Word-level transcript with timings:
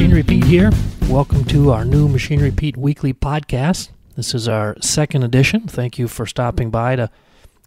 Machinery 0.00 0.22
Pete 0.22 0.44
here. 0.44 0.70
Welcome 1.10 1.44
to 1.44 1.72
our 1.72 1.84
new 1.84 2.08
Machinery 2.08 2.50
Pete 2.50 2.74
weekly 2.74 3.12
podcast. 3.12 3.90
This 4.16 4.34
is 4.34 4.48
our 4.48 4.74
second 4.80 5.24
edition. 5.24 5.68
Thank 5.68 5.98
you 5.98 6.08
for 6.08 6.24
stopping 6.24 6.70
by 6.70 6.96
to 6.96 7.10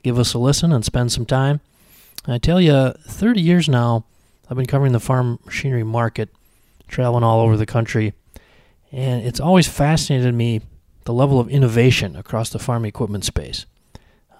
give 0.01 0.17
us 0.17 0.33
a 0.33 0.39
listen 0.39 0.73
and 0.73 0.83
spend 0.83 1.11
some 1.11 1.27
time. 1.27 1.61
I 2.25 2.39
tell 2.39 2.59
you, 2.59 2.93
30 3.07 3.39
years 3.39 3.69
now, 3.69 4.05
I've 4.49 4.57
been 4.57 4.65
covering 4.65 4.93
the 4.93 4.99
farm 4.99 5.41
machinery 5.45 5.83
market, 5.83 6.29
traveling 6.87 7.23
all 7.23 7.39
over 7.39 7.55
the 7.55 7.67
country, 7.67 8.15
and 8.91 9.23
it's 9.23 9.39
always 9.39 9.67
fascinated 9.67 10.33
me 10.33 10.61
the 11.03 11.13
level 11.13 11.39
of 11.39 11.49
innovation 11.49 12.15
across 12.15 12.49
the 12.49 12.57
farm 12.57 12.83
equipment 12.83 13.25
space. 13.25 13.67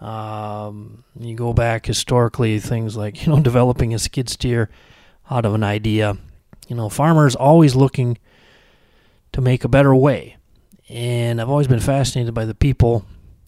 Um, 0.01 1.03
you 1.19 1.35
go 1.35 1.53
back 1.53 1.85
historically, 1.85 2.57
things 2.59 2.97
like 2.97 3.23
you 3.27 3.31
know 3.31 3.39
developing 3.39 3.93
a 3.93 3.99
skid 3.99 4.29
steer 4.29 4.71
out 5.29 5.45
of 5.45 5.53
an 5.53 5.63
idea. 5.63 6.17
You 6.69 6.75
know, 6.75 6.89
farmers 6.89 7.35
always 7.35 7.75
looking 7.75 8.17
to 9.31 9.41
make 9.41 9.63
a 9.63 9.69
better 9.69 9.95
way, 9.95 10.37
and 10.89 11.41
I've 11.41 11.49
always 11.49 11.67
been 11.67 11.79
fascinated 11.79 12.33
by 12.33 12.45
the 12.45 12.55
people 12.55 13.05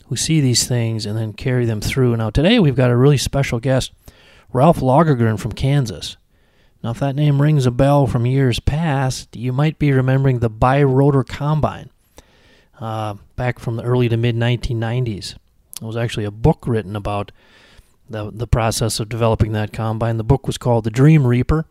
who 0.08 0.16
see 0.16 0.40
these 0.42 0.68
things 0.68 1.06
and 1.06 1.18
then 1.18 1.34
carry 1.34 1.66
them 1.66 1.82
through. 1.82 2.16
Now 2.18 2.30
today 2.30 2.60
we've 2.60 2.76
got 2.76 2.92
a 2.92 2.98
really 2.98 3.18
special 3.18 3.60
guest, 3.60 3.92
Ralph 4.52 4.80
Lagergren 4.80 5.40
from 5.40 5.52
Kansas. 5.52 6.18
Now, 6.86 6.92
if 6.92 7.00
that 7.00 7.16
name 7.16 7.42
rings 7.42 7.66
a 7.66 7.72
bell 7.72 8.06
from 8.06 8.28
years 8.28 8.60
past, 8.60 9.36
you 9.36 9.52
might 9.52 9.80
be 9.80 9.92
remembering 9.92 10.38
the 10.38 10.52
bi-rotor 10.52 11.24
combine 11.24 11.90
uh, 12.80 13.16
back 13.36 13.58
from 13.58 13.76
the 13.76 13.84
early 13.84 14.08
to 14.08 14.18
mid 14.18 14.36
1990s. 14.36 15.36
There 15.80 15.88
was 15.88 15.98
actually 15.98 16.26
a 16.26 16.32
book 16.32 16.68
written 16.68 16.96
about 16.96 17.32
the, 18.08 18.30
the 18.32 18.46
process 18.46 19.00
of 19.00 19.10
developing 19.10 19.54
that 19.54 19.74
combine. 19.74 20.18
The 20.18 20.24
book 20.24 20.46
was 20.46 20.60
called 20.60 20.84
The 20.84 20.92
Dream 20.92 21.26
Reaper, 21.26 21.66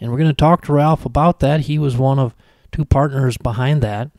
and 0.00 0.10
we're 0.10 0.18
going 0.18 0.30
to 0.30 0.34
talk 0.34 0.64
to 0.64 0.72
Ralph 0.72 1.04
about 1.04 1.40
that. 1.40 1.62
He 1.62 1.78
was 1.78 1.96
one 1.96 2.18
of 2.18 2.34
two 2.72 2.84
partners 2.84 3.36
behind 3.36 3.82
that 3.82 4.10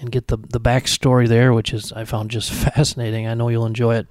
and 0.00 0.10
get 0.10 0.28
the, 0.28 0.36
the 0.36 0.60
backstory 0.60 1.28
there, 1.28 1.52
which 1.52 1.72
is 1.72 1.92
I 1.92 2.04
found 2.04 2.30
just 2.30 2.52
fascinating. 2.74 3.26
I 3.26 3.34
know 3.34 3.48
you'll 3.48 3.66
enjoy 3.66 3.96
it. 3.96 4.06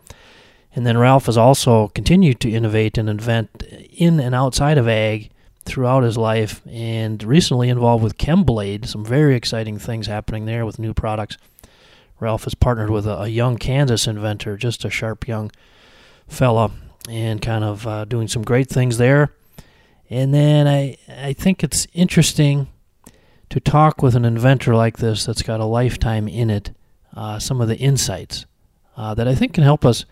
And 0.76 0.88
then 0.88 0.98
Ralph 0.98 1.28
has 1.28 1.38
also 1.38 1.90
continued 1.90 2.40
to 2.42 2.52
innovate 2.52 2.98
and 2.98 3.10
invent 3.10 3.64
in 3.92 4.20
and 4.20 4.34
outside 4.34 4.78
of 4.78 4.88
ag 4.88 5.30
throughout 5.66 6.04
his 6.04 6.18
life 6.18 6.62
and 6.68 7.24
recently 7.24 7.70
involved 7.70 8.04
with 8.04 8.18
Chemblade. 8.18 8.88
Some 8.88 9.06
very 9.06 9.36
exciting 9.36 9.78
things 9.78 10.08
happening 10.08 10.46
there 10.46 10.66
with 10.66 10.80
new 10.80 10.94
products. 10.94 11.38
Ralph 12.20 12.46
has 12.46 12.56
partnered 12.56 12.90
with 12.90 13.06
a, 13.06 13.22
a 13.22 13.28
young 13.28 13.58
Kansas 13.58 14.08
inventor, 14.08 14.58
just 14.58 14.86
a 14.86 14.90
sharp 14.90 15.28
young 15.28 15.52
fella, 16.28 16.72
and 17.10 17.42
kind 17.42 17.64
of 17.64 17.86
uh, 17.86 18.06
doing 18.06 18.28
some 18.28 18.44
great 18.44 18.70
things 18.70 18.98
there. 18.98 19.34
And 20.10 20.34
then 20.34 20.68
I, 20.68 20.98
I 21.08 21.34
think 21.34 21.64
it's 21.64 21.88
interesting 21.94 22.68
to 23.50 23.60
talk 23.60 24.02
with 24.02 24.16
an 24.16 24.26
inventor 24.26 24.76
like 24.76 24.98
this 24.98 25.26
that's 25.26 25.44
got 25.44 25.60
a 25.60 25.66
lifetime 25.66 26.28
in 26.28 26.50
it, 26.50 26.72
uh, 27.16 27.40
some 27.40 27.62
of 27.62 27.68
the 27.68 27.78
insights 27.78 28.46
uh, 28.98 29.14
that 29.14 29.28
I 29.28 29.36
think 29.36 29.54
can 29.54 29.64
help 29.64 29.86
us, 29.86 30.06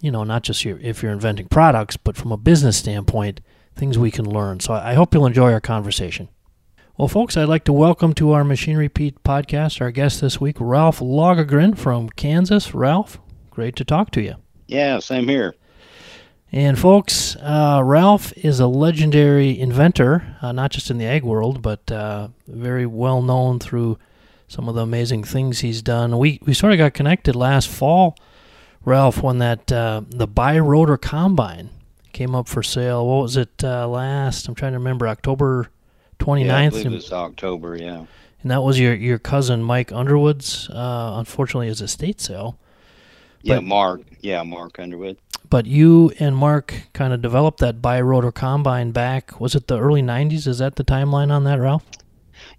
you 0.00 0.10
know, 0.10 0.24
not 0.24 0.42
just 0.42 0.64
your, 0.64 0.78
if 0.78 1.02
you're 1.02 1.12
inventing 1.12 1.48
products, 1.48 1.96
but 1.96 2.16
from 2.16 2.32
a 2.32 2.36
business 2.36 2.76
standpoint, 2.76 3.40
things 3.74 3.98
we 3.98 4.10
can 4.10 4.28
learn. 4.28 4.60
So 4.60 4.74
I 4.74 4.94
hope 4.94 5.14
you'll 5.14 5.26
enjoy 5.26 5.52
our 5.52 5.60
conversation. 5.60 6.28
Well, 6.98 7.08
folks, 7.08 7.36
I'd 7.36 7.48
like 7.48 7.64
to 7.64 7.72
welcome 7.72 8.12
to 8.14 8.32
our 8.32 8.44
Machinery 8.44 8.88
Pete 8.88 9.22
podcast 9.24 9.80
our 9.80 9.90
guest 9.90 10.20
this 10.20 10.40
week, 10.40 10.56
Ralph 10.60 11.00
Lagergren 11.00 11.76
from 11.76 12.10
Kansas. 12.10 12.74
Ralph, 12.74 13.18
great 13.50 13.76
to 13.76 13.84
talk 13.84 14.10
to 14.10 14.20
you. 14.20 14.34
Yeah, 14.66 14.98
same 14.98 15.26
here. 15.26 15.54
And, 16.54 16.78
folks, 16.78 17.34
uh, 17.36 17.80
Ralph 17.82 18.32
is 18.36 18.60
a 18.60 18.66
legendary 18.66 19.58
inventor, 19.58 20.36
uh, 20.42 20.52
not 20.52 20.70
just 20.70 20.90
in 20.90 20.98
the 20.98 21.06
ag 21.06 21.24
world, 21.24 21.62
but 21.62 21.90
uh, 21.90 22.28
very 22.46 22.84
well 22.84 23.22
known 23.22 23.58
through 23.58 23.98
some 24.48 24.68
of 24.68 24.74
the 24.74 24.82
amazing 24.82 25.24
things 25.24 25.60
he's 25.60 25.80
done. 25.80 26.18
We, 26.18 26.40
we 26.44 26.52
sort 26.52 26.72
of 26.72 26.78
got 26.78 26.92
connected 26.92 27.34
last 27.34 27.68
fall, 27.70 28.18
Ralph, 28.84 29.22
when 29.22 29.38
that 29.38 29.72
uh, 29.72 30.02
the 30.06 30.26
bi-rotor 30.26 30.98
combine 30.98 31.70
came 32.12 32.34
up 32.34 32.48
for 32.48 32.62
sale. 32.62 33.06
What 33.06 33.22
was 33.22 33.38
it 33.38 33.64
uh, 33.64 33.88
last? 33.88 34.46
I'm 34.46 34.54
trying 34.54 34.72
to 34.72 34.78
remember. 34.78 35.08
October 35.08 35.70
29th. 36.18 36.44
Yeah, 36.44 36.58
I 36.58 36.68
believe 36.68 36.86
it 36.86 36.90
was 36.90 37.12
October, 37.14 37.76
yeah. 37.76 38.04
And 38.42 38.50
that 38.50 38.62
was 38.62 38.78
your, 38.78 38.92
your 38.94 39.18
cousin 39.18 39.62
Mike 39.62 39.90
Underwood's, 39.90 40.68
uh, 40.68 41.14
unfortunately, 41.16 41.68
his 41.68 41.80
estate 41.80 42.20
sale. 42.20 42.58
Yeah, 43.40 43.60
Mark. 43.60 44.02
Yeah, 44.20 44.42
Mark 44.42 44.78
Underwood. 44.78 45.16
But 45.52 45.66
you 45.66 46.10
and 46.18 46.34
Mark 46.34 46.72
kind 46.94 47.12
of 47.12 47.20
developed 47.20 47.58
that 47.58 47.82
bi-rotor 47.82 48.32
combine 48.32 48.90
back. 48.90 49.38
Was 49.38 49.54
it 49.54 49.66
the 49.66 49.78
early 49.78 50.00
'90s? 50.00 50.46
Is 50.46 50.60
that 50.60 50.76
the 50.76 50.82
timeline 50.82 51.30
on 51.30 51.44
that, 51.44 51.60
Ralph? 51.60 51.84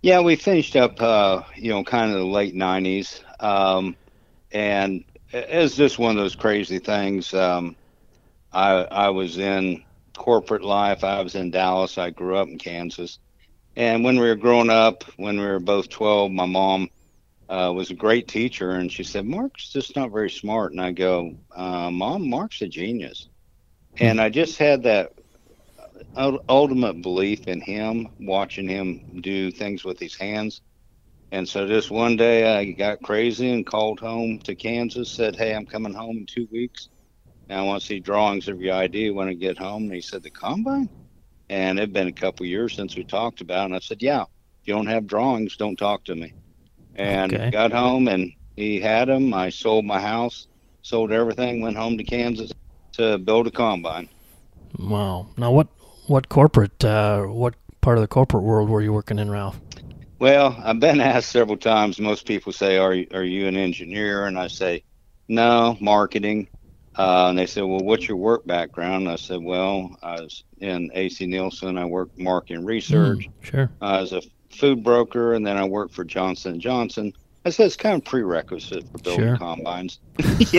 Yeah, 0.03 0.19
we 0.19 0.35
finished 0.35 0.75
up, 0.75 1.01
uh, 1.01 1.41
you 1.55 1.71
know, 1.71 1.83
kind 1.83 2.11
of 2.11 2.19
the 2.19 2.25
late 2.27 2.53
'90s, 2.53 3.19
um, 3.39 3.95
and 4.51 5.03
it's 5.31 5.75
just 5.75 5.97
one 5.97 6.11
of 6.11 6.17
those 6.17 6.35
crazy 6.35 6.77
things. 6.77 7.33
Um, 7.33 7.75
I 8.51 8.83
I 8.83 9.09
was 9.09 9.39
in 9.39 9.83
corporate 10.15 10.63
life. 10.63 11.03
I 11.03 11.19
was 11.21 11.33
in 11.33 11.49
Dallas. 11.49 11.97
I 11.97 12.11
grew 12.11 12.37
up 12.37 12.47
in 12.47 12.59
Kansas, 12.59 13.17
and 13.75 14.03
when 14.03 14.19
we 14.19 14.27
were 14.27 14.35
growing 14.35 14.69
up, 14.69 15.03
when 15.17 15.39
we 15.39 15.45
were 15.47 15.59
both 15.59 15.89
12, 15.89 16.31
my 16.31 16.45
mom 16.45 16.91
uh, 17.53 17.72
was 17.72 17.91
a 17.91 17.96
great 17.96 18.28
teacher, 18.28 18.72
and 18.72 18.91
she 18.91 19.03
said, 19.03 19.25
"Mark's 19.25 19.72
just 19.72 19.96
not 19.96 20.12
very 20.12 20.30
smart." 20.31 20.72
And 20.72 20.81
I 20.81 20.91
go, 20.91 21.36
uh, 21.56 21.91
"Mom, 21.91 22.28
Mark's 22.28 22.62
a 22.64 22.68
genius," 22.68 23.28
and 24.00 24.19
I 24.19 24.30
just 24.30 24.58
had 24.58 24.84
that 24.84 25.12
ultimate 26.50 27.02
belief 27.03 27.47
in 27.47 27.62
him, 27.62 28.09
watching 28.19 28.68
him 28.68 29.22
do 29.22 29.52
things 29.52 29.84
with 29.84 30.00
his 30.00 30.16
hands. 30.16 30.62
And 31.31 31.47
so 31.47 31.68
just 31.68 31.91
one 31.91 32.16
day 32.16 32.58
I 32.58 32.72
got 32.72 33.03
crazy 33.03 33.52
and 33.52 33.66
called 33.66 34.00
home 34.00 34.40
to 34.46 34.56
Kansas, 34.56 35.12
said, 35.12 35.35
Hey, 35.35 35.56
I'm 35.56 35.66
coming 35.66 35.94
home 35.94 36.18
in 36.18 36.25
two 36.25 36.47
weeks. 36.52 36.90
And 37.50 37.59
I 37.59 37.64
want 37.64 37.81
to 37.81 37.88
see 37.88 38.00
drawings 38.00 38.47
of 38.47 38.62
your 38.62 38.75
ID 38.75 39.12
when 39.12 39.28
I 39.28 39.34
get 39.34 39.58
home. 39.58 39.84
And 39.84 39.94
he 39.94 40.02
said, 40.02 40.24
The 40.24 40.31
combine? 40.31 40.90
And 41.50 41.80
it'd 41.80 41.94
been 41.94 42.08
a 42.08 42.14
couple 42.14 42.46
years 42.46 42.75
since 42.75 42.96
we 42.96 43.03
talked 43.03 43.41
about 43.41 43.64
it. 43.64 43.66
And 43.66 43.75
I 43.75 43.80
said, 43.80 44.02
Yeah, 44.02 44.24
if 44.24 44.68
you 44.68 44.74
don't 44.75 44.88
have 44.88 45.08
drawings, 45.08 45.58
don't 45.58 45.78
talk 45.78 46.06
to 46.06 46.16
me 46.16 46.34
and 46.95 47.33
okay. 47.33 47.51
got 47.51 47.71
home 47.71 48.07
and 48.07 48.31
he 48.55 48.79
had 48.79 49.07
them. 49.07 49.33
I 49.33 49.49
sold 49.49 49.85
my 49.85 49.99
house, 49.99 50.47
sold 50.81 51.11
everything, 51.11 51.61
went 51.61 51.77
home 51.77 51.97
to 51.97 52.03
Kansas 52.03 52.51
to 52.93 53.17
build 53.17 53.47
a 53.47 53.51
combine. 53.51 54.09
Wow. 54.77 55.27
Now 55.37 55.51
what 55.51 55.67
what 56.07 56.29
corporate 56.29 56.83
uh, 56.83 57.23
what 57.23 57.55
part 57.81 57.97
of 57.97 58.01
the 58.01 58.07
corporate 58.07 58.43
world 58.43 58.69
were 58.69 58.81
you 58.81 58.93
working 58.93 59.19
in, 59.19 59.29
Ralph? 59.29 59.59
Well, 60.19 60.57
I've 60.63 60.79
been 60.79 61.01
asked 61.01 61.31
several 61.31 61.57
times. 61.57 61.99
Most 61.99 62.25
people 62.25 62.53
say, 62.53 62.77
"Are 62.77 62.93
you, 62.93 63.07
are 63.13 63.23
you 63.23 63.47
an 63.47 63.57
engineer?" 63.57 64.25
And 64.25 64.37
I 64.37 64.47
say, 64.47 64.83
"No, 65.27 65.77
marketing." 65.79 66.47
Uh, 66.95 67.27
and 67.29 67.37
they 67.37 67.45
said, 67.45 67.63
"Well, 67.63 67.79
what's 67.79 68.07
your 68.07 68.17
work 68.17 68.45
background?" 68.45 69.03
And 69.03 69.11
I 69.11 69.15
said, 69.15 69.41
"Well, 69.41 69.97
I 70.01 70.21
was 70.21 70.43
in 70.59 70.91
AC 70.93 71.25
Nielsen. 71.25 71.77
I 71.77 71.85
worked 71.85 72.17
marketing 72.17 72.65
research. 72.65 73.27
Mm, 73.27 73.31
sure. 73.41 73.71
I 73.81 73.99
was 73.99 74.13
a 74.13 74.21
food 74.53 74.84
broker, 74.84 75.34
and 75.34 75.46
then 75.46 75.58
I 75.58 75.66
worked 75.66 75.94
for 75.94 76.03
Johnson 76.03 76.59
Johnson. 76.59 77.14
I 77.46 77.50
said 77.50 77.66
it's 77.66 77.75
kind 77.75 77.96
of 77.96 78.06
prerequisite 78.06 78.90
for 78.90 78.97
building 79.00 79.28
sure. 79.28 79.38
combines. 79.38 80.00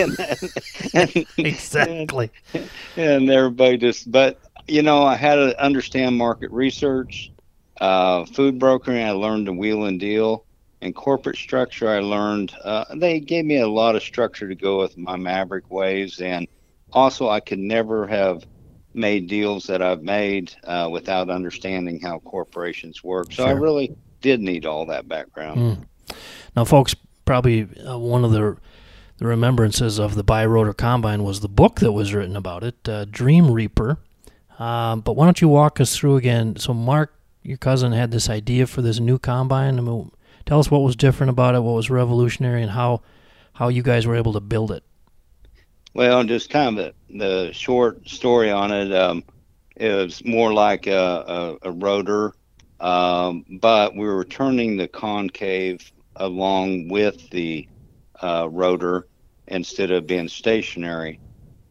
and, 0.94 1.26
exactly. 1.38 2.30
And, 2.52 2.70
and, 2.96 3.30
everybody 3.30 3.78
just, 3.78 4.10
but 4.10 4.38
you 4.68 4.82
know, 4.82 5.02
I 5.02 5.16
had 5.16 5.36
to 5.36 5.62
understand 5.62 6.16
market 6.16 6.50
research, 6.50 7.30
uh, 7.80 8.26
food 8.26 8.58
brokering. 8.58 9.02
I 9.02 9.12
learned 9.12 9.46
to 9.46 9.52
wheel 9.52 9.84
and 9.84 9.98
deal, 9.98 10.44
and 10.82 10.94
corporate 10.94 11.36
structure. 11.36 11.88
I 11.88 12.00
learned. 12.00 12.52
Uh, 12.62 12.84
they 12.94 13.18
gave 13.20 13.46
me 13.46 13.58
a 13.58 13.68
lot 13.68 13.96
of 13.96 14.02
structure 14.02 14.48
to 14.48 14.54
go 14.54 14.78
with 14.78 14.98
my 14.98 15.16
Maverick 15.16 15.70
ways, 15.70 16.20
and 16.20 16.46
also 16.92 17.28
I 17.30 17.40
could 17.40 17.58
never 17.58 18.06
have 18.06 18.44
made 18.94 19.26
deals 19.26 19.66
that 19.66 19.82
I've 19.82 20.02
made 20.02 20.54
uh, 20.64 20.88
without 20.90 21.30
understanding 21.30 22.00
how 22.00 22.20
corporations 22.20 23.02
work. 23.02 23.32
So 23.32 23.44
sure. 23.44 23.48
I 23.48 23.52
really 23.52 23.96
did 24.20 24.40
need 24.40 24.66
all 24.66 24.86
that 24.86 25.08
background. 25.08 25.78
Mm. 26.08 26.16
Now, 26.56 26.64
folks, 26.64 26.94
probably 27.24 27.68
uh, 27.86 27.98
one 27.98 28.24
of 28.24 28.32
the 28.32 28.56
the 29.18 29.26
remembrances 29.26 30.00
of 30.00 30.16
the 30.16 30.24
bi-rotor 30.24 30.72
combine 30.72 31.22
was 31.22 31.40
the 31.40 31.48
book 31.48 31.78
that 31.78 31.92
was 31.92 32.12
written 32.12 32.34
about 32.34 32.64
it, 32.64 32.88
uh, 32.88 33.04
Dream 33.04 33.48
Reaper. 33.48 33.98
Um, 34.58 35.02
but 35.02 35.14
why 35.14 35.24
don't 35.24 35.40
you 35.40 35.48
walk 35.48 35.80
us 35.80 35.96
through 35.96 36.16
again? 36.16 36.56
So, 36.56 36.74
Mark, 36.74 37.14
your 37.42 37.56
cousin, 37.56 37.92
had 37.92 38.10
this 38.10 38.28
idea 38.28 38.66
for 38.66 38.82
this 38.82 38.98
new 38.98 39.18
combine. 39.18 39.78
I 39.78 39.82
mean, 39.82 40.10
tell 40.46 40.58
us 40.58 40.70
what 40.70 40.82
was 40.82 40.96
different 40.96 41.30
about 41.30 41.54
it, 41.54 41.60
what 41.60 41.74
was 41.74 41.90
revolutionary, 41.90 42.62
and 42.62 42.72
how 42.72 43.02
how 43.54 43.68
you 43.68 43.82
guys 43.82 44.04
were 44.04 44.16
able 44.16 44.32
to 44.32 44.40
build 44.40 44.72
it. 44.72 44.82
Well, 45.94 46.24
just 46.24 46.50
kind 46.50 46.76
of 46.76 46.94
the, 47.08 47.16
the 47.16 47.52
short 47.52 48.08
story 48.08 48.50
on 48.50 48.72
it. 48.72 48.92
Um, 48.92 49.22
it 49.76 49.94
was 49.94 50.24
more 50.24 50.52
like 50.52 50.88
a, 50.88 51.56
a, 51.62 51.68
a 51.68 51.70
rotor, 51.70 52.34
um, 52.80 53.44
but 53.60 53.94
we 53.94 54.06
were 54.06 54.24
turning 54.24 54.76
the 54.76 54.88
concave 54.88 55.92
along 56.16 56.88
with 56.88 57.30
the 57.30 57.68
uh, 58.20 58.48
rotor 58.50 59.06
instead 59.46 59.92
of 59.92 60.08
being 60.08 60.28
stationary. 60.28 61.20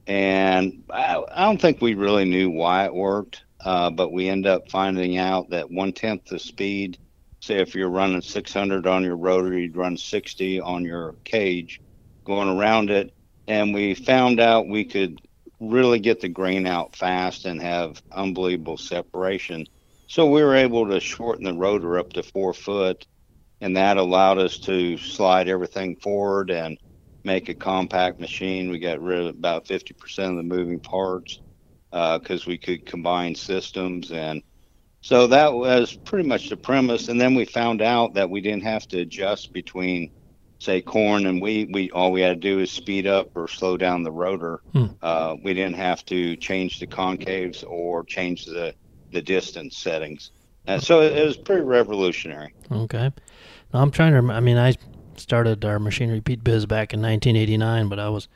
And 0.08 0.84
I, 0.90 1.22
I, 1.32 1.44
don't 1.44 1.60
think 1.60 1.82
we 1.82 1.94
really 1.94 2.26
knew 2.26 2.50
why 2.50 2.86
it 2.86 2.94
worked, 2.94 3.44
uh, 3.60 3.90
but 3.90 4.14
we 4.14 4.30
end 4.30 4.48
up 4.48 4.70
finding 4.70 5.18
out 5.18 5.50
that 5.50 5.70
one 5.70 5.92
tenth 5.92 6.26
the 6.26 6.40
speed 6.40 6.98
say 7.42 7.60
if 7.60 7.76
you're 7.76 7.90
running 7.90 8.22
600 8.22 8.88
on 8.88 9.04
your 9.04 9.18
rotor, 9.18 9.58
you'd 9.58 9.76
run 9.76 9.98
60 9.98 10.62
on 10.62 10.86
your 10.86 11.16
cage 11.26 11.82
going 12.24 12.48
around 12.48 12.90
it. 12.90 13.14
And 13.48 13.74
we 13.74 13.94
found 13.96 14.40
out 14.40 14.68
we 14.68 14.86
could 14.86 15.20
really 15.60 16.00
get 16.00 16.22
the 16.22 16.30
grain 16.30 16.66
out 16.66 16.96
fast 16.96 17.46
and 17.46 17.62
have 17.62 18.02
unbelievable 18.12 18.78
separation. 18.78 19.66
So 20.08 20.30
we 20.30 20.44
were 20.44 20.56
able 20.56 20.90
to 20.90 21.00
shorten 21.00 21.46
the 21.46 21.54
rotor 21.54 21.98
up 21.98 22.14
to 22.14 22.24
four 22.24 22.54
foot, 22.54 23.06
and 23.62 23.78
that 23.78 23.98
allowed 23.98 24.38
us 24.38 24.60
to 24.60 24.98
slide 24.98 25.48
everything 25.48 25.96
forward 25.98 26.52
and 26.52 26.78
make 27.24 27.50
a 27.50 27.56
compact 27.56 28.20
machine. 28.20 28.70
We 28.70 28.80
got 28.80 29.02
rid 29.02 29.20
of 29.20 29.36
about 29.36 29.66
50% 29.68 30.30
of 30.30 30.38
the 30.38 30.44
moving 30.44 30.80
parts 30.80 31.42
because 31.92 32.42
uh, 32.42 32.48
we 32.48 32.58
could 32.58 32.86
combine 32.86 33.36
systems. 33.36 34.12
And 34.12 34.42
so 35.02 35.28
that 35.28 35.54
was 35.54 35.98
pretty 36.06 36.28
much 36.28 36.50
the 36.50 36.58
premise. 36.58 37.08
And 37.08 37.20
then 37.20 37.36
we 37.36 37.46
found 37.46 37.82
out 37.82 38.16
that 38.16 38.30
we 38.30 38.42
didn't 38.42 38.64
have 38.64 38.88
to 38.90 39.00
adjust 39.00 39.54
between 39.54 40.12
say 40.64 40.82
corn 40.82 41.26
and 41.26 41.42
wheat, 41.42 41.70
we 41.72 41.92
all 41.92 42.12
we 42.12 42.22
had 42.22 42.42
to 42.42 42.48
do 42.48 42.60
is 42.60 42.72
speed 42.72 43.06
up 43.06 43.36
or 43.36 43.48
slow 43.48 43.78
down 43.78 44.04
the 44.04 44.12
rotor. 44.12 44.62
Hmm. 44.72 44.86
Uh, 45.02 45.36
we 45.44 45.54
didn't 45.54 45.76
have 45.76 46.06
to 46.06 46.36
change 46.38 46.80
the 46.80 46.88
concaves 46.88 47.64
or 47.68 48.04
change 48.04 48.46
the 48.46 48.74
the 49.12 49.22
distance 49.22 49.78
settings. 49.78 50.32
And 50.66 50.82
so 50.82 51.02
it, 51.02 51.18
it 51.18 51.26
was 51.26 51.38
pretty 51.38 51.64
revolutionary. 51.64 52.54
Okay. 52.72 53.12
Now 53.74 53.82
I'm 53.82 53.92
trying 53.92 54.14
to. 54.14 54.34
I 54.34 54.40
mean, 54.40 54.58
I 54.58 54.76
started 55.18 55.64
our 55.66 55.80
machinery 55.80 56.22
Pete 56.22 56.44
biz 56.44 56.66
back 56.66 56.94
in 56.94 57.02
1989, 57.02 57.90
but 57.90 58.00
I 58.00 58.10
was 58.10 58.28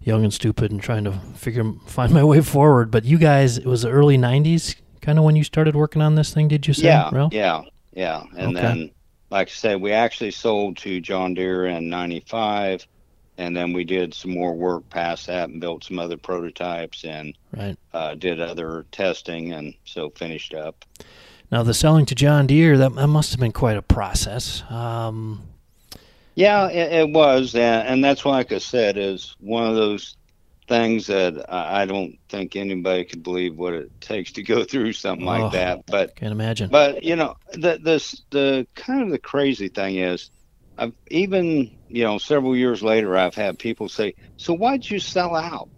young 0.00 0.24
and 0.24 0.32
stupid 0.32 0.70
and 0.70 0.80
trying 0.80 1.04
to 1.04 1.12
figure 1.34 1.72
find 1.86 2.12
my 2.12 2.24
way 2.24 2.40
forward. 2.40 2.90
But 2.90 3.04
you 3.04 3.18
guys, 3.18 3.58
it 3.58 3.66
was 3.66 3.82
the 3.82 3.90
early 3.90 4.16
90s, 4.16 4.76
kind 5.00 5.18
of 5.18 5.24
when 5.24 5.36
you 5.36 5.44
started 5.44 5.74
working 5.74 6.02
on 6.02 6.14
this 6.14 6.32
thing. 6.32 6.48
Did 6.48 6.66
you 6.66 6.74
say? 6.74 6.86
Yeah, 6.86 7.10
Ralph? 7.12 7.32
yeah, 7.32 7.62
yeah. 7.92 8.24
And 8.36 8.56
okay. 8.56 8.66
then 8.66 8.90
like 9.30 9.48
I 9.48 9.50
said, 9.50 9.80
we 9.80 9.92
actually 9.92 10.30
sold 10.30 10.76
to 10.78 11.00
John 11.00 11.34
Deere 11.34 11.66
in 11.66 11.88
'95, 11.88 12.86
and 13.36 13.56
then 13.56 13.72
we 13.72 13.84
did 13.84 14.14
some 14.14 14.32
more 14.32 14.54
work 14.54 14.88
past 14.90 15.26
that 15.26 15.48
and 15.48 15.60
built 15.60 15.84
some 15.84 15.98
other 15.98 16.16
prototypes 16.16 17.04
and 17.04 17.36
right. 17.56 17.76
uh, 17.92 18.14
did 18.14 18.40
other 18.40 18.86
testing, 18.92 19.52
and 19.52 19.74
so 19.84 20.10
finished 20.10 20.54
up. 20.54 20.84
Now 21.50 21.62
the 21.62 21.74
selling 21.74 22.04
to 22.06 22.14
John 22.14 22.46
Deere 22.46 22.76
that, 22.76 22.94
that 22.94 23.06
must 23.06 23.30
have 23.30 23.40
been 23.40 23.52
quite 23.52 23.78
a 23.78 23.82
process. 23.82 24.62
Um, 24.70 25.42
yeah, 26.34 26.68
it, 26.68 26.92
it 26.92 27.10
was, 27.10 27.54
and, 27.54 27.88
and 27.88 28.04
that's 28.04 28.24
why, 28.24 28.32
like 28.32 28.52
I 28.52 28.58
said, 28.58 28.96
is 28.98 29.34
one 29.40 29.66
of 29.66 29.74
those 29.74 30.17
things 30.68 31.06
that 31.06 31.52
I 31.52 31.86
don't 31.86 32.18
think 32.28 32.54
anybody 32.54 33.04
could 33.04 33.22
believe 33.22 33.56
what 33.56 33.72
it 33.72 34.00
takes 34.00 34.32
to 34.32 34.42
go 34.42 34.64
through 34.70 34.92
something 34.92 35.26
oh, 35.26 35.30
like 35.30 35.52
that. 35.52 35.86
But 35.86 36.14
can't 36.14 36.32
imagine. 36.32 36.70
But 36.70 37.02
you 37.02 37.16
know, 37.16 37.36
the 37.52 37.80
this 37.82 38.22
the 38.30 38.66
kind 38.74 39.02
of 39.02 39.10
the 39.10 39.18
crazy 39.18 39.68
thing 39.68 39.96
is, 39.96 40.30
I've 40.76 40.92
even 41.10 41.76
you 41.88 42.04
know 42.04 42.18
several 42.18 42.56
years 42.56 42.82
later, 42.82 43.16
I've 43.16 43.34
had 43.34 43.58
people 43.58 43.88
say, 43.88 44.14
"So 44.36 44.52
why'd 44.52 44.88
you 44.88 45.00
sell 45.00 45.34
out?" 45.34 45.68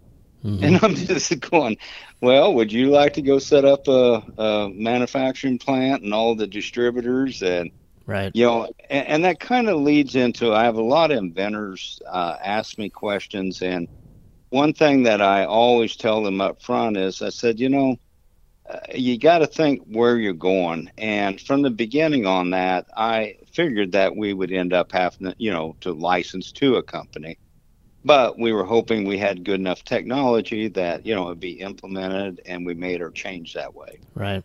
Mm-hmm. 0.43 0.63
And 0.63 0.79
I'm 0.83 0.95
just 0.95 1.39
going, 1.39 1.77
"Well, 2.19 2.53
would 2.53 2.71
you 2.71 2.89
like 2.89 3.13
to 3.13 3.21
go 3.21 3.39
set 3.39 3.65
up 3.65 3.87
a, 3.87 4.23
a 4.37 4.69
manufacturing 4.73 5.57
plant 5.57 6.03
and 6.03 6.13
all 6.13 6.35
the 6.35 6.47
distributors 6.47 7.41
and?" 7.41 7.71
Right. 8.07 8.31
You 8.33 8.45
know, 8.45 8.73
and, 8.89 9.07
and 9.07 9.25
that 9.25 9.39
kind 9.39 9.69
of 9.69 9.79
leads 9.79 10.15
into 10.15 10.53
I 10.53 10.63
have 10.63 10.75
a 10.75 10.81
lot 10.81 11.11
of 11.11 11.19
inventors 11.19 12.01
uh, 12.09 12.35
ask 12.43 12.77
me 12.77 12.89
questions 12.89 13.61
and 13.61 13.87
one 14.51 14.73
thing 14.73 15.03
that 15.03 15.21
I 15.21 15.45
always 15.45 15.95
tell 15.95 16.21
them 16.21 16.41
up 16.41 16.61
front 16.61 16.97
is 16.97 17.21
I 17.21 17.29
said, 17.29 17.59
you 17.59 17.69
know, 17.69 17.97
uh, 18.69 18.79
you 18.93 19.17
got 19.17 19.39
to 19.39 19.47
think 19.47 19.81
where 19.87 20.17
you're 20.17 20.33
going. 20.33 20.91
And 20.97 21.39
from 21.41 21.61
the 21.61 21.69
beginning 21.69 22.25
on 22.25 22.51
that, 22.51 22.85
I 22.95 23.37
figured 23.51 23.93
that 23.93 24.15
we 24.15 24.33
would 24.33 24.51
end 24.51 24.73
up 24.73 24.91
having, 24.91 25.33
you 25.37 25.51
know, 25.51 25.75
to 25.81 25.93
license 25.93 26.51
to 26.53 26.75
a 26.75 26.83
company. 26.83 27.37
But 28.03 28.37
we 28.37 28.51
were 28.51 28.65
hoping 28.65 29.07
we 29.07 29.17
had 29.17 29.45
good 29.45 29.59
enough 29.59 29.85
technology 29.85 30.67
that, 30.69 31.05
you 31.05 31.15
know, 31.15 31.27
it'd 31.27 31.39
be 31.39 31.59
implemented 31.59 32.41
and 32.45 32.65
we 32.65 32.73
made 32.73 33.01
our 33.01 33.11
change 33.11 33.53
that 33.53 33.73
way. 33.73 33.99
Right. 34.15 34.43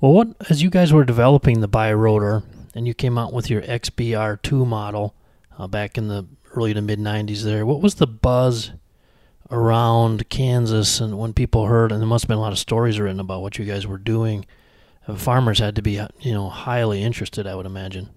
Well, 0.00 0.12
what, 0.12 0.28
as 0.50 0.62
you 0.62 0.70
guys 0.70 0.92
were 0.92 1.04
developing 1.04 1.60
the 1.60 1.68
birotor 1.68 2.42
and 2.74 2.86
you 2.86 2.94
came 2.94 3.16
out 3.16 3.32
with 3.32 3.48
your 3.48 3.62
XBR2 3.62 4.66
model 4.66 5.14
uh, 5.56 5.68
back 5.68 5.96
in 5.96 6.08
the 6.08 6.26
early 6.54 6.74
to 6.74 6.82
mid 6.82 6.98
90s 6.98 7.42
there, 7.42 7.64
what 7.64 7.80
was 7.80 7.96
the 7.96 8.06
buzz 8.06 8.72
around 9.50 10.28
Kansas, 10.28 11.00
and 11.00 11.18
when 11.18 11.32
people 11.32 11.66
heard, 11.66 11.92
and 11.92 12.00
there 12.00 12.06
must 12.08 12.24
have 12.24 12.28
been 12.28 12.38
a 12.38 12.42
lot 12.42 12.52
of 12.52 12.58
stories 12.58 13.00
written 13.00 13.20
about 13.20 13.42
what 13.42 13.58
you 13.58 13.64
guys 13.64 13.86
were 13.86 13.98
doing, 13.98 14.44
uh, 15.06 15.14
farmers 15.14 15.58
had 15.58 15.76
to 15.76 15.82
be, 15.82 16.00
you 16.20 16.32
know, 16.32 16.48
highly 16.48 17.02
interested. 17.02 17.46
I 17.46 17.54
would 17.54 17.66
imagine. 17.66 18.10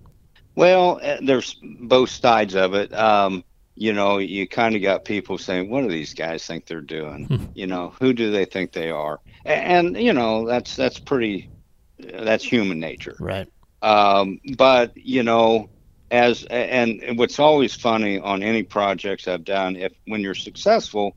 Well, 0.55 0.99
uh, 1.01 1.17
there's 1.21 1.55
both 1.63 2.09
sides 2.09 2.55
of 2.55 2.73
it. 2.73 2.93
Um, 2.93 3.43
you 3.75 3.93
know, 3.93 4.17
you 4.17 4.47
kind 4.47 4.75
of 4.75 4.81
got 4.81 5.05
people 5.05 5.37
saying, 5.37 5.69
"What 5.69 5.81
do 5.81 5.87
these 5.87 6.13
guys 6.13 6.45
think 6.45 6.65
they're 6.65 6.81
doing?" 6.81 7.25
Hmm. 7.25 7.45
you 7.55 7.67
know, 7.67 7.93
who 7.99 8.13
do 8.13 8.31
they 8.31 8.45
think 8.45 8.73
they 8.73 8.91
are? 8.91 9.19
And, 9.45 9.95
and 9.95 10.03
you 10.03 10.13
know, 10.13 10.45
that's 10.45 10.75
that's 10.75 10.99
pretty, 10.99 11.49
that's 11.97 12.43
human 12.43 12.79
nature, 12.79 13.15
right? 13.19 13.47
Um, 13.81 14.39
but 14.57 14.95
you 14.95 15.23
know, 15.23 15.69
as 16.11 16.43
and 16.49 17.17
what's 17.17 17.39
always 17.39 17.73
funny 17.73 18.19
on 18.19 18.43
any 18.43 18.63
projects 18.63 19.27
I've 19.27 19.45
done, 19.45 19.77
if 19.77 19.93
when 20.05 20.21
you're 20.21 20.35
successful, 20.35 21.15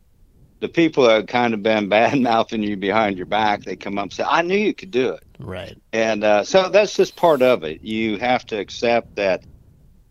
the 0.60 0.68
people 0.68 1.04
that 1.04 1.14
have 1.14 1.26
kind 1.26 1.54
of 1.54 1.62
been 1.62 1.88
bad 1.90 2.20
mouthing 2.20 2.62
you 2.62 2.76
behind 2.76 3.16
your 3.16 3.26
back, 3.26 3.64
they 3.64 3.76
come 3.76 3.98
up 3.98 4.04
and 4.04 4.12
say, 4.12 4.24
I 4.26 4.42
knew 4.42 4.56
you 4.56 4.74
could 4.74 4.90
do 4.90 5.10
it. 5.10 5.24
Right. 5.38 5.76
And 5.92 6.24
uh, 6.24 6.44
so 6.44 6.68
that's 6.68 6.94
just 6.94 7.16
part 7.16 7.42
of 7.42 7.64
it. 7.64 7.82
You 7.82 8.18
have 8.18 8.46
to 8.46 8.58
accept 8.58 9.16
that 9.16 9.44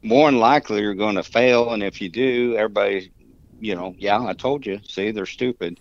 more 0.01 0.29
than 0.29 0.39
likely 0.39 0.81
you're 0.81 0.93
going 0.93 1.15
to 1.15 1.23
fail. 1.23 1.71
And 1.71 1.81
if 1.81 2.01
you 2.01 2.09
do, 2.09 2.55
everybody, 2.57 3.11
you 3.59 3.75
know, 3.75 3.95
yeah, 3.97 4.21
I 4.21 4.33
told 4.33 4.65
you, 4.65 4.79
see, 4.87 5.11
they're 5.11 5.25
stupid. 5.25 5.79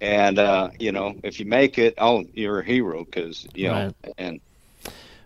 And, 0.00 0.38
uh, 0.38 0.70
you 0.78 0.92
know, 0.92 1.14
if 1.22 1.38
you 1.38 1.46
make 1.46 1.78
it, 1.78 1.94
oh, 1.98 2.24
you're 2.32 2.60
a 2.60 2.64
hero 2.64 3.04
because, 3.04 3.46
you 3.54 3.70
right. 3.70 3.94
know, 4.04 4.12
and 4.18 4.40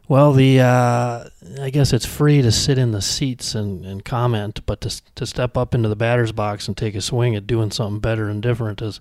well, 0.06 0.33
the 0.33 0.61
uh, 0.61 1.25
I 1.61 1.71
guess 1.71 1.93
it's 1.93 2.05
free 2.05 2.43
to 2.43 2.53
sit 2.53 2.77
in 2.77 2.93
the 2.93 3.01
seats 3.01 3.55
and, 3.55 3.85
and 3.87 4.05
comment, 4.05 4.61
but 4.67 4.81
to 4.83 5.03
to 5.15 5.27
step 5.27 5.56
up 5.56 5.75
into 5.75 5.89
the 5.89 5.97
batter's 5.97 6.33
box 6.33 6.69
and 6.69 6.77
take 6.77 6.95
a 6.95 7.01
swing 7.01 7.34
at 7.34 7.46
doing 7.46 7.70
something 7.70 8.01
better 8.01 8.29
and 8.29 8.43
different 8.43 8.82
is 8.82 9.01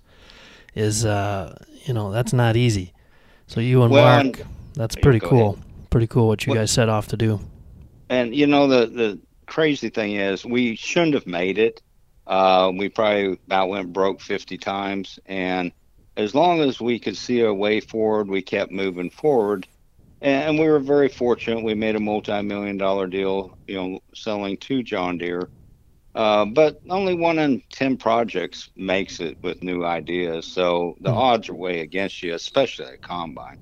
is 0.75 1.05
uh, 1.05 1.57
you 1.83 1.93
know 1.93 2.11
that's 2.11 2.31
not 2.31 2.55
easy. 2.55 2.93
So 3.47 3.59
you 3.59 3.83
and 3.83 3.91
well, 3.91 4.23
Mark, 4.23 4.41
that's 4.75 4.95
pretty 4.95 5.19
cool. 5.19 5.53
Ahead. 5.53 5.89
Pretty 5.89 6.07
cool 6.07 6.27
what 6.27 6.45
you 6.45 6.51
well, 6.51 6.61
guys 6.61 6.71
set 6.71 6.89
off 6.89 7.07
to 7.09 7.17
do. 7.17 7.39
And 8.09 8.33
you 8.33 8.47
know 8.47 8.67
the 8.67 8.85
the 8.85 9.19
crazy 9.45 9.89
thing 9.89 10.13
is 10.13 10.45
we 10.45 10.75
shouldn't 10.75 11.15
have 11.15 11.27
made 11.27 11.57
it. 11.57 11.81
Uh, 12.25 12.71
we 12.73 12.87
probably 12.87 13.37
about 13.47 13.67
went 13.67 13.91
broke 13.91 14.21
50 14.21 14.57
times, 14.57 15.19
and 15.25 15.73
as 16.15 16.33
long 16.33 16.61
as 16.61 16.79
we 16.79 16.97
could 16.97 17.17
see 17.17 17.41
a 17.41 17.53
way 17.53 17.81
forward, 17.81 18.29
we 18.29 18.41
kept 18.41 18.71
moving 18.71 19.09
forward 19.09 19.67
and 20.23 20.57
we 20.57 20.67
were 20.67 20.79
very 20.79 21.09
fortunate. 21.09 21.63
We 21.63 21.75
made 21.75 21.95
a 21.95 21.99
multi-million 21.99 22.77
dollar 22.77 23.07
deal, 23.07 23.57
you 23.67 23.75
know, 23.75 23.99
selling 24.15 24.57
to 24.57 24.81
John 24.81 25.17
Deere. 25.17 25.49
Uh, 26.15 26.45
but 26.45 26.79
only 26.89 27.13
one 27.15 27.39
in 27.39 27.61
ten 27.69 27.97
projects 27.97 28.69
makes 28.75 29.19
it 29.19 29.37
with 29.41 29.63
new 29.63 29.83
ideas, 29.83 30.45
so 30.45 30.95
the 31.01 31.09
mm. 31.09 31.15
odds 31.15 31.49
are 31.49 31.55
way 31.55 31.81
against 31.81 32.21
you, 32.21 32.33
especially 32.35 32.85
at 32.85 33.01
combine. 33.01 33.59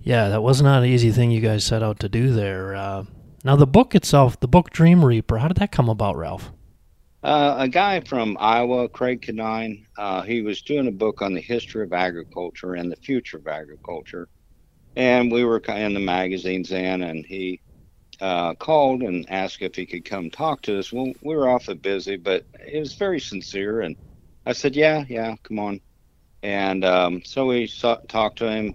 Yeah, 0.00 0.28
that 0.28 0.42
was 0.42 0.62
not 0.62 0.82
an 0.82 0.88
easy 0.88 1.12
thing 1.12 1.30
you 1.30 1.40
guys 1.40 1.64
set 1.64 1.82
out 1.82 2.00
to 2.00 2.08
do 2.08 2.32
there. 2.32 2.74
Uh, 2.74 3.04
now, 3.44 3.54
the 3.54 3.66
book 3.66 3.94
itself, 3.94 4.40
the 4.40 4.48
book 4.48 4.70
Dream 4.70 5.04
Reaper, 5.04 5.38
how 5.38 5.48
did 5.48 5.58
that 5.58 5.70
come 5.70 5.88
about, 5.88 6.16
Ralph? 6.16 6.50
Uh, 7.22 7.56
a 7.58 7.68
guy 7.68 8.00
from 8.00 8.36
Iowa, 8.40 8.88
Craig 8.88 9.22
Canine, 9.22 9.86
uh, 9.98 10.22
he 10.22 10.40
was 10.40 10.62
doing 10.62 10.88
a 10.88 10.92
book 10.92 11.20
on 11.20 11.34
the 11.34 11.40
history 11.40 11.84
of 11.84 11.92
agriculture 11.92 12.74
and 12.74 12.90
the 12.90 12.96
future 12.96 13.36
of 13.36 13.46
agriculture 13.46 14.28
and 14.98 15.32
we 15.32 15.44
were 15.44 15.60
in 15.60 15.94
the 15.94 16.00
magazines 16.00 16.70
then, 16.70 17.02
and 17.02 17.24
he 17.24 17.62
uh, 18.20 18.54
called 18.56 19.02
and 19.02 19.30
asked 19.30 19.62
if 19.62 19.76
he 19.76 19.86
could 19.86 20.04
come 20.04 20.28
talk 20.30 20.62
to 20.62 20.78
us. 20.78 20.92
Well, 20.92 21.12
we 21.22 21.36
were 21.36 21.48
awfully 21.48 21.76
busy, 21.76 22.16
but 22.16 22.46
it 22.66 22.80
was 22.80 22.94
very 22.96 23.20
sincere, 23.20 23.82
and 23.82 23.96
I 24.46 24.54
said, 24.54 24.76
"Yeah, 24.76 25.04
yeah, 25.08 25.36
come 25.44 25.60
on." 25.60 25.80
And 26.42 26.84
um, 26.84 27.22
so 27.24 27.46
we 27.46 27.68
saw, 27.68 27.98
talked 28.08 28.38
to 28.38 28.50
him, 28.50 28.74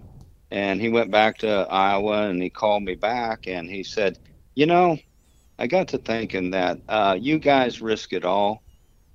and 0.50 0.80
he 0.80 0.88
went 0.90 1.10
back 1.12 1.38
to 1.40 1.48
Iowa, 1.70 2.28
and 2.30 2.42
he 2.42 2.50
called 2.50 2.84
me 2.84 2.94
back, 2.96 3.46
and 3.46 3.68
he 3.70 3.84
said, 3.84 4.18
"You 4.56 4.66
know, 4.66 4.98
I 5.58 5.66
got 5.68 5.88
to 5.88 5.98
thinking 5.98 6.52
that 6.52 6.80
uh, 6.88 7.18
you 7.20 7.38
guys 7.38 7.82
risk 7.82 8.14
it 8.14 8.24
all." 8.24 8.64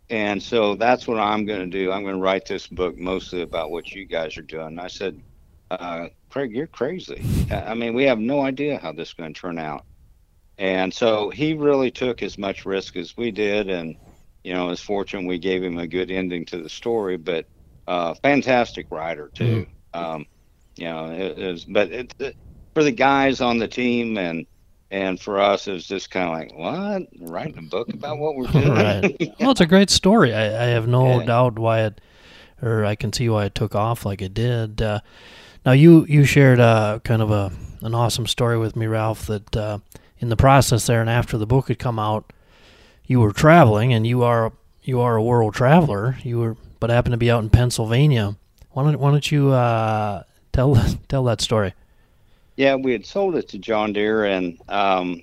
And 0.10 0.42
so 0.44 0.76
that's 0.76 1.08
what 1.08 1.20
I'm 1.20 1.46
going 1.46 1.62
to 1.72 1.80
do. 1.80 1.92
I'm 1.92 2.04
going 2.04 2.16
to 2.18 2.22
write 2.22 2.48
this 2.48 2.68
book 2.68 2.98
mostly 2.98 3.42
about 3.44 3.72
what 3.72 3.96
you 3.96 4.06
guys 4.08 4.38
are 4.38 4.44
doing. 4.44 4.80
I 4.80 4.88
said, 4.88 5.22
uh, 5.72 6.08
Craig, 6.30 6.54
you're 6.56 6.68
crazy. 6.68 7.24
I 7.52 7.74
mean, 7.74 7.94
we 7.94 8.04
have 8.04 8.20
no 8.20 8.42
idea 8.42 8.80
how 8.80 8.92
this 8.92 9.10
is 9.10 9.14
going 9.14 9.34
to 9.34 9.40
turn 9.40 9.58
out. 9.60 9.86
And 10.58 10.94
so 10.94 11.30
he 11.30 11.54
really 11.54 11.92
took 11.92 12.22
as 12.22 12.38
much 12.38 12.66
risk 12.66 12.96
as 12.96 13.16
we 13.16 13.32
did. 13.32 13.70
And, 13.70 13.96
you 14.44 14.54
know, 14.54 14.70
it's 14.70 14.82
fortunate 14.82 15.28
we 15.28 15.38
gave 15.40 15.64
him 15.64 15.78
a 15.78 15.88
good 15.88 16.12
ending 16.12 16.46
to 16.48 16.58
the 16.62 16.70
story, 16.70 17.18
but 17.18 17.46
uh, 17.88 18.14
fantastic 18.16 18.88
writer, 18.92 19.32
too. 19.34 19.66
Mm-hmm. 19.94 20.00
Um, 20.14 20.26
you 20.76 20.86
know, 20.86 21.12
it, 21.12 21.38
it 21.40 21.52
was, 21.52 21.66
but 21.66 21.92
it, 21.92 22.14
it, 22.20 22.36
for 22.74 22.84
the 22.84 22.92
guys 22.92 23.42
on 23.42 23.58
the 23.58 23.68
team 23.68 24.18
and, 24.18 24.46
And 24.92 25.20
for 25.20 25.40
us, 25.40 25.68
it 25.68 25.74
was 25.74 25.88
just 25.88 26.10
kind 26.12 26.26
of 26.28 26.34
like, 26.34 26.54
what? 26.58 27.04
Writing 27.30 27.58
a 27.60 27.62
book 27.62 27.94
about 27.94 28.18
what 28.18 28.36
we're 28.36 28.48
doing? 28.52 28.68
right. 28.70 29.36
Well, 29.40 29.52
it's 29.52 29.62
a 29.62 29.66
great 29.68 29.90
story. 29.92 30.34
I, 30.34 30.46
I 30.64 30.68
have 30.70 30.88
no 30.88 31.20
Yeah. 31.20 31.26
doubt 31.26 31.60
why 31.60 31.82
it, 31.86 32.02
or 32.62 32.84
I 32.86 32.96
can 32.96 33.14
see 33.14 33.30
why 33.30 33.46
it 33.46 33.56
took 33.56 33.76
off 33.76 34.06
like 34.06 34.22
it 34.22 34.34
did. 34.34 34.82
Uh, 34.82 35.00
now, 35.70 35.74
you 35.74 36.04
you 36.10 36.26
shared 36.26 36.60
uh, 36.60 36.98
kind 37.04 37.22
of 37.22 37.30
a 37.30 37.52
an 37.82 37.94
awesome 37.94 38.26
story 38.26 38.58
with 38.58 38.76
me, 38.76 38.88
Ralph. 38.88 39.28
That 39.28 39.56
uh, 39.56 39.78
in 40.18 40.30
the 40.30 40.36
process 40.36 40.88
there, 40.88 41.00
and 41.00 41.08
after 41.08 41.38
the 41.38 41.46
book 41.46 41.68
had 41.68 41.78
come 41.78 42.00
out, 42.00 42.34
you 43.06 43.20
were 43.20 43.32
traveling, 43.32 43.94
and 43.94 44.08
you 44.08 44.24
are 44.24 44.52
you 44.82 45.00
are 45.00 45.16
a 45.16 45.22
world 45.22 45.54
traveler. 45.54 46.18
You 46.24 46.40
were, 46.40 46.58
but 46.80 46.90
happened 46.90 47.14
to 47.14 47.18
be 47.18 47.30
out 47.30 47.44
in 47.44 47.52
Pennsylvania. 47.52 48.36
Why 48.72 48.84
don't 48.84 49.00
Why 49.00 49.12
don't 49.12 49.32
you 49.32 49.52
uh, 49.52 50.24
tell 50.54 50.76
tell 51.08 51.24
that 51.26 51.40
story? 51.40 51.76
Yeah, 52.56 52.74
we 52.74 52.92
had 52.92 53.06
sold 53.06 53.36
it 53.36 53.48
to 53.50 53.60
John 53.60 53.94
Deere, 53.94 54.26
and 54.26 54.60
um, 54.70 55.22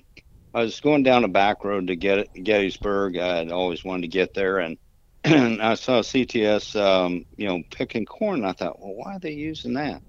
I 0.53 0.61
was 0.61 0.79
going 0.79 1.03
down 1.03 1.25
a 1.25 1.27
back 1.27 1.65
road 1.65 1.87
to 1.87 1.97
get 1.97 2.33
Gettysburg. 2.41 3.17
I'd 3.17 3.51
always 3.51 3.83
wanted 3.83 4.03
to 4.03 4.07
get 4.07 4.33
there, 4.33 4.59
and, 4.59 4.77
I 5.25 5.75
saw 5.75 6.01
CTS, 6.01 6.79
um, 6.81 7.25
you 7.35 7.47
know, 7.47 7.61
picking 7.69 8.05
corn. 8.05 8.45
I 8.45 8.53
thought, 8.53 8.79
well, 8.79 8.95
why 8.95 9.15
are 9.15 9.19
they 9.19 9.33
using 9.33 9.73
that? 9.73 10.01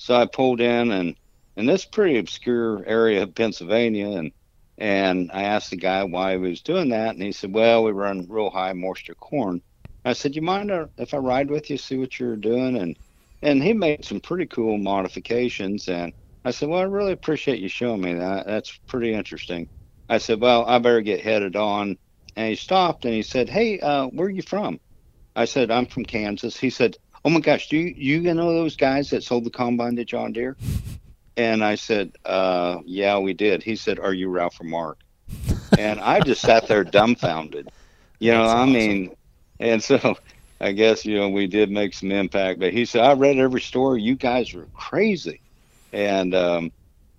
So 0.00 0.14
I 0.16 0.26
pulled 0.26 0.60
in, 0.62 0.90
and 0.92 1.16
in 1.56 1.66
this 1.66 1.84
pretty 1.84 2.18
obscure 2.18 2.84
area 2.86 3.22
of 3.24 3.34
Pennsylvania, 3.34 4.08
and 4.08 4.32
and 4.78 5.30
I 5.32 5.44
asked 5.44 5.70
the 5.70 5.76
guy 5.76 6.04
why 6.04 6.32
he 6.32 6.38
was 6.38 6.62
doing 6.62 6.88
that, 6.90 7.14
and 7.14 7.22
he 7.22 7.32
said, 7.32 7.52
well, 7.54 7.84
we 7.84 7.92
run 7.92 8.26
real 8.30 8.50
high 8.50 8.72
moisture 8.72 9.14
corn. 9.14 9.62
I 10.04 10.14
said, 10.14 10.34
you 10.36 10.42
mind 10.42 10.70
if 10.96 11.12
I 11.14 11.18
ride 11.18 11.50
with 11.50 11.68
you, 11.70 11.76
see 11.76 11.98
what 11.98 12.18
you're 12.18 12.36
doing, 12.36 12.76
and 12.76 12.98
and 13.42 13.62
he 13.62 13.74
made 13.74 14.04
some 14.06 14.20
pretty 14.20 14.46
cool 14.46 14.78
modifications, 14.78 15.88
and 15.88 16.14
I 16.44 16.52
said, 16.52 16.70
Well, 16.70 16.80
I 16.80 16.84
really 16.84 17.12
appreciate 17.12 17.60
you 17.60 17.68
showing 17.68 18.00
me 18.00 18.14
that. 18.14 18.46
That's 18.46 18.78
pretty 18.88 19.12
interesting. 19.12 19.68
I 20.08 20.18
said, 20.18 20.40
Well, 20.40 20.64
I 20.66 20.78
better 20.78 21.02
get 21.02 21.20
headed 21.20 21.56
on. 21.56 21.98
And 22.36 22.48
he 22.48 22.56
stopped 22.56 23.04
and 23.04 23.14
he 23.14 23.22
said, 23.22 23.50
Hey, 23.50 23.78
uh, 23.80 24.06
where 24.06 24.28
are 24.28 24.30
you 24.30 24.42
from? 24.42 24.80
I 25.36 25.46
said, 25.46 25.70
I'm 25.70 25.86
from 25.86 26.04
Kansas. 26.04 26.56
He 26.58 26.70
said, 26.70 26.96
Oh 27.24 27.30
my 27.30 27.40
gosh, 27.40 27.68
do 27.68 27.76
you, 27.76 28.20
you 28.20 28.34
know 28.34 28.52
those 28.52 28.76
guys 28.76 29.10
that 29.10 29.22
sold 29.22 29.44
the 29.44 29.50
combine 29.50 29.96
to 29.96 30.04
John 30.04 30.32
Deere? 30.32 30.56
And 31.36 31.62
I 31.62 31.74
said, 31.74 32.12
uh, 32.24 32.78
Yeah, 32.84 33.18
we 33.18 33.34
did. 33.34 33.62
He 33.62 33.76
said, 33.76 33.98
Are 33.98 34.14
you 34.14 34.28
Ralph 34.28 34.60
or 34.60 34.64
Mark? 34.64 34.98
And 35.78 36.00
I 36.00 36.20
just 36.20 36.42
sat 36.42 36.66
there 36.68 36.84
dumbfounded. 36.84 37.70
You 38.18 38.32
know, 38.32 38.42
That's 38.42 38.52
I 38.52 38.62
awesome. 38.62 38.72
mean, 38.72 39.16
and 39.60 39.82
so 39.82 40.16
I 40.60 40.72
guess, 40.72 41.04
you 41.04 41.16
know, 41.16 41.28
we 41.28 41.46
did 41.46 41.70
make 41.70 41.94
some 41.94 42.10
impact. 42.12 42.60
But 42.60 42.72
he 42.72 42.84
said, 42.84 43.02
I 43.02 43.12
read 43.14 43.38
every 43.38 43.60
story. 43.60 44.02
You 44.02 44.14
guys 44.14 44.52
were 44.52 44.66
crazy 44.74 45.40
and 45.92 46.34
um, 46.34 46.72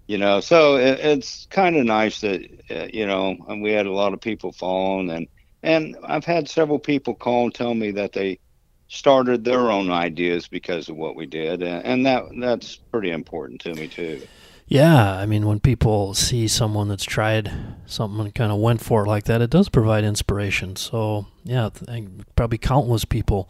you 0.08 0.18
know, 0.18 0.40
so 0.40 0.76
it, 0.76 1.00
it's 1.00 1.48
kind 1.50 1.76
of 1.78 1.86
nice 1.86 2.22
that 2.22 2.42
uh, 2.70 2.88
you 2.94 3.06
know, 3.06 3.36
and 3.48 3.62
we 3.62 3.72
had 3.72 3.86
a 3.86 3.92
lot 3.92 4.14
of 4.14 4.22
people 4.22 4.52
following, 4.52 5.10
and 5.10 5.28
and 5.64 5.98
I've 6.04 6.26
had 6.26 6.50
several 6.50 6.80
people 6.80 7.14
call 7.14 7.46
and 7.46 7.54
tell 7.54 7.74
me 7.74 7.92
that 7.92 8.14
they 8.14 8.40
started 8.92 9.46
their 9.46 9.72
own 9.72 9.90
ideas 9.90 10.50
because 10.50 10.90
of 10.90 10.98
what 10.98 11.16
we 11.16 11.26
did, 11.26 11.64
and, 11.64 12.06
that 12.06 12.26
that's 12.38 12.76
pretty 12.76 13.10
important 13.10 13.62
to 13.62 13.74
me 13.74 13.88
too. 13.88 14.22
Yeah, 14.68 15.16
I 15.16 15.26
mean, 15.26 15.48
when 15.48 15.62
people 15.62 16.14
see 16.14 16.48
someone 16.50 16.90
that's 16.90 17.06
tried 17.06 17.52
something 17.86 18.20
and 18.20 18.36
kind 18.36 18.52
of 18.52 18.60
went 18.60 18.82
for 18.82 19.06
it 19.06 19.08
like 19.08 19.24
that, 19.26 19.42
it 19.42 19.50
does 19.50 19.70
provide 19.70 20.04
inspiration. 20.04 20.76
So, 20.76 21.26
yeah, 21.44 21.70
probably 22.36 22.58
countless 22.58 23.06
people 23.06 23.50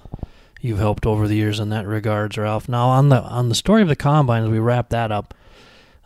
you've 0.61 0.79
helped 0.79 1.07
over 1.07 1.27
the 1.27 1.35
years 1.35 1.59
in 1.59 1.69
that 1.69 1.87
regards, 1.87 2.37
Ralph. 2.37 2.69
Now, 2.69 2.89
on 2.89 3.09
the 3.09 3.21
on 3.21 3.49
the 3.49 3.55
story 3.55 3.81
of 3.81 3.87
the 3.87 3.95
combine, 3.95 4.43
as 4.43 4.49
we 4.49 4.59
wrap 4.59 4.89
that 4.89 5.11
up, 5.11 5.33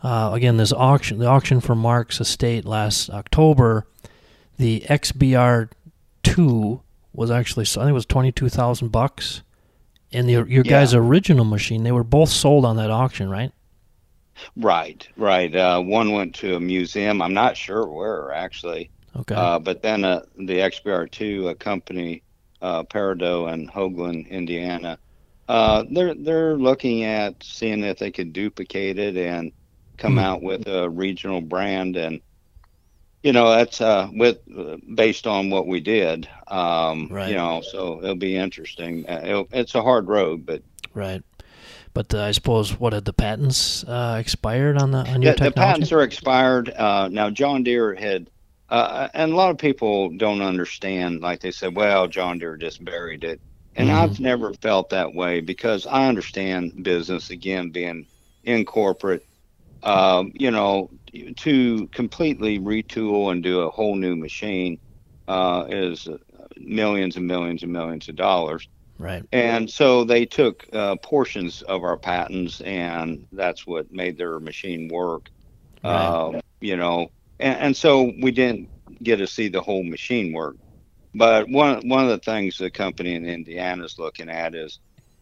uh, 0.02 0.30
again, 0.32 0.56
this 0.56 0.72
auction, 0.72 1.18
the 1.18 1.26
auction 1.26 1.60
for 1.60 1.74
Mark's 1.74 2.20
estate 2.22 2.64
last 2.64 3.10
October, 3.10 3.86
the 4.56 4.80
XBR 4.88 5.70
two 6.22 6.80
was 7.16 7.30
actually, 7.30 7.62
I 7.64 7.66
think 7.66 7.88
it 7.88 7.92
was 7.92 8.06
twenty 8.06 8.30
two 8.32 8.48
thousand 8.48 8.88
bucks, 8.88 9.42
and 10.12 10.28
the, 10.28 10.32
your 10.32 10.46
Yeah. 10.48 10.62
guys' 10.62 10.94
original 10.94 11.44
machine, 11.44 11.82
they 11.82 11.92
were 11.92 12.04
both 12.04 12.28
sold 12.28 12.64
on 12.64 12.76
that 12.76 12.90
auction, 12.90 13.28
right? 13.30 13.52
Right, 14.56 15.06
right. 15.16 15.54
Uh, 15.54 15.80
one 15.80 16.12
went 16.12 16.34
to 16.36 16.56
a 16.56 16.60
museum. 16.60 17.22
I'm 17.22 17.32
not 17.34 17.56
sure 17.56 17.86
where 17.86 18.32
actually. 18.32 18.90
Okay. 19.16 19.34
Uh, 19.34 19.58
but 19.58 19.82
then 19.82 20.04
uh, 20.04 20.20
the 20.36 20.58
XBR2 20.58 21.50
a 21.50 21.54
company, 21.54 22.22
uh, 22.60 22.82
Peridot 22.82 23.52
in 23.54 23.66
Hoagland, 23.68 24.28
Indiana, 24.28 24.98
uh, 25.48 25.84
they're 25.90 26.14
they're 26.14 26.56
looking 26.56 27.04
at 27.04 27.42
seeing 27.42 27.82
if 27.82 27.98
they 27.98 28.10
could 28.10 28.32
duplicate 28.34 28.98
it 28.98 29.16
and 29.16 29.52
come 29.96 30.14
Hmm. 30.14 30.18
out 30.18 30.42
with 30.42 30.66
a 30.68 30.90
regional 30.90 31.40
brand, 31.40 31.96
and 31.96 32.20
you 33.22 33.32
know 33.32 33.50
that's 33.50 33.80
uh, 33.80 34.08
with 34.12 34.38
uh, 34.56 34.76
based 34.94 35.26
on 35.26 35.50
what 35.50 35.66
we 35.66 35.80
did. 35.80 36.28
Um, 36.48 37.08
Right. 37.10 37.28
You 37.28 37.34
know, 37.36 37.60
so 37.60 38.00
it'll 38.02 38.14
be 38.14 38.36
interesting. 38.36 39.04
Uh, 39.08 39.20
it'll, 39.24 39.48
it's 39.52 39.74
a 39.74 39.82
hard 39.82 40.08
road, 40.08 40.46
but 40.46 40.62
Right. 40.94 41.22
But 41.92 42.14
uh, 42.14 42.22
I 42.22 42.32
suppose 42.32 42.78
what 42.78 42.92
had 42.92 43.04
the 43.06 43.12
patents 43.12 43.82
uh, 43.84 44.18
expired 44.20 44.76
on 44.76 44.90
the 44.90 44.98
on 44.98 45.22
your 45.22 45.34
the, 45.34 45.44
the 45.44 45.50
patents 45.50 45.92
are 45.92 46.02
expired. 46.02 46.70
Uh, 46.70 47.08
now, 47.08 47.30
John 47.30 47.62
Deere 47.64 47.94
had, 47.94 48.28
uh, 48.68 49.08
and 49.14 49.32
a 49.32 49.36
lot 49.36 49.50
of 49.50 49.58
people 49.58 50.10
don't 50.16 50.42
understand. 50.42 51.22
Like 51.22 51.40
they 51.40 51.50
said, 51.50 51.74
well, 51.74 52.06
John 52.06 52.38
Deere 52.38 52.56
just 52.58 52.84
buried 52.84 53.24
it. 53.24 53.40
And 53.76 53.88
Mhm. 53.88 53.94
I've 53.94 54.20
never 54.20 54.52
felt 54.54 54.90
that 54.90 55.14
way 55.14 55.40
because 55.40 55.86
I 55.86 56.06
understand 56.06 56.82
business, 56.82 57.30
again, 57.30 57.70
being 57.70 58.06
in 58.44 58.64
corporate. 58.66 59.24
Um, 59.82 60.32
you 60.34 60.50
know, 60.50 60.90
to 61.36 61.86
completely 61.88 62.58
retool 62.58 63.32
and 63.32 63.42
do 63.42 63.60
a 63.60 63.70
whole 63.70 63.94
new 63.94 64.16
machine 64.16 64.78
uh, 65.28 65.66
is 65.68 66.08
millions 66.56 67.16
and 67.16 67.26
millions 67.26 67.62
and 67.62 67.72
millions 67.72 68.08
of 68.08 68.16
dollars. 68.16 68.68
right. 68.98 69.24
And 69.32 69.68
so 69.68 70.04
they 70.04 70.26
took 70.26 70.66
uh, 70.72 70.96
portions 70.96 71.62
of 71.62 71.82
our 71.84 71.96
patents, 71.96 72.60
and 72.60 73.26
that's 73.32 73.66
what 73.66 73.92
made 73.92 74.16
their 74.16 74.40
machine 74.40 74.88
work. 74.88 75.30
Right. 75.82 75.92
Uh, 75.92 76.40
you 76.60 76.76
know, 76.76 77.08
and, 77.38 77.58
and 77.58 77.76
so 77.76 78.12
we 78.20 78.30
didn't 78.30 78.68
get 79.02 79.16
to 79.16 79.26
see 79.26 79.48
the 79.48 79.60
whole 79.60 79.84
machine 79.84 80.32
work. 80.32 80.56
But 81.14 81.48
one 81.48 81.88
one 81.88 82.04
of 82.04 82.10
the 82.10 82.18
things 82.18 82.58
the 82.58 82.70
company 82.70 83.14
in 83.14 83.26
Indiana 83.26 83.84
is 83.84 83.98
looking 83.98 84.28
at 84.28 84.54
is 84.54 84.80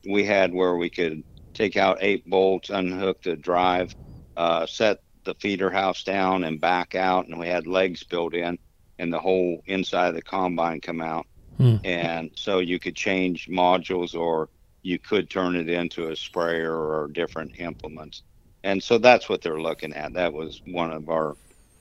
we 0.08 0.24
had 0.24 0.52
where 0.52 0.76
we 0.76 0.90
could 0.90 1.22
take 1.52 1.76
out 1.76 1.98
eight 2.00 2.28
bolts, 2.28 2.70
unhook 2.70 3.22
the 3.22 3.36
drive, 3.36 3.94
uh, 4.36 4.66
set 4.66 5.03
the 5.24 5.34
feeder 5.34 5.70
house 5.70 6.02
down, 6.04 6.44
and 6.44 6.60
back 6.60 6.94
out, 6.94 7.26
and 7.26 7.38
we 7.38 7.48
had 7.48 7.66
legs 7.66 8.02
built 8.02 8.34
in, 8.34 8.58
and 8.98 9.12
the 9.12 9.18
whole 9.18 9.62
inside 9.66 10.08
of 10.08 10.14
the 10.14 10.22
combine 10.22 10.80
come 10.80 11.00
out 11.00 11.26
Hmm. 11.56 11.76
and 11.84 12.30
so 12.34 12.58
you 12.58 12.80
could 12.80 12.96
change 12.96 13.48
modules 13.48 14.12
or 14.16 14.48
you 14.82 14.98
could 14.98 15.30
turn 15.30 15.54
it 15.54 15.68
into 15.70 16.08
a 16.08 16.16
sprayer 16.16 16.74
or 16.74 17.06
different 17.12 17.60
implements 17.60 18.22
and 18.64 18.82
so 18.82 18.98
that's 18.98 19.28
what 19.28 19.40
they're 19.40 19.60
looking 19.60 19.92
at 19.92 20.12
that 20.14 20.32
was 20.32 20.60
one 20.66 20.90
of 20.90 21.08
our 21.08 21.36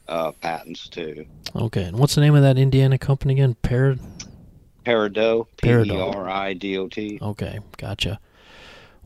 uh, 0.08 0.32
patents 0.42 0.88
too 0.90 1.26
Okay. 1.56 1.84
And 1.86 1.98
what's 1.98 2.14
the 2.14 2.22
name 2.22 2.36
of 2.36 2.44
that 2.44 2.58
Indiana 2.60 2.98
company 3.00 3.34
again? 3.34 3.56
Parad. 3.64 4.00
peridot 4.86 5.48
Peridot. 5.58 6.12
p-e-r-i-d-o-t 6.12 7.20
Okay, 7.22 7.60
gotcha. 7.78 8.20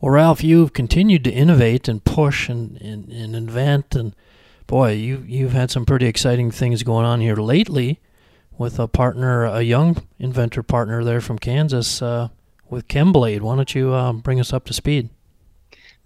Well, 0.00 0.12
Ralph, 0.12 0.44
you've 0.44 0.72
continued 0.72 1.24
to 1.24 1.30
innovate 1.30 1.88
and 1.88 2.04
push 2.04 2.48
and, 2.48 2.80
and, 2.80 3.10
and 3.10 3.34
invent, 3.34 3.94
and 3.96 4.14
boy, 4.68 4.92
you 4.92 5.24
you've 5.26 5.52
had 5.52 5.72
some 5.72 5.84
pretty 5.84 6.06
exciting 6.06 6.52
things 6.52 6.84
going 6.84 7.04
on 7.04 7.20
here 7.20 7.34
lately, 7.34 7.98
with 8.56 8.78
a 8.78 8.86
partner, 8.86 9.44
a 9.44 9.62
young 9.62 10.06
inventor 10.20 10.62
partner 10.62 11.02
there 11.02 11.20
from 11.20 11.40
Kansas, 11.40 12.00
uh, 12.00 12.28
with 12.70 12.86
Chemblade. 12.86 13.40
Why 13.40 13.56
don't 13.56 13.74
you 13.74 13.92
uh, 13.92 14.12
bring 14.12 14.38
us 14.38 14.52
up 14.52 14.64
to 14.66 14.72
speed? 14.72 15.10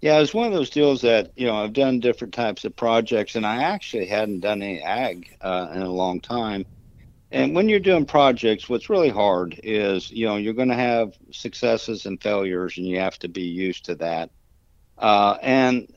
yeah 0.02 0.18
it's 0.18 0.34
one 0.34 0.46
of 0.46 0.52
those 0.52 0.68
deals 0.68 1.00
that 1.00 1.32
you 1.36 1.46
know 1.46 1.54
i've 1.56 1.72
done 1.72 1.98
different 1.98 2.34
types 2.34 2.66
of 2.66 2.76
projects 2.76 3.34
and 3.36 3.46
i 3.46 3.62
actually 3.62 4.04
hadn't 4.04 4.40
done 4.40 4.60
any 4.60 4.82
ag 4.82 5.34
uh, 5.40 5.68
in 5.72 5.80
a 5.80 5.88
long 5.88 6.20
time 6.20 6.66
and 7.30 7.54
when 7.54 7.66
you're 7.66 7.80
doing 7.80 8.04
projects 8.04 8.68
what's 8.68 8.90
really 8.90 9.08
hard 9.08 9.58
is 9.62 10.10
you 10.10 10.26
know 10.26 10.36
you're 10.36 10.52
going 10.52 10.68
to 10.68 10.74
have 10.74 11.14
successes 11.30 12.04
and 12.04 12.20
failures 12.20 12.76
and 12.76 12.86
you 12.86 12.98
have 12.98 13.18
to 13.18 13.28
be 13.28 13.42
used 13.42 13.86
to 13.86 13.94
that 13.94 14.28
uh, 14.98 15.38
and 15.40 15.88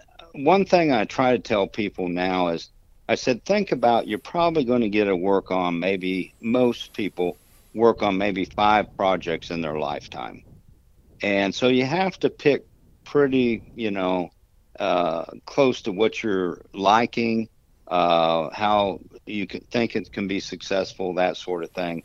one 0.43 0.65
thing 0.65 0.91
i 0.91 1.05
try 1.05 1.31
to 1.31 1.41
tell 1.41 1.67
people 1.67 2.09
now 2.09 2.49
is 2.49 2.69
i 3.09 3.15
said 3.15 3.43
think 3.45 3.71
about 3.71 4.07
you're 4.07 4.19
probably 4.19 4.65
going 4.65 4.81
to 4.81 4.89
get 4.89 5.05
to 5.05 5.15
work 5.15 5.51
on 5.51 5.79
maybe 5.79 6.33
most 6.41 6.93
people 6.93 7.37
work 7.73 8.03
on 8.03 8.17
maybe 8.17 8.45
five 8.55 8.85
projects 8.97 9.51
in 9.51 9.61
their 9.61 9.79
lifetime 9.79 10.41
and 11.21 11.53
so 11.53 11.67
you 11.67 11.85
have 11.85 12.17
to 12.19 12.29
pick 12.29 12.63
pretty 13.05 13.63
you 13.75 13.91
know 13.91 14.29
uh, 14.79 15.25
close 15.45 15.83
to 15.83 15.91
what 15.93 16.21
you're 16.21 16.61
liking 16.73 17.47
uh, 17.87 18.49
how 18.53 18.99
you 19.25 19.47
can 19.47 19.61
think 19.71 19.95
it 19.95 20.11
can 20.11 20.27
be 20.27 20.39
successful, 20.39 21.15
that 21.15 21.37
sort 21.37 21.63
of 21.63 21.71
thing. 21.71 22.03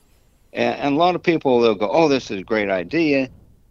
And, 0.52 0.76
and 0.78 0.94
a 0.94 0.98
lot 0.98 1.14
of 1.14 1.22
people 1.22 1.60
they'll 1.60 1.74
go, 1.74 1.90
"Oh, 1.90 2.08
this 2.08 2.30
is 2.30 2.40
a 2.40 2.44
great 2.44 2.70
idea," 2.70 3.30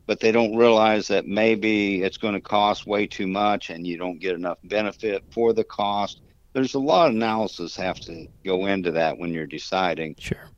but 0.09 0.19
they 0.19 0.31
don't 0.31 0.55
realize 0.55 1.07
that 1.07 1.27
maybe 1.27 2.01
it's 2.01 2.17
going 2.17 2.33
to 2.33 2.41
cost 2.41 2.87
way 2.87 3.05
too 3.05 3.27
much, 3.27 3.69
and 3.69 3.85
you 3.85 3.95
don't 3.95 4.17
get 4.17 4.33
enough 4.33 4.57
benefit 4.63 5.23
for 5.29 5.53
the 5.53 5.63
cost. 5.63 6.21
there's 6.53 6.73
a 6.73 6.79
lot 6.79 7.09
of 7.09 7.15
analysis 7.15 7.75
have 7.75 7.99
to 7.99 8.25
go 8.43 8.65
into 8.65 8.89
that 8.89 9.19
when 9.19 9.31
you're 9.31 9.45
deciding. 9.45 10.15
Sure. 10.17 10.49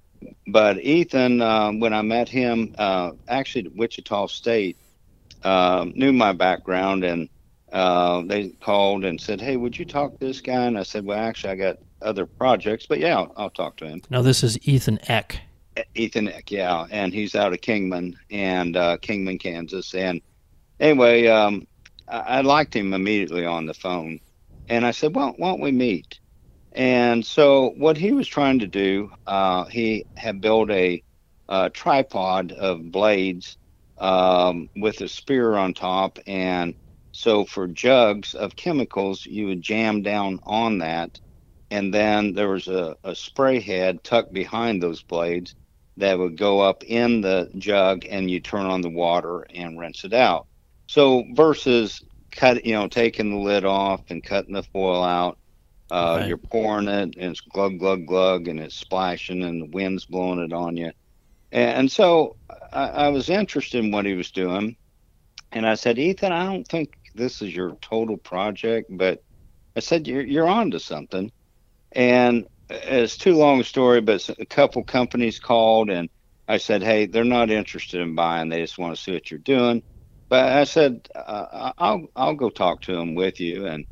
But 0.48 0.81
Ethan, 0.81 1.41
um, 1.41 1.81
when 1.81 1.91
I 1.91 2.01
met 2.01 2.29
him, 2.29 2.74
uh, 2.77 3.12
actually 3.27 3.65
at 3.65 3.75
Wichita 3.75 4.27
State, 4.27 4.77
uh, 5.43 5.86
knew 5.96 6.13
my 6.13 6.31
background 6.31 7.03
and 7.03 7.27
uh, 7.74 8.22
they 8.22 8.51
called 8.62 9.03
and 9.03 9.20
said, 9.20 9.41
"Hey, 9.41 9.58
would 9.58 9.77
you 9.77 9.84
talk 9.84 10.17
to 10.17 10.25
this 10.25 10.39
guy?" 10.39 10.65
And 10.65 10.79
I 10.79 10.84
said, 10.84 11.03
"Well, 11.03 11.20
actually, 11.20 11.51
I 11.51 11.55
got 11.58 11.77
other 12.01 12.25
projects, 12.25 12.86
but 12.86 13.00
yeah, 13.00 13.17
I'll, 13.17 13.34
I'll 13.36 13.50
talk 13.50 13.75
to 13.77 13.86
him." 13.86 14.01
Now 14.10 14.22
this 14.22 14.46
is 14.46 14.58
Ethan 14.65 15.00
Eck. 15.10 15.41
Ethan 15.96 16.28
Eck, 16.28 16.51
yeah, 16.51 16.86
and 16.92 17.13
he's 17.13 17.36
out 17.36 17.54
of 17.54 17.62
Kingman 17.62 18.16
and 18.30 18.75
uh, 18.75 18.98
Kingman, 18.98 19.40
Kansas. 19.40 19.94
And 19.94 20.22
anyway, 20.80 21.28
um, 21.28 21.66
I, 22.08 22.20
I 22.20 22.42
liked 22.42 22.75
him 22.75 22.94
immediately 22.94 23.46
on 23.46 23.66
the 23.66 23.74
phone, 23.74 24.20
and 24.68 24.86
I 24.86 24.92
said, 24.92 25.16
"Well, 25.16 25.34
why 25.38 25.50
don't 25.50 25.62
we 25.62 25.72
meet?" 25.72 26.20
And 26.74 27.25
so 27.25 27.70
what 27.78 27.98
he 27.98 28.12
was 28.13 28.28
trying 28.28 28.60
to 28.60 28.68
do, 28.68 29.12
uh, 29.28 29.66
he 29.66 30.06
had 30.18 30.42
built 30.42 30.70
a, 30.72 31.04
a 31.50 31.70
tripod 31.70 32.51
of 32.54 32.92
blades 32.92 33.58
um, 33.98 34.70
with 34.75 35.01
a 35.01 35.08
spear 35.10 35.56
on 35.56 35.74
top, 35.74 36.20
and 36.28 36.75
so 37.13 37.46
for 37.46 37.68
jugs 37.68 38.34
of 38.34 38.56
chemicals, 38.56 39.25
you 39.25 39.48
would 39.48 39.62
jam 39.62 40.01
down 40.01 40.40
on 40.44 40.80
that, 40.80 41.20
and 41.70 41.94
then 41.94 42.34
there 42.34 42.50
was 42.50 42.68
a, 42.68 42.96
a 43.04 43.16
spray 43.16 43.60
head 43.62 44.04
tucked 44.04 44.34
behind 44.34 44.82
those 44.84 45.04
blades 45.04 45.56
that 45.98 46.18
would 46.18 46.38
go 46.38 46.62
up 46.62 46.84
in 46.84 47.22
the 47.22 47.50
jug, 47.58 48.06
and 48.10 48.30
you 48.32 48.40
turn 48.40 48.66
on 48.66 48.82
the 48.82 48.90
water 48.90 49.42
and 49.54 49.80
rinse 49.80 50.04
it 50.06 50.14
out. 50.14 50.48
So 50.88 51.26
versus 51.34 52.02
cut, 52.32 52.66
you 52.66 52.74
know, 52.74 52.88
taking 52.88 53.32
the 53.32 53.38
lid 53.38 53.66
off 53.66 54.02
and 54.10 54.24
cutting 54.24 54.54
the 54.56 54.64
foil 54.64 55.04
out, 55.04 55.38
uh, 55.92 56.20
Right. 56.20 56.26
you're 56.26 56.38
pouring 56.38 56.88
it, 56.88 57.16
and 57.18 57.32
it's 57.32 57.42
glug 57.42 57.80
glug 57.80 58.06
glug, 58.08 58.48
and 58.48 58.60
it's 58.60 58.76
splashing, 58.76 59.44
and 59.44 59.62
the 59.62 59.70
wind's 59.72 60.06
blowing 60.06 60.40
it 60.40 60.54
on 60.54 60.78
you. 60.78 60.92
And, 61.52 61.72
and 61.80 61.92
so 61.92 62.38
I, 62.74 62.90
I 62.90 63.10
was 63.10 63.30
interested 63.30 63.84
in 63.84 63.92
what 63.92 64.06
he 64.06 64.14
was 64.16 64.32
doing, 64.32 64.78
and 65.52 65.68
I 65.68 65.76
said, 65.76 66.00
Ethan, 66.00 66.32
I 66.32 66.46
don't 66.46 66.68
think 66.68 66.94
this 67.16 67.42
is 67.42 67.56
your 67.56 67.78
total 67.82 68.18
project, 68.18 68.88
but 68.92 69.20
I 69.76 69.82
said 69.82 70.08
you're 70.08 70.24
you're 70.26 70.48
on 70.50 70.72
to 70.72 70.80
something. 70.80 71.32
And 71.94 72.48
it's 72.72 73.18
too 73.18 73.36
long 73.36 73.60
a 73.60 73.63
story, 73.63 74.01
but 74.01 74.30
a 74.40 74.46
couple 74.46 74.84
companies 74.84 75.40
called, 75.40 75.90
and 75.90 76.10
I 76.48 76.58
said, 76.58 76.84
hey, 76.84 77.06
they're 77.06 77.24
not 77.24 77.50
interested 77.50 78.01
in 78.01 78.16
buying; 78.16 78.50
they 78.50 78.62
just 78.62 78.78
want 78.78 78.96
to 78.96 79.01
see 79.01 79.13
what 79.13 79.30
you're 79.32 79.40
doing. 79.40 79.84
But 80.30 80.51
I 80.54 80.63
said, 80.63 81.08
uh, 81.16 81.74
I'll 81.78 82.08
I'll 82.16 82.36
go 82.36 82.50
talk 82.50 82.82
to 82.84 82.96
them 82.96 83.16
with 83.16 83.40
you, 83.40 83.68
and 83.68 83.86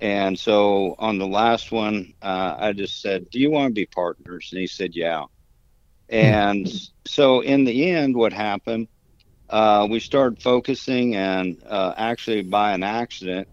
and 0.00 0.38
so 0.38 0.96
on 0.98 1.18
the 1.18 1.26
last 1.26 1.70
one, 1.70 2.14
uh, 2.22 2.56
I 2.58 2.72
just 2.72 3.00
said, 3.00 3.30
do 3.30 3.38
you 3.38 3.50
want 3.50 3.68
to 3.70 3.74
be 3.74 3.86
partners? 3.86 4.48
And 4.52 4.60
he 4.60 4.66
said, 4.66 4.96
yeah. 4.96 5.26
And 6.08 6.68
so 7.06 7.40
in 7.40 7.64
the 7.64 7.90
end, 7.90 8.16
what 8.16 8.32
happened? 8.32 8.88
Uh, 9.48 9.86
we 9.90 10.00
started 10.00 10.42
focusing, 10.42 11.14
and 11.14 11.62
uh, 11.66 11.94
actually, 11.96 12.42
by 12.42 12.72
an 12.72 12.82
accident, 12.82 13.48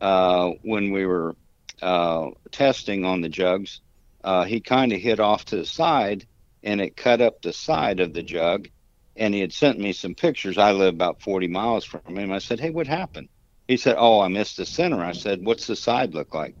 uh, 0.00 0.50
when 0.62 0.92
we 0.92 1.06
were 1.06 1.34
uh, 1.80 2.30
testing 2.50 3.04
on 3.04 3.20
the 3.20 3.28
jugs, 3.28 3.80
uh, 4.24 4.44
he 4.44 4.60
kind 4.60 4.92
of 4.92 5.00
hit 5.00 5.20
off 5.20 5.44
to 5.46 5.56
the 5.56 5.66
side, 5.66 6.26
and 6.62 6.80
it 6.80 6.96
cut 6.96 7.20
up 7.20 7.42
the 7.42 7.52
side 7.52 8.00
of 8.00 8.12
the 8.14 8.22
jug. 8.22 8.68
And 9.16 9.32
he 9.32 9.40
had 9.40 9.52
sent 9.52 9.78
me 9.78 9.92
some 9.92 10.14
pictures. 10.14 10.58
I 10.58 10.72
live 10.72 10.94
about 10.94 11.22
40 11.22 11.46
miles 11.46 11.84
from 11.84 12.16
him. 12.16 12.32
I 12.32 12.38
said, 12.38 12.58
"Hey, 12.58 12.70
what 12.70 12.88
happened?" 12.88 13.28
He 13.68 13.76
said, 13.76 13.96
"Oh, 13.98 14.20
I 14.20 14.28
missed 14.28 14.56
the 14.56 14.66
center." 14.66 15.04
I 15.04 15.12
said, 15.12 15.44
"What's 15.44 15.66
the 15.68 15.76
side 15.76 16.14
look 16.14 16.34
like?" 16.34 16.56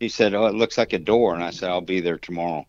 He 0.00 0.08
said, 0.08 0.32
"Oh, 0.34 0.46
it 0.46 0.54
looks 0.54 0.78
like 0.78 0.94
a 0.94 0.98
door." 0.98 1.34
And 1.34 1.44
I 1.44 1.50
said, 1.50 1.68
"I'll 1.68 1.80
be 1.82 2.00
there 2.00 2.18
tomorrow." 2.18 2.66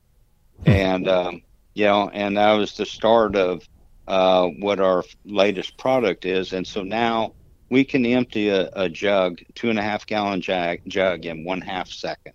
and 0.65 1.07
um, 1.07 1.41
you 1.73 1.85
know, 1.85 2.09
and 2.09 2.37
that 2.37 2.53
was 2.53 2.75
the 2.75 2.85
start 2.85 3.35
of 3.35 3.67
uh, 4.07 4.47
what 4.47 4.79
our 4.79 5.03
latest 5.25 5.77
product 5.77 6.25
is. 6.25 6.53
And 6.53 6.65
so 6.65 6.83
now 6.83 7.33
we 7.69 7.83
can 7.83 8.05
empty 8.05 8.49
a, 8.49 8.69
a 8.73 8.89
jug, 8.89 9.39
two 9.55 9.69
and 9.69 9.79
a 9.79 9.83
half 9.83 10.05
gallon 10.05 10.41
jug, 10.41 10.79
jug 10.87 11.25
in 11.25 11.43
one 11.43 11.61
half 11.61 11.89
second. 11.89 12.33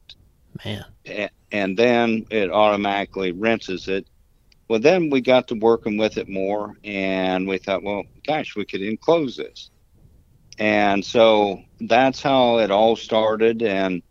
Man. 0.65 0.85
And 1.53 1.77
then 1.77 2.27
it 2.31 2.51
automatically 2.51 3.33
rinses 3.33 3.89
it. 3.89 4.07
Well, 4.69 4.81
then 4.81 5.11
we 5.11 5.21
got 5.21 5.49
to 5.49 5.55
working 5.55 5.99
with 5.99 6.17
it 6.17 6.29
more, 6.29 6.75
and 6.85 7.47
we 7.47 7.59
thought, 7.59 7.83
well, 7.83 8.05
gosh, 8.27 8.57
we 8.57 8.65
could 8.65 8.81
enclose 8.81 9.37
this. 9.37 9.71
And 10.59 11.05
so 11.05 11.63
that's 11.81 12.23
how 12.23 12.59
it 12.59 12.71
all 12.71 12.97
started. 12.97 13.63
And 13.63 14.03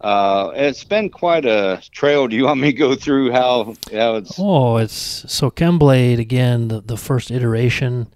uh, 0.00 0.52
it's 0.54 0.84
been 0.84 1.10
quite 1.10 1.44
a 1.44 1.82
trail. 1.90 2.28
Do 2.28 2.36
you 2.36 2.44
want 2.44 2.60
me 2.60 2.72
to 2.72 2.78
go 2.78 2.94
through 2.94 3.32
how, 3.32 3.74
how 3.92 4.16
it's 4.16 4.36
Oh, 4.38 4.76
it's 4.76 5.24
so 5.32 5.50
Chemblade 5.50 6.18
again. 6.20 6.68
The 6.68 6.80
the 6.80 6.96
first 6.96 7.30
iteration 7.30 8.06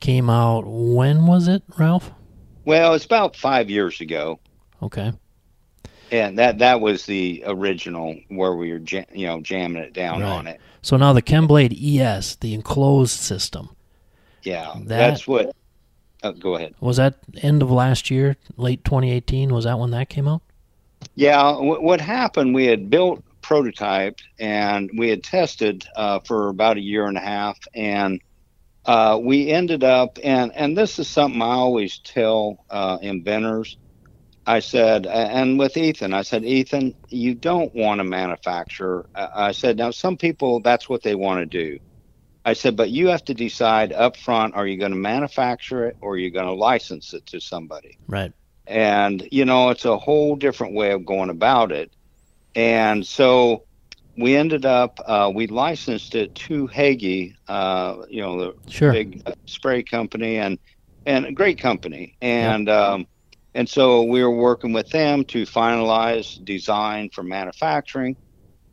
came 0.00 0.28
out. 0.28 0.64
When 0.66 1.26
was 1.26 1.46
it, 1.46 1.62
Ralph? 1.78 2.10
Well, 2.64 2.94
it's 2.94 3.04
about 3.04 3.36
five 3.36 3.70
years 3.70 4.00
ago, 4.00 4.40
Okay. 4.82 5.12
And 6.10 6.38
that 6.38 6.58
that 6.58 6.80
was 6.80 7.06
the 7.06 7.42
original 7.46 8.16
where 8.28 8.54
we 8.54 8.72
were, 8.72 8.78
ja- 8.86 9.04
you 9.14 9.26
know, 9.26 9.40
jamming 9.40 9.82
it 9.82 9.92
down 9.92 10.20
Right. 10.22 10.28
on 10.30 10.46
it. 10.46 10.60
So 10.82 10.96
now 10.96 11.12
the 11.12 11.22
Chemblade 11.22 11.72
ES, 11.80 12.36
the 12.36 12.54
enclosed 12.54 13.18
system, 13.18 13.70
Yeah, 14.42 14.72
That- 14.74 14.88
that's 14.88 15.28
what. 15.28 15.54
Uh, 16.22 16.32
go 16.32 16.54
ahead. 16.56 16.74
was 16.80 16.96
that 16.98 17.14
end 17.42 17.62
of 17.62 17.70
last 17.70 18.10
year, 18.10 18.36
late 18.56 18.84
2018? 18.84 19.52
Was 19.54 19.64
that 19.64 19.78
when 19.78 19.90
that 19.92 20.08
came 20.10 20.26
out? 20.28 20.42
Yeah, 21.14 21.36
w- 21.52 21.80
what 21.80 22.00
happened? 22.00 22.54
We 22.54 22.66
had 22.66 22.90
built 22.90 23.22
prototype 23.42 24.18
and 24.38 24.90
we 24.98 25.08
had 25.08 25.22
tested 25.22 25.86
uh, 25.96 26.20
for 26.20 26.48
about 26.48 26.76
a 26.76 26.80
year 26.80 27.06
and 27.06 27.16
a 27.16 27.20
half, 27.20 27.58
and 27.74 28.20
uh, 28.86 29.18
we 29.22 29.50
ended 29.50 29.82
up 29.84 30.18
and 30.24 30.52
and 30.54 30.76
this 30.76 30.98
is 30.98 31.08
something 31.08 31.40
I 31.42 31.46
always 31.52 31.98
tell 31.98 32.64
uh, 32.70 32.98
inventors. 33.02 33.76
I 34.46 34.60
said, 34.60 35.06
and 35.06 35.58
with 35.58 35.76
Ethan, 35.76 36.12
I 36.14 36.22
said, 36.22 36.44
Ethan, 36.44 36.94
you 37.08 37.34
don't 37.34 37.74
want 37.74 37.98
to 37.98 38.04
manufacture. 38.04 39.06
I 39.14 39.52
said, 39.52 39.76
now 39.78 39.90
some 39.90 40.16
people 40.16 40.60
that's 40.60 40.88
what 40.88 41.02
they 41.02 41.14
want 41.14 41.40
to 41.40 41.46
do. 41.46 41.78
I 42.44 42.54
said, 42.54 42.74
but 42.74 42.90
you 42.90 43.08
have 43.08 43.24
to 43.26 43.34
decide 43.34 43.92
up 43.92 44.16
front: 44.16 44.54
are 44.54 44.66
you 44.66 44.78
going 44.78 44.92
to 44.92 44.96
manufacture 44.98 45.86
it 45.86 45.96
or 46.00 46.14
are 46.14 46.18
you 46.18 46.30
going 46.30 46.46
to 46.46 46.52
license 46.54 47.12
it 47.12 47.26
to 47.26 47.40
somebody? 47.40 47.98
Right. 48.08 48.32
and 48.66 49.26
you 49.30 49.44
know 49.44 49.70
it's 49.70 49.84
a 49.84 49.96
whole 49.98 50.36
different 50.36 50.74
way 50.74 50.92
of 50.92 51.04
going 51.04 51.30
about 51.30 51.70
it 51.72 51.92
and 52.54 53.06
so 53.06 53.64
we 54.16 54.36
ended 54.36 54.64
up 54.66 55.00
uh, 55.06 55.30
we 55.34 55.46
licensed 55.46 56.14
it 56.14 56.34
to 56.34 56.66
Hagie, 56.66 57.34
uh, 57.48 57.96
you 58.08 58.20
know 58.22 58.38
the 58.40 58.54
Sure. 58.68 58.92
big 58.92 59.22
spray 59.46 59.82
company 59.82 60.36
and 60.38 60.58
and 61.06 61.26
a 61.26 61.32
great 61.32 61.58
company 61.60 62.16
and 62.20 62.68
um, 62.68 63.06
and 63.54 63.68
so 63.68 64.02
we 64.02 64.22
were 64.22 64.30
working 64.30 64.72
with 64.72 64.88
them 64.90 65.24
to 65.24 65.42
finalize 65.44 66.42
design 66.44 67.10
for 67.10 67.22
manufacturing 67.22 68.16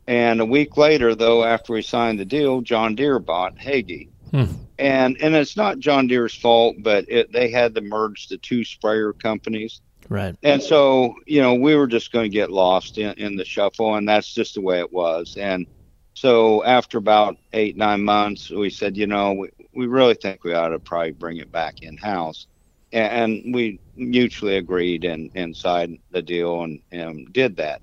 and 0.06 0.40
a 0.40 0.44
week 0.44 0.76
later 0.76 1.14
though 1.14 1.44
after 1.44 1.72
we 1.72 1.82
signed 1.82 2.18
the 2.18 2.24
deal 2.24 2.60
John 2.60 2.94
Deere 2.94 3.18
bought 3.18 3.58
Hagie 3.58 4.08
Hmm. 4.30 4.44
and 4.78 5.16
and 5.22 5.34
it's 5.34 5.56
not 5.56 5.78
John 5.78 6.06
Deere's 6.06 6.34
fault 6.34 6.76
but 6.80 7.06
it, 7.08 7.32
they 7.32 7.50
had 7.50 7.74
to 7.74 7.80
merge 7.80 8.28
the 8.28 8.38
two 8.38 8.64
sprayer 8.64 9.12
companies 9.12 9.80
Right. 10.08 10.34
and 10.42 10.62
so, 10.62 11.16
you 11.26 11.42
know, 11.42 11.54
we 11.54 11.76
were 11.76 11.86
just 11.86 12.12
going 12.12 12.24
to 12.24 12.34
get 12.34 12.50
lost 12.50 12.96
in, 12.96 13.12
in 13.18 13.36
the 13.36 13.44
shuffle, 13.44 13.94
and 13.96 14.08
that's 14.08 14.32
just 14.32 14.54
the 14.54 14.62
way 14.62 14.78
it 14.78 14.90
was. 14.90 15.36
And 15.36 15.66
so, 16.14 16.64
after 16.64 16.96
about 16.96 17.36
eight, 17.52 17.76
nine 17.76 18.04
months, 18.04 18.48
we 18.50 18.70
said, 18.70 18.96
you 18.96 19.06
know, 19.06 19.34
we, 19.34 19.50
we 19.74 19.86
really 19.86 20.14
think 20.14 20.44
we 20.44 20.54
ought 20.54 20.68
to 20.68 20.78
probably 20.78 21.10
bring 21.10 21.36
it 21.36 21.52
back 21.52 21.82
in 21.82 21.98
house. 21.98 22.46
And, 22.92 23.54
we 23.54 23.80
mutually 23.96 24.56
agreed 24.56 25.04
and, 25.04 25.56
signed 25.56 25.98
the 26.10 26.22
deal 26.22 26.62
and, 26.62 26.80
and 26.92 27.32
did 27.32 27.56
that. 27.56 27.82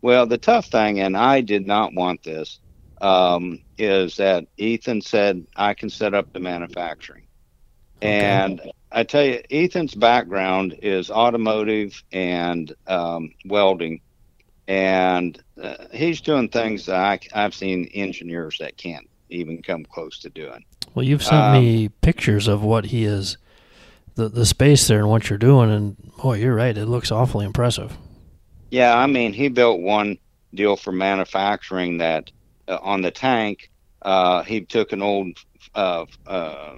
Well, 0.00 0.26
the 0.26 0.38
tough 0.38 0.66
thing, 0.66 1.00
and 1.00 1.16
I 1.16 1.40
did 1.40 1.66
not 1.66 1.92
want 1.92 2.22
this, 2.22 2.60
um, 3.00 3.60
is 3.76 4.16
that 4.16 4.46
Ethan 4.56 5.02
said, 5.02 5.46
I 5.56 5.74
can 5.74 5.90
set 5.90 6.14
up 6.14 6.32
the 6.32 6.40
manufacturing. 6.40 7.26
And 8.00 8.60
I 8.92 9.02
tell 9.02 9.24
you, 9.24 9.42
Ethan's 9.50 9.94
background 9.94 10.78
is 10.82 11.10
automotive 11.10 12.02
and 12.12 12.72
um, 12.86 13.34
welding, 13.44 14.00
and 14.68 15.40
uh, 15.60 15.86
he's 15.92 16.20
doing 16.20 16.48
things 16.48 16.86
that 16.86 16.96
I, 16.96 17.18
I've 17.34 17.54
seen 17.54 17.86
engineers 17.94 18.58
that 18.60 18.76
can't 18.76 19.08
even 19.30 19.62
come 19.62 19.84
close 19.84 20.20
to 20.20 20.30
doing. 20.30 20.64
Well, 20.94 21.04
you've 21.04 21.22
sent 21.22 21.60
me 21.60 21.88
pictures 21.88 22.48
of 22.48 22.62
what 22.62 22.86
he 22.86 23.04
is, 23.04 23.36
the 24.18 24.28
the 24.28 24.44
space 24.44 24.86
there 24.86 24.98
and 24.98 25.08
what 25.08 25.30
you're 25.30 25.38
doing, 25.38 25.70
and 25.70 25.96
boy, 26.18 26.36
you're 26.36 26.54
right. 26.54 26.76
It 26.76 26.86
looks 26.86 27.10
awfully 27.10 27.46
impressive. 27.46 27.96
Yeah, 28.70 28.94
I 28.96 29.06
mean, 29.06 29.32
he 29.32 29.48
built 29.48 29.80
one 29.80 30.18
deal 30.52 30.76
for 30.76 30.92
manufacturing 30.92 31.98
that 31.98 32.30
uh, 32.66 32.78
on 32.82 33.00
the 33.00 33.10
tank, 33.10 33.70
uh, 34.02 34.42
he 34.42 34.60
took 34.62 34.92
an 34.92 35.00
old 35.00 35.38
uh, 35.74 36.04
uh, 36.26 36.76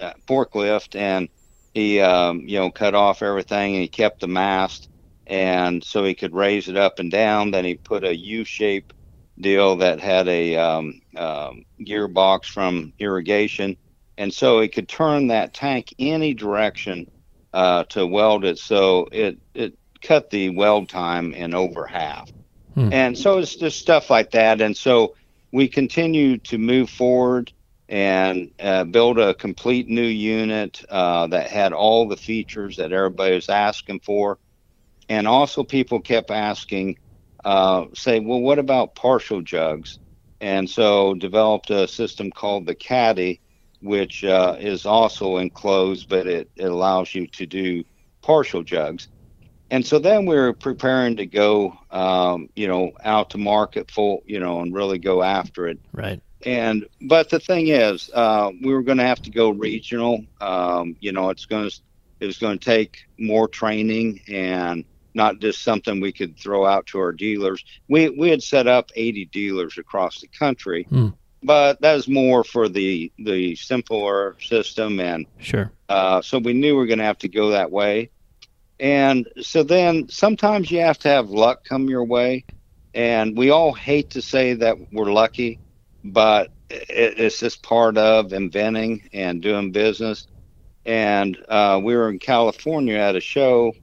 uh, 0.00 0.12
forklift 0.26 0.98
and 0.98 1.28
he, 1.74 2.00
um, 2.00 2.40
you 2.48 2.58
know, 2.58 2.70
cut 2.70 2.94
off 2.94 3.22
everything 3.22 3.74
and 3.74 3.82
he 3.82 3.88
kept 3.88 4.20
the 4.20 4.26
mast 4.26 4.88
and 5.26 5.84
so 5.84 6.04
he 6.04 6.14
could 6.14 6.34
raise 6.34 6.68
it 6.68 6.76
up 6.76 6.98
and 6.98 7.10
down. 7.10 7.52
Then 7.52 7.64
he 7.64 7.76
put 7.76 8.02
a 8.02 8.16
U-shape 8.16 8.92
deal 9.38 9.76
that 9.76 10.00
had 10.00 10.26
a 10.26 10.56
um, 10.56 11.00
um, 11.16 11.64
gearbox 11.80 12.46
from 12.46 12.92
irrigation, 12.98 13.76
and 14.20 14.34
so 14.34 14.58
it 14.58 14.74
could 14.74 14.86
turn 14.86 15.28
that 15.28 15.54
tank 15.54 15.94
any 15.98 16.34
direction 16.34 17.10
uh, 17.54 17.84
to 17.84 18.06
weld 18.06 18.44
it. 18.44 18.58
So 18.58 19.08
it 19.10 19.38
it 19.54 19.78
cut 20.02 20.28
the 20.28 20.50
weld 20.50 20.90
time 20.90 21.32
in 21.32 21.54
over 21.54 21.86
half. 21.86 22.30
Hmm. 22.74 22.92
And 22.92 23.18
so 23.18 23.38
it's 23.38 23.56
just 23.56 23.78
stuff 23.78 24.10
like 24.10 24.32
that. 24.32 24.60
And 24.60 24.76
so 24.76 25.16
we 25.52 25.68
continue 25.68 26.36
to 26.36 26.58
move 26.58 26.90
forward 26.90 27.50
and 27.88 28.50
uh, 28.60 28.84
build 28.84 29.18
a 29.18 29.32
complete 29.32 29.88
new 29.88 30.02
unit 30.02 30.84
uh, 30.90 31.26
that 31.28 31.48
had 31.48 31.72
all 31.72 32.06
the 32.06 32.16
features 32.18 32.76
that 32.76 32.92
everybody 32.92 33.34
was 33.34 33.48
asking 33.48 34.00
for. 34.00 34.38
And 35.08 35.26
also, 35.26 35.64
people 35.64 35.98
kept 35.98 36.30
asking, 36.30 36.98
uh, 37.42 37.86
say, 37.94 38.20
well, 38.20 38.40
what 38.40 38.58
about 38.58 38.94
partial 38.94 39.40
jugs? 39.40 39.98
And 40.42 40.68
so 40.68 41.14
developed 41.14 41.70
a 41.70 41.88
system 41.88 42.30
called 42.30 42.66
the 42.66 42.74
Caddy, 42.74 43.40
which 43.80 44.24
uh, 44.24 44.56
is 44.58 44.86
also 44.86 45.38
enclosed, 45.38 46.08
but 46.08 46.26
it, 46.26 46.50
it 46.56 46.70
allows 46.70 47.14
you 47.14 47.26
to 47.28 47.46
do 47.46 47.84
partial 48.22 48.62
jugs 48.62 49.08
and 49.70 49.86
so 49.86 49.98
then 49.98 50.26
we 50.26 50.36
are 50.36 50.52
preparing 50.52 51.16
to 51.16 51.26
go, 51.26 51.78
um, 51.90 52.48
you 52.56 52.66
know, 52.66 52.92
out 53.04 53.30
to 53.30 53.38
market 53.38 53.90
full, 53.90 54.22
you 54.26 54.40
know, 54.40 54.60
and 54.60 54.74
really 54.74 54.98
go 54.98 55.22
after 55.22 55.68
it. 55.68 55.78
Right. 55.92 56.20
And 56.44 56.86
but 57.02 57.30
the 57.30 57.38
thing 57.38 57.68
is, 57.68 58.10
uh, 58.12 58.50
we 58.62 58.72
were 58.72 58.82
going 58.82 58.98
to 58.98 59.04
have 59.04 59.22
to 59.22 59.30
go 59.30 59.50
regional. 59.50 60.24
Um, 60.40 60.96
you 60.98 61.12
know, 61.12 61.30
it's 61.30 61.46
going 61.46 61.70
to 61.70 61.80
it 62.18 62.26
was 62.26 62.38
going 62.38 62.58
to 62.58 62.64
take 62.64 62.98
more 63.18 63.46
training 63.46 64.20
and 64.28 64.84
not 65.14 65.38
just 65.38 65.62
something 65.62 66.00
we 66.00 66.12
could 66.12 66.36
throw 66.38 66.66
out 66.66 66.86
to 66.86 66.98
our 66.98 67.12
dealers. 67.12 67.64
We 67.88 68.08
we 68.08 68.30
had 68.30 68.42
set 68.42 68.66
up 68.66 68.90
80 68.96 69.26
dealers 69.26 69.78
across 69.78 70.20
the 70.20 70.28
country, 70.28 70.84
hmm. 70.84 71.08
But 71.42 71.80
that 71.80 71.94
was 71.94 72.08
more 72.08 72.44
for 72.44 72.68
the 72.68 73.10
the 73.18 73.56
simpler 73.56 74.36
system, 74.40 75.00
and 75.00 75.26
sure. 75.38 75.72
Uh, 75.88 76.22
so 76.22 76.38
we 76.38 76.52
knew 76.52 76.74
we 76.74 76.80
were 76.80 76.86
going 76.86 76.98
to 76.98 77.04
have 77.04 77.18
to 77.18 77.28
go 77.28 77.50
that 77.50 77.70
way. 77.70 78.10
And 78.78 79.28
so 79.42 79.62
then 79.62 80.08
sometimes 80.08 80.70
you 80.70 80.80
have 80.80 80.98
to 81.00 81.08
have 81.08 81.28
luck 81.28 81.64
come 81.64 81.90
your 81.90 82.04
way. 82.04 82.44
And 82.94 83.36
we 83.36 83.50
all 83.50 83.72
hate 83.72 84.10
to 84.10 84.22
say 84.22 84.54
that 84.54 84.76
we're 84.92 85.12
lucky, 85.12 85.60
but 86.02 86.50
it's 86.70 87.38
just 87.40 87.62
part 87.62 87.98
of 87.98 88.32
inventing 88.32 89.08
and 89.12 89.42
doing 89.42 89.70
business. 89.70 90.26
And 90.86 91.36
uh, 91.48 91.80
we 91.82 91.94
were 91.94 92.08
in 92.08 92.18
California 92.18 92.96
at 92.96 93.16
a 93.16 93.20
show, 93.20 93.74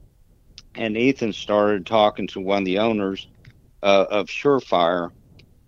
and 0.74 0.96
Ethan 0.96 1.32
started 1.32 1.86
talking 1.86 2.26
to 2.28 2.40
one 2.40 2.62
of 2.62 2.64
the 2.64 2.80
owners 2.80 3.28
uh, 3.82 4.06
of 4.10 4.26
Surefire. 4.26 5.12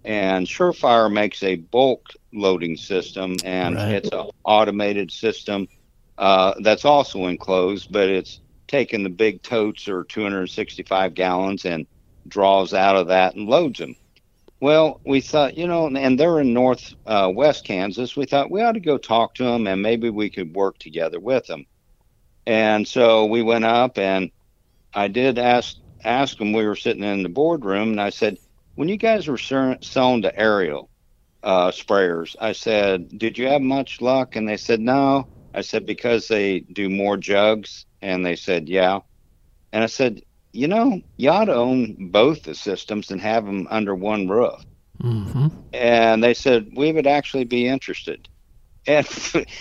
And 0.05 0.47
Surefire 0.47 1.13
makes 1.13 1.43
a 1.43 1.57
bulk 1.57 2.09
loading 2.33 2.77
system, 2.77 3.37
and 3.45 3.77
right. 3.77 3.93
it's 3.93 4.09
an 4.11 4.31
automated 4.45 5.11
system 5.11 5.69
uh, 6.17 6.55
that's 6.61 6.85
also 6.85 7.27
enclosed, 7.27 7.93
but 7.93 8.09
it's 8.09 8.41
taking 8.69 9.03
the 9.03 9.11
big 9.11 9.43
totes 9.43 9.89
or 9.89 10.05
265 10.05 11.15
gallons 11.15 11.65
and 11.65 11.87
draws 12.29 12.73
out 12.73 12.97
of 12.97 13.09
that 13.09 13.35
and 13.35 13.49
loads 13.49 13.79
them. 13.79 13.97
Well, 14.61 15.01
we 15.05 15.23
thought, 15.23 15.57
you 15.57 15.67
know, 15.67 15.87
and 15.87 16.21
they're 16.21 16.41
in 16.41 16.53
northwest 16.53 16.97
uh, 17.07 17.33
west 17.35 17.65
Kansas. 17.65 18.15
We 18.15 18.27
thought 18.27 18.51
we 18.51 18.61
ought 18.61 18.73
to 18.73 18.81
go 18.81 18.99
talk 18.99 19.35
to 19.37 19.45
them 19.45 19.67
and 19.67 19.81
maybe 19.81 20.11
we 20.11 20.29
could 20.29 20.55
work 20.55 20.79
together 20.79 21.19
with 21.19 21.47
them. 21.47 21.65
And 22.47 22.87
so 22.87 23.25
we 23.25 23.43
went 23.43 23.65
up 23.65 23.99
and 23.99 24.31
I 24.93 25.09
did 25.09 25.39
ask 25.39 25.77
ask 26.05 26.37
them. 26.37 26.53
We 26.53 26.67
were 26.67 26.77
sitting 26.77 27.03
in 27.03 27.23
the 27.23 27.29
boardroom 27.29 27.91
and 27.91 28.01
I 28.01 28.11
said, 28.11 28.39
when 28.81 28.89
you 28.89 28.97
guys 28.97 29.29
were 29.29 29.37
selling 29.37 30.23
to 30.23 30.41
aerial 30.41 30.89
uh, 31.43 31.71
sprayers, 31.71 32.35
I 32.41 32.53
said, 32.53 33.19
did 33.19 33.37
you 33.37 33.47
have 33.47 33.61
much 33.61 34.01
luck? 34.01 34.37
And 34.37 34.49
they 34.49 34.57
said, 34.57 34.81
no. 34.81 35.29
I 35.53 35.61
said, 35.61 35.85
because 35.85 36.29
they 36.29 36.61
do 36.61 36.89
more 36.89 37.19
jugs 37.19 37.85
and 38.01 38.25
they 38.25 38.37
said, 38.37 38.71
yeah. 38.71 39.01
And 39.75 39.85
I 39.85 39.87
said, 39.87 40.23
you 40.53 40.67
know, 40.67 41.03
you 41.19 41.29
ought 41.29 41.45
to 41.45 41.55
own 41.55 42.09
both 42.09 42.45
the 42.45 42.55
systems 42.55 43.11
and 43.11 43.21
have 43.21 43.45
them 43.45 43.69
under 43.71 43.95
one 43.95 44.29
roof. 44.29 44.65
Mm-hmm. 45.03 45.49
And 45.75 46.25
they 46.25 46.33
said, 46.33 46.71
we 46.75 46.91
would 46.91 47.07
actually 47.07 47.45
be 47.45 47.69
interested. 47.69 48.31
And, 48.87 49.07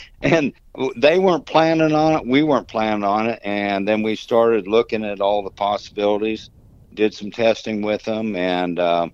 and 0.22 0.54
they 0.96 1.20
weren't 1.20 1.46
planning 1.46 1.94
on 1.94 2.14
it. 2.14 2.26
We 2.26 2.42
weren't 2.42 2.70
planning 2.70 3.04
on 3.04 3.28
it. 3.28 3.42
And 3.44 3.86
then 3.86 4.02
we 4.02 4.16
started 4.16 4.66
looking 4.66 5.04
at 5.04 5.20
all 5.20 5.44
the 5.44 5.50
possibilities, 5.50 6.50
did 6.94 7.14
some 7.14 7.32
testing 7.32 7.82
with 7.82 8.04
them, 8.04 8.36
and 8.36 8.80
uh, 8.80 9.10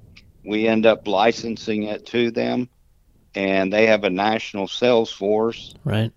we 0.46 0.68
end 0.68 0.86
up 0.86 1.08
licensing 1.08 1.84
it 1.84 2.06
to 2.08 2.32
them. 2.32 2.70
And 3.34 3.74
they 3.74 3.88
have 3.88 4.06
a 4.06 4.10
national 4.10 4.70
sales 4.70 5.12
force. 5.12 5.76
Right 5.84 6.14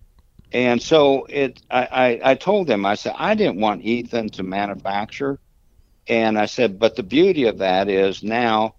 and 0.53 0.81
so 0.81 1.27
it, 1.27 1.61
I, 1.71 1.83
I, 1.85 2.31
I 2.31 2.35
told 2.35 2.67
them, 2.67 2.87
I 2.87 2.95
said, 2.95 3.15
I 3.19 3.35
didn't 3.35 3.61
want 3.61 3.83
Ethan 3.85 4.31
to 4.31 4.43
manufacture. 4.43 5.39
And 6.07 6.39
I 6.39 6.47
said, 6.47 6.79
but 6.79 6.97
the 6.97 7.03
beauty 7.03 7.45
of 7.45 7.59
that 7.59 7.89
is 7.89 8.23
now 8.23 8.75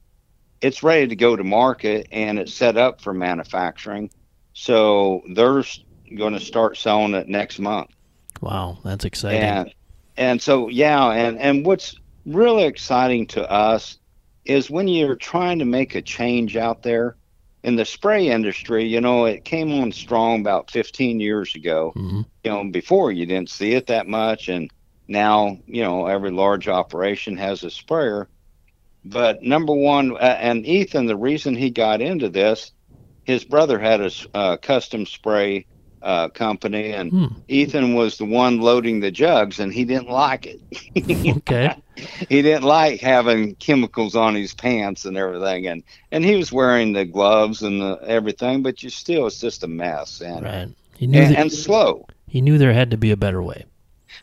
it's 0.61 0.81
ready 0.81 1.07
to 1.07 1.15
go 1.15 1.35
to 1.35 1.43
market 1.43 2.07
and 2.11 2.39
it's 2.39 2.53
set 2.53 2.75
up 2.75 3.01
for 3.01 3.13
manufacturing. 3.13 4.09
So 4.53 5.21
they're 5.33 5.63
going 6.17 6.33
to 6.33 6.39
start 6.39 6.75
selling 6.75 7.13
it 7.13 7.29
next 7.29 7.59
month. 7.59 7.91
Wow, 8.41 8.79
that's 8.83 9.05
exciting. 9.05 9.39
And, 9.39 9.73
and 10.17 10.41
so, 10.41 10.69
yeah, 10.69 11.11
and, 11.11 11.37
and 11.37 11.65
what's 11.65 11.95
really 12.25 12.63
exciting 12.63 13.27
to 13.27 13.49
us 13.49 13.97
is 14.45 14.69
when 14.69 14.87
you're 14.87 15.15
trying 15.15 15.59
to 15.59 15.65
make 15.65 15.95
a 15.95 16.01
change 16.01 16.57
out 16.57 16.83
there, 16.83 17.15
in 17.63 17.75
the 17.75 17.85
spray 17.85 18.29
industry, 18.29 18.85
you 18.85 19.01
know, 19.01 19.25
it 19.25 19.43
came 19.43 19.81
on 19.81 19.91
strong 19.91 20.41
about 20.41 20.71
15 20.71 21.19
years 21.19 21.55
ago. 21.55 21.91
Mm-hmm. 21.95 22.21
You 22.43 22.51
know, 22.51 22.63
before 22.71 23.11
you 23.11 23.25
didn't 23.25 23.49
see 23.49 23.73
it 23.73 23.87
that 23.87 24.07
much, 24.07 24.47
and 24.47 24.71
now 25.07 25.57
you 25.67 25.83
know 25.83 26.05
every 26.05 26.31
large 26.31 26.67
operation 26.67 27.37
has 27.37 27.63
a 27.63 27.69
sprayer. 27.69 28.29
But 29.03 29.41
number 29.41 29.73
one, 29.73 30.15
uh, 30.15 30.37
and 30.39 30.65
Ethan, 30.65 31.05
the 31.05 31.17
reason 31.17 31.55
he 31.55 31.69
got 31.69 32.01
into 32.01 32.29
this, 32.29 32.71
his 33.23 33.43
brother 33.43 33.79
had 33.79 34.01
a 34.01 34.11
uh, 34.33 34.57
custom 34.57 35.05
spray 35.05 35.65
uh, 36.01 36.29
company, 36.29 36.93
and 36.93 37.11
hmm. 37.11 37.25
Ethan 37.47 37.93
was 37.93 38.17
the 38.17 38.25
one 38.25 38.61
loading 38.61 38.99
the 38.99 39.11
jugs, 39.11 39.59
and 39.59 39.73
he 39.73 39.83
didn't 39.83 40.09
like 40.09 40.47
it. 40.47 41.37
okay. 41.37 41.75
He 42.29 42.41
didn't 42.41 42.63
like 42.63 43.01
having 43.01 43.55
chemicals 43.55 44.15
on 44.15 44.35
his 44.35 44.53
pants 44.53 45.05
and 45.05 45.17
everything, 45.17 45.67
and 45.67 45.83
and 46.11 46.23
he 46.23 46.35
was 46.35 46.51
wearing 46.51 46.93
the 46.93 47.05
gloves 47.05 47.61
and 47.63 47.81
the 47.81 47.99
everything, 48.05 48.61
but 48.63 48.83
you 48.83 48.89
still, 48.89 49.27
it's 49.27 49.39
just 49.39 49.63
a 49.63 49.67
mess, 49.67 50.21
and 50.21 50.43
right. 50.43 50.69
He 50.97 51.07
knew 51.07 51.19
and, 51.19 51.35
that, 51.35 51.39
and 51.39 51.51
slow. 51.51 52.05
He 52.27 52.41
knew 52.41 52.57
there 52.57 52.73
had 52.73 52.91
to 52.91 52.97
be 52.97 53.11
a 53.11 53.17
better 53.17 53.41
way. 53.41 53.65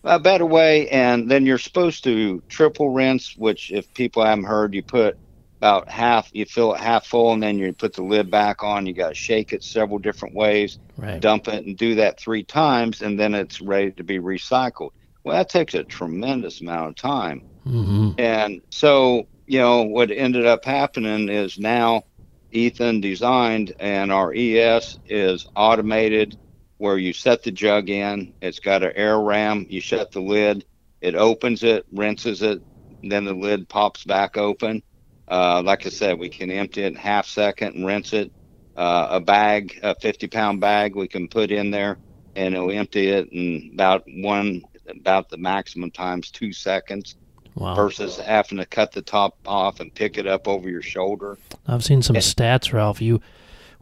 A 0.04 0.18
better 0.18 0.44
way, 0.44 0.88
and 0.90 1.30
then 1.30 1.46
you're 1.46 1.58
supposed 1.58 2.04
to 2.04 2.42
triple 2.48 2.90
rinse, 2.90 3.34
which 3.36 3.72
if 3.72 3.92
people 3.94 4.24
haven't 4.24 4.44
heard, 4.44 4.74
you 4.74 4.82
put 4.82 5.16
about 5.58 5.88
half 5.88 6.28
you 6.34 6.44
fill 6.44 6.74
it 6.74 6.80
half 6.80 7.06
full 7.06 7.32
and 7.32 7.42
then 7.42 7.58
you 7.58 7.72
put 7.72 7.94
the 7.94 8.02
lid 8.02 8.30
back 8.30 8.62
on 8.62 8.84
you 8.84 8.92
got 8.92 9.08
to 9.08 9.14
shake 9.14 9.52
it 9.52 9.64
several 9.64 9.98
different 9.98 10.34
ways 10.34 10.78
right. 10.98 11.20
dump 11.20 11.48
it 11.48 11.64
and 11.64 11.76
do 11.78 11.94
that 11.94 12.20
three 12.20 12.42
times 12.42 13.00
and 13.00 13.18
then 13.18 13.34
it's 13.34 13.60
ready 13.60 13.90
to 13.90 14.04
be 14.04 14.18
recycled 14.18 14.90
well 15.26 15.36
that 15.36 15.48
takes 15.48 15.74
a 15.74 15.82
tremendous 15.82 16.60
amount 16.60 16.88
of 16.90 16.94
time. 16.96 17.42
Mm-hmm. 17.66 18.10
and 18.18 18.62
so 18.70 19.26
you 19.46 19.58
know 19.58 19.82
what 19.82 20.12
ended 20.12 20.46
up 20.46 20.64
happening 20.64 21.28
is 21.28 21.58
now 21.58 22.04
ethan 22.52 23.00
designed 23.00 23.74
and 23.80 24.12
our 24.12 24.32
es 24.32 25.00
is 25.08 25.48
automated 25.56 26.38
where 26.78 26.98
you 26.98 27.12
set 27.12 27.42
the 27.42 27.50
jug 27.50 27.88
in. 27.88 28.34
It's 28.40 28.60
got 28.60 28.82
an 28.82 28.92
air 28.94 29.18
ram. 29.18 29.66
You 29.68 29.80
shut 29.80 30.12
the 30.12 30.20
lid. 30.20 30.64
It 31.00 31.14
opens 31.14 31.62
it 31.62 31.86
rinses 31.92 32.42
it. 32.42 32.62
Then 33.02 33.24
the 33.24 33.32
lid 33.32 33.68
pops 33.68 34.04
back 34.04 34.36
open. 34.36 34.82
Uh, 35.28 35.62
like 35.64 35.86
I 35.86 35.88
said, 35.88 36.18
we 36.18 36.28
can 36.28 36.50
empty 36.50 36.82
it 36.82 36.88
in 36.88 36.94
half 36.94 37.26
second 37.26 37.74
and 37.74 37.86
rinse 37.86 38.12
it. 38.12 38.30
Uh, 38.76 39.08
a 39.10 39.20
bag, 39.20 39.80
a 39.82 39.94
50 39.94 40.28
pound 40.28 40.60
bag, 40.60 40.94
we 40.94 41.08
can 41.08 41.28
put 41.28 41.50
in 41.50 41.70
there 41.70 41.98
and 42.36 42.54
it'll 42.54 42.70
empty 42.70 43.08
it 43.08 43.28
in 43.32 43.70
about 43.72 44.04
one, 44.06 44.62
about 44.88 45.28
the 45.28 45.36
maximum 45.36 45.90
times 45.90 46.30
two 46.30 46.52
seconds. 46.52 47.16
Wow. 47.54 47.74
Versus 47.74 48.18
having 48.18 48.58
to 48.58 48.66
cut 48.66 48.92
the 48.92 49.00
top 49.00 49.38
off 49.46 49.80
and 49.80 49.94
pick 49.94 50.18
it 50.18 50.26
up 50.26 50.46
over 50.46 50.68
your 50.68 50.82
shoulder. 50.82 51.38
I've 51.66 51.82
seen 51.82 52.02
some 52.02 52.16
stats, 52.16 52.70
Ralph. 52.70 53.00
You 53.00 53.22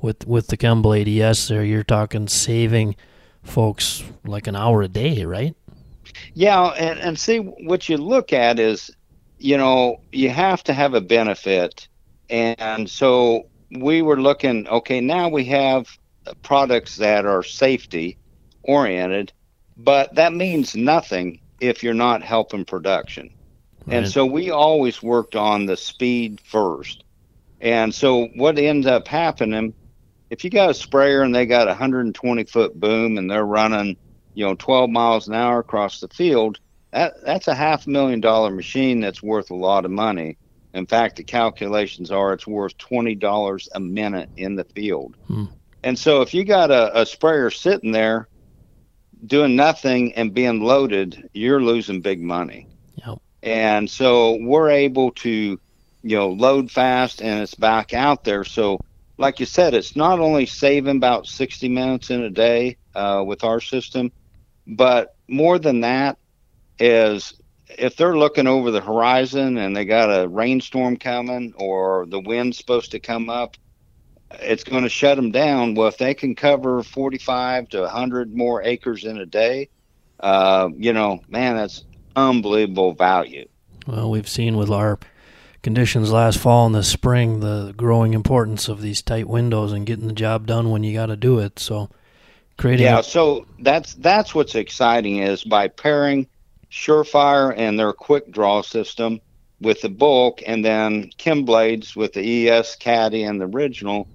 with 0.00 0.28
with 0.28 0.46
the 0.46 0.56
ChemBlade 0.56 1.08
ES 1.18 1.48
there, 1.48 1.64
you're 1.64 1.82
talking 1.82 2.28
saving 2.28 2.94
folks 3.42 4.04
like 4.24 4.46
an 4.46 4.54
hour 4.54 4.82
a 4.82 4.86
day, 4.86 5.24
right? 5.24 5.56
Yeah, 6.34 6.66
and, 6.66 7.00
and 7.00 7.18
see 7.18 7.38
what 7.38 7.88
you 7.88 7.96
look 7.96 8.32
at 8.32 8.60
is 8.60 8.92
you 9.44 9.58
know, 9.58 10.00
you 10.10 10.30
have 10.30 10.64
to 10.64 10.72
have 10.72 10.94
a 10.94 11.02
benefit. 11.02 11.86
And 12.30 12.88
so 12.88 13.46
we 13.70 14.00
were 14.00 14.18
looking, 14.18 14.66
okay, 14.68 15.02
now 15.02 15.28
we 15.28 15.44
have 15.44 15.86
products 16.42 16.96
that 16.96 17.26
are 17.26 17.42
safety 17.42 18.16
oriented, 18.62 19.34
but 19.76 20.14
that 20.14 20.32
means 20.32 20.74
nothing 20.74 21.40
if 21.60 21.82
you're 21.82 21.94
not 21.94 22.22
helping 22.22 22.64
production. 22.64 23.30
Right. 23.86 23.98
And 23.98 24.08
so 24.08 24.24
we 24.24 24.50
always 24.50 25.02
worked 25.02 25.36
on 25.36 25.66
the 25.66 25.76
speed 25.76 26.40
first. 26.40 27.04
And 27.60 27.94
so 27.94 28.26
what 28.34 28.58
ends 28.58 28.86
up 28.86 29.08
happening, 29.08 29.74
if 30.30 30.44
you 30.44 30.50
got 30.50 30.70
a 30.70 30.74
sprayer 30.74 31.22
and 31.22 31.34
they 31.34 31.46
got 31.46 31.68
a 31.68 31.70
120 31.70 32.44
foot 32.44 32.78
boom 32.78 33.18
and 33.18 33.30
they're 33.30 33.44
running, 33.44 33.96
you 34.34 34.44
know, 34.44 34.54
12 34.54 34.90
miles 34.90 35.28
an 35.28 35.34
hour 35.34 35.60
across 35.60 36.00
the 36.00 36.08
field, 36.08 36.58
that 36.94 37.24
that's 37.24 37.48
a 37.48 37.54
half 37.54 37.86
million 37.86 38.20
dollar 38.20 38.50
machine 38.50 39.00
that's 39.00 39.22
worth 39.22 39.50
a 39.50 39.54
lot 39.54 39.84
of 39.84 39.90
money. 39.90 40.38
In 40.74 40.86
fact, 40.86 41.16
the 41.16 41.24
calculations 41.24 42.10
are 42.10 42.32
it's 42.32 42.46
worth 42.46 42.78
twenty 42.78 43.16
dollars 43.16 43.68
a 43.74 43.80
minute 43.80 44.28
in 44.36 44.54
the 44.54 44.64
field. 44.64 45.16
Hmm. 45.26 45.46
And 45.82 45.98
so 45.98 46.22
if 46.22 46.32
you 46.32 46.44
got 46.44 46.70
a, 46.70 47.00
a 47.00 47.04
sprayer 47.04 47.50
sitting 47.50 47.90
there 47.90 48.28
doing 49.26 49.56
nothing 49.56 50.14
and 50.14 50.34
being 50.34 50.60
loaded, 50.60 51.30
you're 51.32 51.62
losing 51.62 52.00
big 52.00 52.20
money. 52.20 52.66
Yep. 53.06 53.18
And 53.42 53.90
so 53.90 54.38
we're 54.40 54.70
able 54.70 55.12
to, 55.12 55.60
you 56.02 56.16
know, 56.16 56.30
load 56.30 56.70
fast 56.70 57.22
and 57.22 57.42
it's 57.42 57.54
back 57.54 57.94
out 57.94 58.24
there. 58.24 58.44
So 58.44 58.80
like 59.16 59.40
you 59.40 59.46
said, 59.46 59.74
it's 59.74 59.96
not 59.96 60.18
only 60.18 60.46
saving 60.46 60.96
about 60.96 61.26
60 61.26 61.68
minutes 61.68 62.10
in 62.10 62.22
a 62.22 62.30
day 62.30 62.76
uh, 62.94 63.22
with 63.26 63.44
our 63.44 63.60
system, 63.60 64.10
but 64.66 65.16
more 65.28 65.58
than 65.58 65.80
that, 65.80 66.18
is 66.78 67.34
if 67.68 67.96
they're 67.96 68.16
looking 68.16 68.46
over 68.46 68.70
the 68.70 68.80
horizon 68.80 69.58
and 69.58 69.76
they 69.76 69.84
got 69.84 70.06
a 70.06 70.28
rainstorm 70.28 70.96
coming 70.96 71.54
or 71.56 72.06
the 72.06 72.20
wind's 72.20 72.58
supposed 72.58 72.90
to 72.92 73.00
come 73.00 73.30
up, 73.30 73.56
it's 74.40 74.64
going 74.64 74.82
to 74.82 74.88
shut 74.88 75.16
them 75.16 75.30
down. 75.30 75.74
Well, 75.74 75.88
if 75.88 75.98
they 75.98 76.14
can 76.14 76.34
cover 76.34 76.82
45 76.82 77.70
to 77.70 77.80
100 77.82 78.34
more 78.34 78.62
acres 78.62 79.04
in 79.04 79.18
a 79.18 79.26
day, 79.26 79.68
uh, 80.20 80.68
you 80.76 80.92
know, 80.92 81.20
man, 81.28 81.56
that's 81.56 81.84
unbelievable 82.16 82.94
value. 82.94 83.46
Well, 83.86 84.10
we've 84.10 84.28
seen 84.28 84.56
with 84.56 84.70
our 84.70 84.98
conditions 85.62 86.12
last 86.12 86.38
fall 86.38 86.66
and 86.66 86.74
this 86.74 86.88
spring 86.88 87.40
the 87.40 87.74
growing 87.76 88.14
importance 88.14 88.68
of 88.68 88.80
these 88.80 89.02
tight 89.02 89.28
windows 89.28 89.72
and 89.72 89.86
getting 89.86 90.06
the 90.06 90.12
job 90.12 90.46
done 90.46 90.70
when 90.70 90.84
you 90.84 90.94
got 90.94 91.06
to 91.06 91.16
do 91.16 91.38
it. 91.38 91.58
So, 91.58 91.90
creating 92.56 92.84
yeah, 92.84 93.00
a- 93.00 93.02
so 93.02 93.46
that's 93.58 93.94
that's 93.94 94.34
what's 94.34 94.54
exciting 94.54 95.18
is 95.18 95.42
by 95.42 95.68
pairing 95.68 96.26
Surefire 96.70 97.54
and 97.56 97.78
their 97.78 97.92
quick 97.92 98.30
draw 98.30 98.62
system 98.62 99.20
with 99.60 99.80
the 99.80 99.88
bulk, 99.88 100.42
and 100.46 100.64
then 100.64 101.10
Chem 101.16 101.44
Blades 101.44 101.96
with 101.96 102.12
the 102.12 102.48
ES 102.48 102.76
Caddy 102.76 103.22
and 103.22 103.40
the 103.40 103.46
original. 103.46 104.08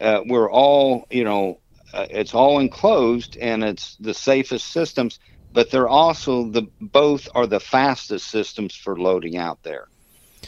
Uh, 0.00 0.20
we're 0.26 0.50
all, 0.50 1.06
you 1.10 1.24
know, 1.24 1.60
uh, 1.92 2.06
it's 2.10 2.34
all 2.34 2.58
enclosed 2.58 3.36
and 3.40 3.64
it's 3.64 3.96
the 3.98 4.14
safest 4.14 4.70
systems, 4.72 5.18
but 5.52 5.70
they're 5.70 5.88
also 5.88 6.50
the 6.50 6.64
both 6.80 7.28
are 7.34 7.46
the 7.46 7.60
fastest 7.60 8.30
systems 8.30 8.74
for 8.74 8.98
loading 8.98 9.36
out 9.36 9.62
there. 9.62 9.86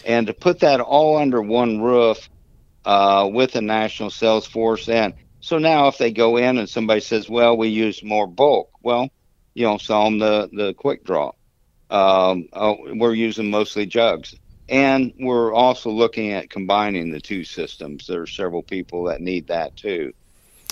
And 0.04 0.26
to 0.28 0.34
put 0.34 0.60
that 0.60 0.80
all 0.80 1.16
under 1.18 1.42
one 1.42 1.80
roof 1.80 2.28
uh, 2.84 3.28
with 3.32 3.56
a 3.56 3.62
national 3.62 4.10
sales 4.10 4.46
force, 4.46 4.88
and 4.88 5.14
so 5.40 5.58
now 5.58 5.88
if 5.88 5.98
they 5.98 6.12
go 6.12 6.36
in 6.36 6.58
and 6.58 6.68
somebody 6.68 7.00
says, 7.00 7.28
"Well, 7.28 7.56
we 7.56 7.68
use 7.68 8.02
more 8.04 8.26
bulk," 8.26 8.70
well, 8.82 9.08
you 9.54 9.64
know, 9.64 9.78
sell 9.78 10.04
them 10.04 10.18
the 10.18 10.48
the 10.52 10.74
quick 10.74 11.04
draw 11.04 11.32
um, 11.90 12.48
uh, 12.52 12.74
we're 12.94 13.14
using 13.14 13.50
mostly 13.50 13.86
jugs. 13.86 14.34
And 14.68 15.12
we're 15.18 15.52
also 15.52 15.90
looking 15.90 16.32
at 16.32 16.50
combining 16.50 17.10
the 17.10 17.20
two 17.20 17.44
systems. 17.44 18.06
There 18.06 18.22
are 18.22 18.26
several 18.26 18.62
people 18.62 19.04
that 19.04 19.20
need 19.20 19.46
that 19.46 19.76
too, 19.76 20.12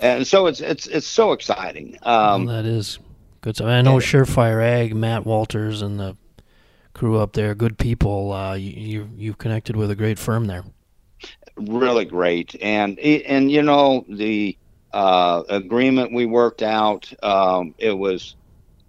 and 0.03 0.27
so 0.27 0.47
it's 0.47 0.61
it's 0.61 0.87
it's 0.87 1.07
so 1.07 1.33
exciting. 1.33 1.99
Um, 2.03 2.47
well, 2.47 2.57
that 2.57 2.69
is 2.69 2.99
good. 3.41 3.57
Stuff. 3.57 3.69
I 3.69 3.81
know 3.81 3.97
Surefire 3.97 4.63
Ag, 4.63 4.95
Matt 4.95 5.25
Walters, 5.25 5.81
and 5.81 5.99
the 5.99 6.17
crew 6.93 7.19
up 7.19 7.33
there, 7.33 7.55
good 7.55 7.79
people. 7.79 8.33
Uh, 8.33 8.55
you 8.55 9.09
you've 9.17 9.39
connected 9.39 9.77
with 9.77 9.91
a 9.91 9.97
great 9.97 10.19
firm 10.19 10.47
there. 10.47 10.65
Really 11.57 12.05
great, 12.05 12.55
and 12.61 12.99
and 12.99 13.51
you 13.51 13.63
know 13.63 14.05
the 14.09 14.59
uh, 14.93 15.43
agreement 15.49 16.13
we 16.13 16.27
worked 16.27 16.63
out. 16.63 17.13
Um, 17.23 17.75
it 17.79 17.97
was 17.97 18.37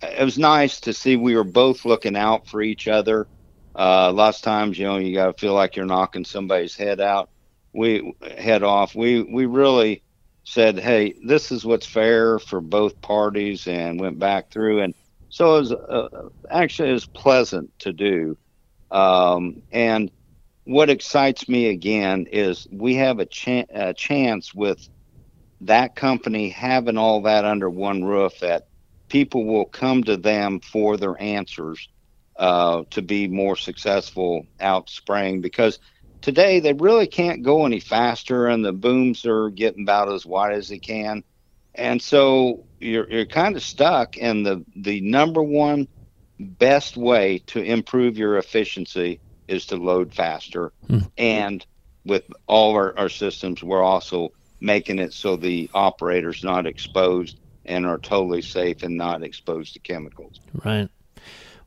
it 0.02 0.24
was 0.24 0.38
nice 0.38 0.80
to 0.82 0.94
see 0.94 1.16
we 1.16 1.36
were 1.36 1.44
both 1.44 1.86
looking 1.86 2.16
out 2.16 2.48
for 2.48 2.62
each 2.62 2.88
other. 2.88 3.28
Uh, 3.78 4.12
lots 4.14 4.40
of 4.40 4.44
times, 4.44 4.80
you 4.80 4.86
know, 4.88 4.98
you 4.98 5.14
got 5.16 5.28
to 5.28 5.34
feel 5.40 5.54
like 5.54 5.76
you're 5.76 5.86
knocking 5.86 6.26
somebody's 6.26 6.76
head 6.76 7.02
out. 7.02 7.30
We 7.74 8.14
head 8.38 8.64
off. 8.64 8.96
We 8.96 9.24
we 9.24 9.46
really 9.46 10.04
said, 10.46 10.80
hey, 10.80 11.16
this 11.26 11.52
is 11.52 11.66
what's 11.66 11.86
fair 11.88 12.40
for 12.40 12.62
both 12.62 13.02
parties, 13.02 13.68
and 13.68 14.00
went 14.02 14.20
back 14.20 14.52
through. 14.52 14.82
And 14.82 14.96
so 15.30 15.58
it 15.58 15.60
was 15.62 15.74
uh, 15.74 16.10
actually 16.50 16.94
was 16.94 17.08
pleasant 17.08 17.72
to 17.82 17.94
do. 17.94 18.38
Um, 18.92 19.64
and 19.72 20.12
what 20.66 20.90
excites 20.90 21.50
me 21.50 21.68
again 21.70 22.28
is 22.32 22.68
we 22.72 22.96
have 22.96 23.20
a, 23.20 23.26
cha- 23.26 23.66
a 23.70 23.94
chance 23.94 24.54
with 24.54 24.80
that 25.62 25.96
company 25.96 26.50
having 26.50 26.98
all 26.98 27.24
that 27.24 27.46
under 27.46 27.70
one 27.70 28.04
roof 28.04 28.34
that 28.42 28.64
people 29.10 29.46
will 29.46 29.66
come 29.66 30.04
to 30.04 30.18
them 30.18 30.60
for 30.62 30.98
their 30.98 31.20
answers 31.22 31.88
uh, 32.38 32.84
to 32.92 33.02
be 33.02 33.28
more 33.28 33.56
successful 33.56 34.46
out 34.60 34.90
spraying 34.90 35.42
because 35.42 35.80
today 36.22 36.60
they 36.60 36.74
really 36.74 37.08
can't 37.08 37.44
go 37.44 37.66
any 37.66 37.80
faster 37.80 38.48
and 38.48 38.64
the 38.64 38.74
booms 38.74 39.26
are 39.26 39.50
getting 39.50 39.84
about 39.84 40.12
as 40.12 40.26
wide 40.26 40.54
as 40.54 40.70
they 40.70 40.80
can 40.80 41.24
and 41.76 42.02
so 42.02 42.64
you're, 42.80 43.10
you're 43.10 43.26
kind 43.26 43.56
of 43.56 43.64
stuck 43.64 44.18
and 44.20 44.46
the, 44.46 44.64
the 44.76 45.02
number 45.02 45.42
one 45.42 45.88
best 46.40 46.98
way 46.98 47.40
to 47.40 47.62
improve 47.62 48.18
your 48.18 48.38
efficiency 48.38 49.20
is 49.48 49.66
to 49.66 49.76
load 49.76 50.14
faster 50.14 50.72
hmm. 50.88 51.00
and 51.18 51.66
with 52.06 52.24
all 52.46 52.74
our, 52.74 52.98
our 52.98 53.10
systems 53.10 53.64
we're 53.64 53.84
also 53.84 54.32
making 54.60 55.00
it 55.00 55.14
so 55.14 55.36
the 55.36 55.70
operator's 55.74 56.44
not 56.44 56.66
exposed 56.66 57.40
and 57.66 57.86
are 57.86 57.98
totally 57.98 58.42
safe 58.42 58.84
and 58.84 58.98
not 58.98 59.24
exposed 59.24 59.74
to 59.74 59.80
chemicals. 59.80 60.40
Right. 60.64 60.90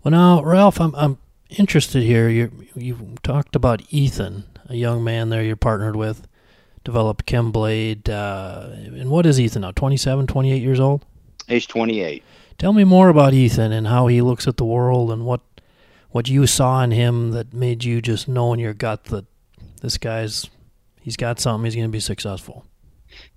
Well, 0.02 0.12
now, 0.12 0.42
Ralph, 0.42 0.80
I'm, 0.80 0.94
I'm 0.94 1.18
interested 1.50 2.02
here. 2.02 2.28
You 2.28 2.50
you 2.74 3.16
talked 3.22 3.54
about 3.54 3.82
Ethan, 3.90 4.44
a 4.68 4.76
young 4.76 5.04
man 5.04 5.28
there 5.28 5.42
you're 5.42 5.56
partnered 5.56 5.96
with, 5.96 6.26
developed 6.84 7.26
ChemBlade. 7.26 8.08
Uh, 8.08 8.70
and 8.72 9.10
what 9.10 9.26
is 9.26 9.38
Ethan 9.38 9.62
now? 9.62 9.72
27, 9.72 10.26
28 10.26 10.62
years 10.62 10.80
old? 10.80 11.04
Age 11.48 11.68
28. 11.68 12.22
Tell 12.58 12.72
me 12.72 12.84
more 12.84 13.08
about 13.08 13.34
Ethan 13.34 13.72
and 13.72 13.86
how 13.86 14.06
he 14.06 14.22
looks 14.22 14.46
at 14.46 14.56
the 14.56 14.64
world 14.64 15.10
and 15.10 15.24
what 15.24 15.40
what 16.10 16.28
you 16.28 16.46
saw 16.46 16.82
in 16.82 16.90
him 16.90 17.30
that 17.30 17.54
made 17.54 17.84
you 17.84 18.02
just 18.02 18.26
know 18.26 18.52
in 18.52 18.58
your 18.58 18.74
gut 18.74 19.04
that 19.04 19.26
this 19.80 19.98
guy's 19.98 20.48
he's 21.00 21.16
got 21.16 21.40
something. 21.40 21.64
He's 21.64 21.74
going 21.74 21.88
to 21.88 21.92
be 21.92 22.00
successful. 22.00 22.64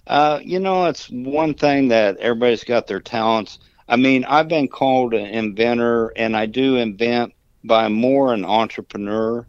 Uh, 0.07 0.39
you 0.43 0.59
know, 0.59 0.85
it's 0.85 1.09
one 1.09 1.53
thing 1.53 1.87
that 1.89 2.17
everybody's 2.17 2.63
got 2.63 2.87
their 2.87 2.99
talents. 2.99 3.59
I 3.87 3.97
mean, 3.97 4.25
I've 4.25 4.47
been 4.47 4.67
called 4.67 5.13
an 5.13 5.25
inventor, 5.25 6.13
and 6.15 6.35
I 6.35 6.45
do 6.45 6.77
invent, 6.77 7.33
I'm 7.69 7.93
more 7.93 8.33
an 8.33 8.45
entrepreneur. 8.45 9.47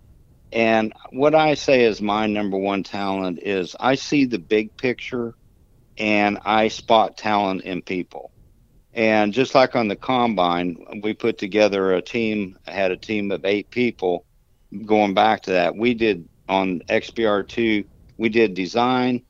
And 0.52 0.92
what 1.10 1.34
I 1.34 1.54
say 1.54 1.84
is 1.84 2.00
my 2.00 2.26
number 2.26 2.56
one 2.56 2.84
talent 2.84 3.40
is 3.42 3.74
I 3.78 3.96
see 3.96 4.24
the 4.24 4.38
big 4.38 4.76
picture 4.76 5.34
and 5.98 6.38
I 6.44 6.68
spot 6.68 7.16
talent 7.16 7.62
in 7.62 7.82
people. 7.82 8.30
And 8.92 9.32
just 9.32 9.54
like 9.54 9.74
on 9.74 9.88
the 9.88 9.96
combine, 9.96 11.00
we 11.02 11.14
put 11.14 11.38
together 11.38 11.92
a 11.92 12.02
team, 12.02 12.56
I 12.66 12.70
had 12.70 12.92
a 12.92 12.96
team 12.96 13.32
of 13.32 13.44
eight 13.44 13.70
people. 13.70 14.24
Going 14.86 15.14
back 15.14 15.42
to 15.42 15.52
that, 15.52 15.76
we 15.76 15.94
did 15.94 16.28
on 16.48 16.80
XBR2, 16.88 17.84
we 18.16 18.28
did 18.28 18.54
design, 18.54 19.22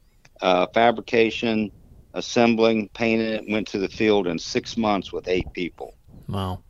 uh, 0.43 0.67
fabrication, 0.75 1.71
assembling, 2.15 2.89
painting 2.91 3.29
it, 3.29 3.49
went 3.49 3.69
to 3.69 3.79
the 3.79 3.89
field 3.89 4.27
in 4.27 4.39
six 4.39 4.77
months 4.77 5.13
with 5.13 5.29
eight 5.29 5.53
people. 5.53 5.95
Wow. 6.29 6.61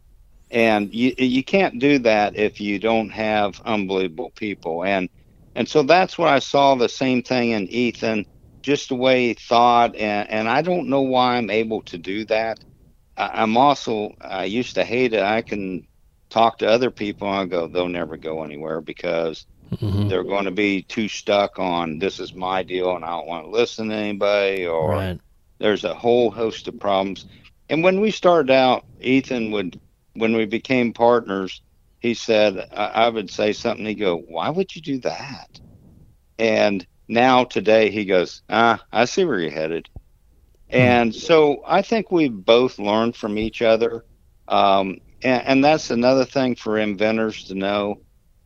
And 0.50 0.92
you 0.92 1.14
you 1.16 1.44
can't 1.44 1.78
do 1.78 1.98
that 2.00 2.36
if 2.36 2.60
you 2.60 2.78
don't 2.78 3.10
have 3.10 3.60
unbelievable 3.64 4.30
people. 4.30 4.84
And 4.84 5.08
and 5.54 5.68
so 5.68 5.82
that's 5.82 6.18
what 6.18 6.28
I 6.28 6.40
saw 6.40 6.74
the 6.74 6.88
same 6.88 7.22
thing 7.22 7.50
in 7.50 7.68
Ethan, 7.68 8.26
just 8.62 8.88
the 8.88 8.96
way 8.96 9.28
he 9.28 9.34
thought. 9.34 9.94
And, 9.94 10.28
and 10.30 10.48
I 10.48 10.62
don't 10.62 10.88
know 10.88 11.02
why 11.02 11.36
I'm 11.36 11.50
able 11.50 11.82
to 11.82 11.98
do 11.98 12.24
that. 12.26 12.58
I, 13.16 13.42
I'm 13.42 13.56
also, 13.56 14.14
I 14.20 14.44
used 14.44 14.74
to 14.74 14.84
hate 14.84 15.12
it. 15.12 15.22
I 15.22 15.42
can 15.42 15.86
talk 16.30 16.58
to 16.58 16.68
other 16.68 16.90
people 16.90 17.28
and 17.28 17.36
I 17.36 17.44
go, 17.46 17.68
they'll 17.68 17.88
never 17.88 18.16
go 18.16 18.42
anywhere 18.42 18.80
because 18.80 19.46
Mm-hmm. 19.72 20.08
They're 20.08 20.24
going 20.24 20.44
to 20.44 20.50
be 20.50 20.82
too 20.82 21.08
stuck 21.08 21.58
on 21.58 21.98
this 21.98 22.20
is 22.20 22.34
my 22.34 22.62
deal 22.62 22.94
and 22.94 23.04
I 23.04 23.10
don't 23.10 23.26
want 23.26 23.46
to 23.46 23.50
listen 23.50 23.88
to 23.88 23.94
anybody, 23.94 24.66
or 24.66 24.90
right. 24.90 25.20
There's 25.64 25.84
a 25.84 25.94
whole 25.94 26.30
host 26.30 26.68
of 26.68 26.78
problems. 26.78 27.24
And 27.70 27.82
when 27.82 27.98
we 28.02 28.10
started 28.10 28.52
out, 28.52 28.84
Ethan 29.00 29.50
would, 29.52 29.80
when 30.12 30.36
we 30.36 30.44
became 30.44 30.92
partners, 30.92 31.62
he 32.00 32.12
said, 32.12 32.68
I, 32.70 32.84
I 32.84 33.08
would 33.08 33.30
say 33.30 33.54
something. 33.54 33.86
He'd 33.86 33.94
go, 33.94 34.18
Why 34.18 34.50
would 34.50 34.76
you 34.76 34.82
do 34.82 34.98
that? 34.98 35.58
And 36.38 36.86
now 37.08 37.44
today 37.44 37.88
he 37.88 38.04
goes, 38.04 38.42
Ah, 38.50 38.84
I 38.92 39.06
see 39.06 39.24
where 39.24 39.40
you're 39.40 39.50
headed. 39.50 39.88
Mm-hmm. 40.70 40.76
And 40.76 41.14
so 41.14 41.62
I 41.66 41.80
think 41.80 42.10
we 42.10 42.28
both 42.28 42.78
learned 42.78 43.16
from 43.16 43.38
each 43.38 43.62
other. 43.62 44.04
Um, 44.46 44.98
and, 45.22 45.42
and, 45.46 45.64
that's 45.64 45.90
another 45.90 46.26
thing 46.26 46.56
for 46.56 46.76
inventors 46.76 47.44
to 47.44 47.54
know 47.54 48.02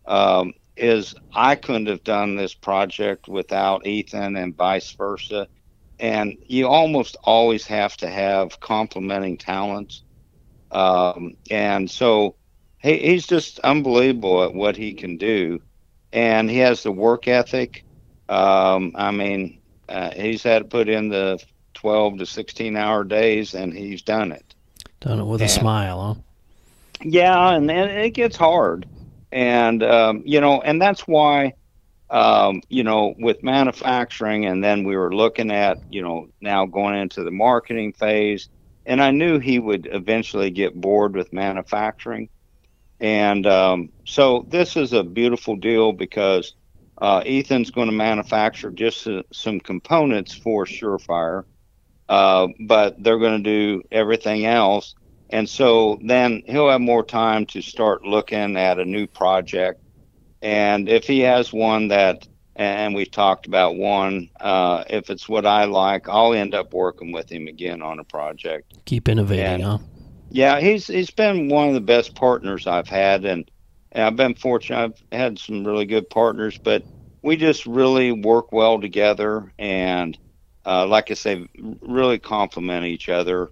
um, 0.06 0.52
is 0.76 1.16
I 1.34 1.56
couldn't 1.56 1.88
have 1.88 2.04
done 2.04 2.36
this 2.36 2.54
project 2.54 3.26
without 3.26 3.88
Ethan 3.88 4.36
and 4.36 4.56
vice 4.56 4.92
versa. 4.92 5.48
And 6.00 6.36
you 6.46 6.68
almost 6.68 7.16
always 7.24 7.66
have 7.66 7.96
to 7.98 8.08
have 8.08 8.60
complementing 8.60 9.36
talents. 9.36 10.02
Um, 10.70 11.36
and 11.50 11.90
so 11.90 12.36
he, 12.78 12.98
he's 12.98 13.26
just 13.26 13.58
unbelievable 13.60 14.44
at 14.44 14.54
what 14.54 14.76
he 14.76 14.94
can 14.94 15.16
do. 15.16 15.60
And 16.12 16.48
he 16.50 16.58
has 16.58 16.82
the 16.82 16.92
work 16.92 17.28
ethic. 17.28 17.84
Um, 18.28 18.92
I 18.94 19.10
mean, 19.10 19.60
uh, 19.88 20.10
he's 20.12 20.42
had 20.42 20.60
to 20.60 20.64
put 20.64 20.88
in 20.88 21.08
the 21.08 21.42
12 21.74 22.18
to 22.18 22.26
16 22.26 22.76
hour 22.76 23.04
days 23.04 23.54
and 23.54 23.72
he's 23.72 24.02
done 24.02 24.32
it. 24.32 24.54
Done 25.00 25.20
it 25.20 25.24
with 25.24 25.40
and, 25.40 25.50
a 25.50 25.52
smile, 25.52 26.14
huh? 26.14 26.20
Yeah, 27.04 27.50
and, 27.50 27.70
and 27.70 27.90
it 27.90 28.10
gets 28.10 28.36
hard. 28.36 28.86
And, 29.30 29.82
um, 29.82 30.22
you 30.24 30.40
know, 30.40 30.60
and 30.60 30.80
that's 30.80 31.06
why, 31.06 31.54
um, 32.10 32.62
you 32.68 32.84
know, 32.84 33.14
with 33.18 33.42
manufacturing, 33.42 34.46
and 34.46 34.62
then 34.64 34.84
we 34.84 34.96
were 34.96 35.14
looking 35.14 35.50
at, 35.50 35.78
you 35.88 36.02
know, 36.02 36.28
now 36.40 36.66
going 36.66 36.96
into 36.96 37.24
the 37.24 37.30
marketing 37.30 37.92
phase. 37.92 38.48
And 38.86 39.02
I 39.02 39.10
knew 39.10 39.38
he 39.38 39.58
would 39.58 39.88
eventually 39.90 40.50
get 40.50 40.80
bored 40.80 41.14
with 41.14 41.32
manufacturing. 41.32 42.30
And 43.00 43.46
um, 43.46 43.90
so 44.06 44.46
this 44.48 44.76
is 44.76 44.92
a 44.92 45.04
beautiful 45.04 45.56
deal 45.56 45.92
because 45.92 46.54
uh, 47.00 47.22
Ethan's 47.24 47.70
going 47.70 47.88
to 47.88 47.92
manufacture 47.92 48.70
just 48.70 49.06
uh, 49.06 49.22
some 49.32 49.60
components 49.60 50.34
for 50.34 50.64
Surefire, 50.64 51.44
uh, 52.08 52.48
but 52.66 52.96
they're 53.02 53.18
going 53.18 53.42
to 53.42 53.50
do 53.50 53.82
everything 53.92 54.46
else. 54.46 54.94
And 55.30 55.48
so 55.48 55.98
then 56.02 56.42
he'll 56.46 56.70
have 56.70 56.80
more 56.80 57.04
time 57.04 57.46
to 57.46 57.60
start 57.60 58.02
looking 58.02 58.56
at 58.56 58.78
a 58.78 58.84
new 58.84 59.06
project. 59.06 59.80
And 60.42 60.88
if 60.88 61.04
he 61.04 61.20
has 61.20 61.52
one 61.52 61.88
that, 61.88 62.26
and 62.56 62.94
we've 62.94 63.10
talked 63.10 63.46
about 63.46 63.76
one, 63.76 64.30
uh, 64.40 64.84
if 64.88 65.10
it's 65.10 65.28
what 65.28 65.46
I 65.46 65.64
like, 65.64 66.08
I'll 66.08 66.34
end 66.34 66.54
up 66.54 66.72
working 66.72 67.12
with 67.12 67.30
him 67.30 67.48
again 67.48 67.82
on 67.82 67.98
a 67.98 68.04
project. 68.04 68.74
Keep 68.84 69.08
innovating, 69.08 69.44
and, 69.44 69.62
huh? 69.62 69.78
Yeah, 70.30 70.60
he's 70.60 70.86
he's 70.86 71.10
been 71.10 71.48
one 71.48 71.68
of 71.68 71.74
the 71.74 71.80
best 71.80 72.14
partners 72.14 72.66
I've 72.66 72.88
had, 72.88 73.24
and, 73.24 73.50
and 73.92 74.04
I've 74.04 74.16
been 74.16 74.34
fortunate. 74.34 74.78
I've 74.78 75.18
had 75.18 75.38
some 75.38 75.64
really 75.64 75.86
good 75.86 76.10
partners, 76.10 76.58
but 76.58 76.84
we 77.22 77.36
just 77.36 77.66
really 77.66 78.12
work 78.12 78.52
well 78.52 78.80
together, 78.80 79.52
and 79.58 80.16
uh, 80.66 80.86
like 80.86 81.10
I 81.10 81.14
say, 81.14 81.48
really 81.80 82.18
complement 82.18 82.84
each 82.86 83.08
other. 83.08 83.50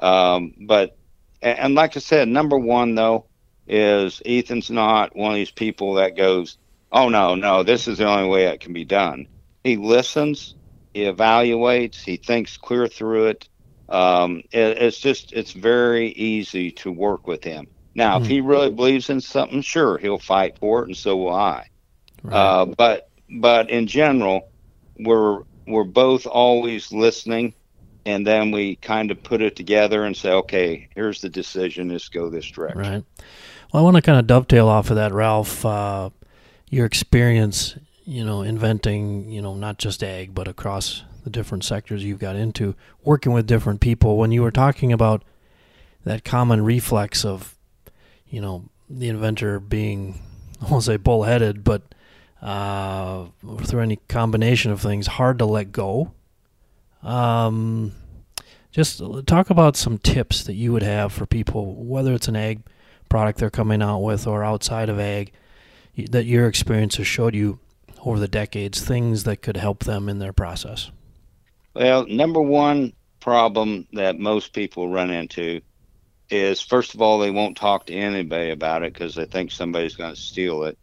Um, 0.00 0.54
but 0.60 0.96
and, 1.42 1.58
and 1.58 1.74
like 1.74 1.96
I 1.96 2.00
said, 2.00 2.28
number 2.28 2.58
one 2.58 2.94
though 2.94 3.26
is 3.66 4.22
Ethan's 4.24 4.70
not 4.70 5.16
one 5.16 5.32
of 5.32 5.36
these 5.36 5.50
people 5.50 5.94
that 5.94 6.16
goes, 6.16 6.58
"Oh 6.92 7.08
no, 7.08 7.34
no, 7.34 7.62
this 7.62 7.88
is 7.88 7.98
the 7.98 8.06
only 8.06 8.28
way 8.28 8.46
it 8.46 8.60
can 8.60 8.72
be 8.72 8.84
done." 8.84 9.26
He 9.62 9.76
listens, 9.76 10.54
he 10.92 11.02
evaluates, 11.02 11.96
he 11.96 12.16
thinks 12.16 12.56
clear 12.56 12.86
through 12.86 13.26
it. 13.26 13.48
Um, 13.88 14.42
it 14.52 14.78
it's 14.78 14.98
just 14.98 15.32
it's 15.32 15.52
very 15.52 16.08
easy 16.08 16.70
to 16.72 16.92
work 16.92 17.26
with 17.26 17.44
him. 17.44 17.68
Now, 17.94 18.16
mm-hmm. 18.16 18.24
if 18.24 18.30
he 18.30 18.38
hmm. 18.38 18.46
really 18.46 18.70
believes 18.70 19.08
in 19.10 19.20
something, 19.20 19.62
sure, 19.62 19.98
he'll 19.98 20.18
fight 20.18 20.58
for 20.58 20.82
it, 20.82 20.88
and 20.88 20.96
so 20.96 21.16
will 21.16 21.34
I. 21.34 21.68
Right. 22.22 22.36
Uh, 22.36 22.64
but 22.66 23.08
but 23.30 23.70
in 23.70 23.86
general, 23.86 24.48
we're 24.98 25.42
we're 25.66 25.84
both 25.84 26.26
always 26.26 26.92
listening 26.92 27.54
and 28.06 28.26
then 28.26 28.50
we 28.50 28.76
kind 28.76 29.10
of 29.10 29.22
put 29.22 29.40
it 29.40 29.56
together 29.56 30.04
and 30.04 30.16
say, 30.16 30.30
okay, 30.30 30.88
here's 30.94 31.20
the 31.20 31.28
decision. 31.28 31.88
Let's 31.88 32.08
go 32.08 32.28
this 32.28 32.46
direction. 32.46 32.80
Right. 32.80 33.04
Well, 33.74 33.82
I 33.82 33.84
want 33.86 33.96
to 33.96 34.02
kind 34.02 34.20
of 34.20 34.28
dovetail 34.28 34.68
off 34.68 34.90
of 34.90 34.96
that, 34.96 35.12
Ralph. 35.12 35.64
Uh, 35.64 36.10
your 36.70 36.86
experience, 36.86 37.76
you 38.04 38.24
know, 38.24 38.42
inventing, 38.42 39.28
you 39.28 39.42
know, 39.42 39.56
not 39.56 39.78
just 39.78 40.04
ag, 40.04 40.32
but 40.32 40.46
across 40.46 41.02
the 41.24 41.30
different 41.30 41.64
sectors 41.64 42.04
you've 42.04 42.20
got 42.20 42.36
into, 42.36 42.76
working 43.02 43.32
with 43.32 43.48
different 43.48 43.80
people. 43.80 44.16
When 44.16 44.30
you 44.30 44.42
were 44.42 44.52
talking 44.52 44.92
about 44.92 45.24
that 46.04 46.24
common 46.24 46.64
reflex 46.64 47.24
of, 47.24 47.56
you 48.28 48.40
know, 48.40 48.66
the 48.88 49.08
inventor 49.08 49.58
being, 49.58 50.20
I 50.62 50.70
won't 50.70 50.84
say 50.84 50.96
bullheaded, 50.96 51.64
but 51.64 51.82
uh, 52.40 53.24
through 53.64 53.80
any 53.80 53.96
combination 54.06 54.70
of 54.70 54.80
things, 54.80 55.08
hard 55.08 55.40
to 55.40 55.46
let 55.46 55.72
go 55.72 56.12
um, 57.02 57.90
just 58.70 59.02
talk 59.26 59.50
about 59.50 59.74
some 59.74 59.98
tips 59.98 60.44
that 60.44 60.54
you 60.54 60.72
would 60.72 60.84
have 60.84 61.12
for 61.12 61.26
people, 61.26 61.74
whether 61.74 62.14
it's 62.14 62.28
an 62.28 62.36
ag 62.36 62.62
product 63.14 63.38
they're 63.38 63.48
coming 63.48 63.80
out 63.80 64.00
with 64.00 64.26
or 64.26 64.42
outside 64.42 64.88
of 64.88 64.98
ag, 64.98 65.30
that 66.10 66.24
your 66.24 66.48
experience 66.48 66.96
has 66.96 67.06
showed 67.06 67.32
you 67.32 67.60
over 68.04 68.18
the 68.18 68.26
decades, 68.26 68.80
things 68.80 69.22
that 69.22 69.40
could 69.40 69.56
help 69.56 69.84
them 69.84 70.08
in 70.08 70.18
their 70.18 70.32
process. 70.32 70.90
Well, 71.74 72.08
number 72.08 72.40
one 72.40 72.92
problem 73.20 73.86
that 73.92 74.18
most 74.18 74.52
people 74.52 74.88
run 74.88 75.12
into 75.12 75.60
is 76.28 76.60
first 76.60 76.92
of 76.96 77.00
all, 77.02 77.20
they 77.20 77.30
won't 77.30 77.56
talk 77.56 77.86
to 77.86 77.94
anybody 77.94 78.50
about 78.50 78.82
it 78.82 78.92
because 78.92 79.14
they 79.14 79.26
think 79.26 79.52
somebody's 79.52 79.94
going 79.94 80.12
to 80.12 80.20
steal 80.20 80.64
it. 80.64 80.76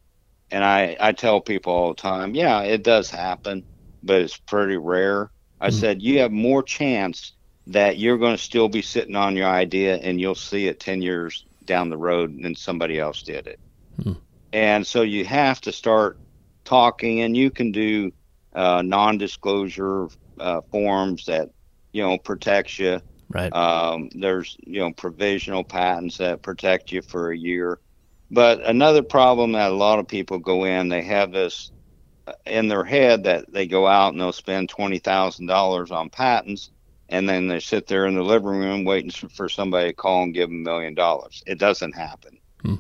And 0.51 0.63
I, 0.63 0.95
I 1.01 1.11
tell 1.11 1.41
people 1.41 1.73
all 1.73 1.89
the 1.89 2.01
time, 2.01 2.33
yeah, 2.33 2.61
it 2.61 2.81
does 2.81 3.09
happen, 3.09 3.65
but 4.03 4.21
it's 4.21 4.37
pretty 4.37 4.77
rare. 4.77 5.31
I 5.59 5.67
mm-hmm. 5.67 5.77
said, 5.77 6.01
you 6.01 6.19
have 6.19 6.31
more 6.31 6.63
chance 6.63 7.33
that 7.67 7.97
you're 7.97 8.17
going 8.17 8.37
to 8.37 8.41
still 8.41 8.69
be 8.69 8.81
sitting 8.81 9.17
on 9.17 9.35
your 9.35 9.49
idea 9.49 9.97
and 9.97 10.21
you'll 10.21 10.33
see 10.33 10.67
it 10.67 10.79
10 10.79 11.01
years 11.01 11.45
down 11.65 11.89
the 11.89 11.97
road 11.97 12.31
and 12.31 12.43
then 12.43 12.55
somebody 12.55 12.99
else 12.99 13.23
did 13.23 13.47
it. 13.47 13.59
Mm-hmm. 13.99 14.19
And 14.53 14.85
so 14.85 15.01
you 15.01 15.25
have 15.25 15.61
to 15.61 15.71
start 15.71 16.17
talking, 16.65 17.21
and 17.21 17.35
you 17.35 17.49
can 17.49 17.71
do 17.71 18.11
uh, 18.53 18.81
non 18.81 19.17
disclosure 19.17 20.09
uh, 20.39 20.61
forms 20.71 21.25
that, 21.25 21.49
you 21.93 22.03
know, 22.03 22.17
protects 22.17 22.79
you. 22.79 23.01
Right. 23.29 23.53
Um, 23.55 24.09
there's, 24.13 24.57
you 24.65 24.81
know, 24.81 24.91
provisional 24.91 25.63
patents 25.63 26.17
that 26.17 26.41
protect 26.41 26.91
you 26.91 27.01
for 27.01 27.31
a 27.31 27.37
year. 27.37 27.79
But 28.29 28.65
another 28.65 29.03
problem 29.03 29.53
that 29.53 29.71
a 29.71 29.75
lot 29.75 29.99
of 29.99 30.07
people 30.07 30.39
go 30.39 30.65
in, 30.65 30.89
they 30.89 31.01
have 31.03 31.31
this 31.31 31.71
in 32.45 32.67
their 32.67 32.83
head 32.83 33.23
that 33.23 33.51
they 33.51 33.67
go 33.67 33.87
out 33.87 34.13
and 34.13 34.21
they'll 34.21 34.31
spend 34.31 34.69
twenty 34.69 34.99
thousand 34.99 35.47
dollars 35.47 35.91
on 35.91 36.09
patents, 36.09 36.71
and 37.11 37.27
then 37.27 37.47
they 37.47 37.59
sit 37.59 37.87
there 37.87 38.07
in 38.07 38.15
the 38.15 38.23
living 38.23 38.47
room 38.47 38.85
waiting 38.85 39.11
for 39.11 39.49
somebody 39.49 39.89
to 39.89 39.93
call 39.93 40.23
and 40.23 40.33
give 40.33 40.49
them 40.49 40.61
a 40.61 40.69
million 40.69 40.95
dollars. 40.95 41.43
It 41.45 41.59
doesn't 41.59 41.93
happen, 41.93 42.39
hmm. 42.63 42.75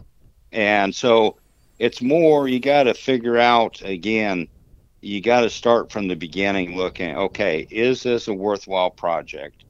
and 0.51 0.95
so 0.95 1.37
it's 1.77 2.01
more 2.01 2.47
you 2.47 2.59
got 2.59 2.83
to 2.83 2.93
figure 2.93 3.37
out 3.37 3.81
again. 3.83 4.47
You 5.01 5.19
got 5.19 5.41
to 5.41 5.49
start 5.49 5.91
from 5.91 6.07
the 6.07 6.15
beginning, 6.15 6.77
looking. 6.77 7.15
Okay, 7.15 7.67
is 7.69 8.03
this 8.03 8.27
a 8.27 8.33
worthwhile 8.33 8.91
project? 8.91 9.65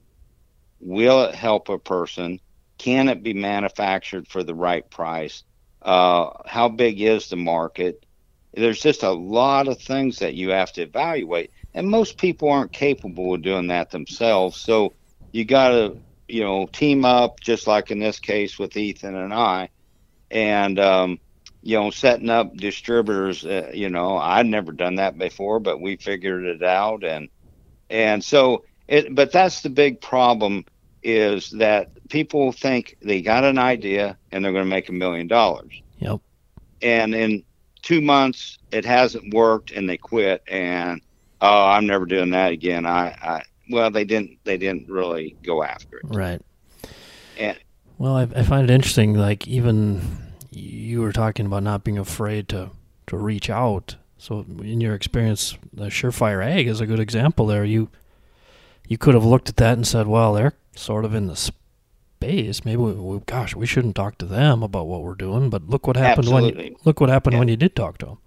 Will 0.82 1.24
it 1.24 1.36
help 1.36 1.70
a 1.70 1.80
person? 1.80 2.40
Can 2.78 3.08
it 3.08 3.24
be 3.24 3.34
manufactured 3.34 4.28
for 4.28 4.44
the 4.44 4.56
right 4.56 4.90
price? 4.90 5.44
Uh, 5.82 6.32
how 6.46 6.68
big 6.68 7.00
is 7.00 7.30
the 7.30 7.38
market? 7.38 8.06
There's 8.54 8.82
just 8.82 9.04
a 9.04 9.12
lot 9.12 9.68
of 9.68 9.80
things 9.80 10.20
that 10.20 10.34
you 10.34 10.50
have 10.50 10.74
to 10.74 10.82
evaluate, 10.82 11.52
and 11.74 11.88
most 11.88 12.18
people 12.18 12.50
aren't 12.50 12.72
capable 12.72 13.34
of 13.34 13.42
doing 13.42 13.68
that 13.68 13.92
themselves. 13.92 14.58
So 14.58 14.94
you 15.32 15.46
got 15.46 15.70
to, 15.70 15.98
you 16.28 16.44
know, 16.44 16.66
team 16.68 17.06
up, 17.06 17.40
just 17.40 17.68
like 17.68 17.92
in 17.92 18.00
this 18.00 18.20
case 18.20 18.60
with 18.60 18.76
Ethan 18.76 19.16
and 19.16 19.34
I, 19.34 19.70
and 20.30 20.80
um, 20.80 21.20
you 21.62 21.78
know, 21.78 21.92
setting 21.92 22.30
up 22.30 22.56
distributors. 22.56 23.46
Uh, 23.46 23.72
you 23.74 23.90
know, 23.90 24.18
I'd 24.18 24.48
never 24.48 24.72
done 24.72 24.96
that 24.96 25.18
before, 25.18 25.60
but 25.60 25.80
we 25.80 25.96
figured 25.98 26.46
it 26.46 26.64
out, 26.64 27.04
and 27.04 27.30
and 27.90 28.24
so 28.24 28.66
it. 28.88 29.14
But 29.14 29.32
that's 29.32 29.62
the 29.62 29.70
big 29.70 30.02
problem 30.02 30.66
is 31.04 31.52
that 31.52 31.90
people 32.10 32.52
think 32.52 32.98
they 33.02 33.22
got 33.22 33.44
an 33.44 33.58
idea 33.58 34.18
and 34.32 34.44
they're 34.44 34.52
going 34.52 34.66
to 34.66 34.70
make 34.70 34.90
a 34.90 34.94
million 34.94 35.28
dollars. 35.28 35.82
Yep. 36.00 36.20
And 36.82 37.16
in 37.16 37.44
two 37.82 38.02
months 38.02 38.60
it 38.72 38.86
hasn't 38.86 39.34
worked 39.34 39.72
and 39.72 39.90
they 39.90 39.98
quit 39.98 40.44
and 40.48 41.02
oh 41.42 41.66
i'm 41.66 41.86
never 41.86 42.06
doing 42.06 42.30
that 42.32 42.52
again 42.52 42.86
i 42.86 43.08
i 43.22 43.42
well 43.70 43.92
they 43.92 44.04
didn't 44.04 44.38
they 44.44 44.58
didn't 44.58 44.90
really 44.90 45.36
go 45.44 45.64
after 45.64 45.98
it 45.98 46.06
right 46.06 46.42
and 47.38 47.58
well 47.98 48.16
i, 48.16 48.24
I 48.24 48.44
find 48.44 48.70
it 48.70 48.74
interesting 48.74 49.14
like 49.14 49.48
even 49.48 50.02
you 50.52 51.02
were 51.02 51.14
talking 51.14 51.46
about 51.46 51.64
not 51.64 51.84
being 51.84 51.98
afraid 51.98 52.50
to 52.50 52.72
to 53.08 53.18
reach 53.18 53.50
out 53.50 53.96
so 54.18 54.46
in 54.62 54.82
your 54.82 54.94
experience 54.94 55.58
the 55.74 55.86
Surefire 55.86 56.46
Ag 56.46 56.68
is 56.68 56.82
a 56.82 56.86
good 56.86 57.00
example 57.00 57.48
there 57.48 57.66
you 57.66 57.90
you 58.88 58.98
could 58.98 59.14
have 59.14 59.26
looked 59.26 59.50
at 59.50 59.58
that 59.58 59.74
and 59.74 59.88
said 59.88 60.08
well 60.08 60.34
they're 60.34 60.54
sort 60.76 61.06
of 61.06 61.14
in 61.14 61.28
the 61.28 61.52
base, 62.22 62.64
maybe 62.64 62.78
we, 62.78 62.94
we, 62.94 63.20
gosh, 63.26 63.54
we 63.54 63.66
shouldn't 63.66 63.96
talk 63.96 64.18
to 64.20 64.26
them 64.26 64.64
about 64.64 64.88
what 64.88 65.04
we're 65.04 65.16
doing. 65.16 65.50
But 65.50 65.68
look 65.68 65.86
what 65.86 65.98
happened 65.98 66.28
Absolutely. 66.28 66.56
when 66.56 66.66
you, 66.68 66.78
look 66.86 67.02
what 67.02 67.10
happened 67.10 67.34
yeah. 67.34 67.40
when 67.40 67.50
you 67.50 67.58
did 67.58 67.76
talk 67.76 67.98
to 67.98 68.06
them. 68.06 68.18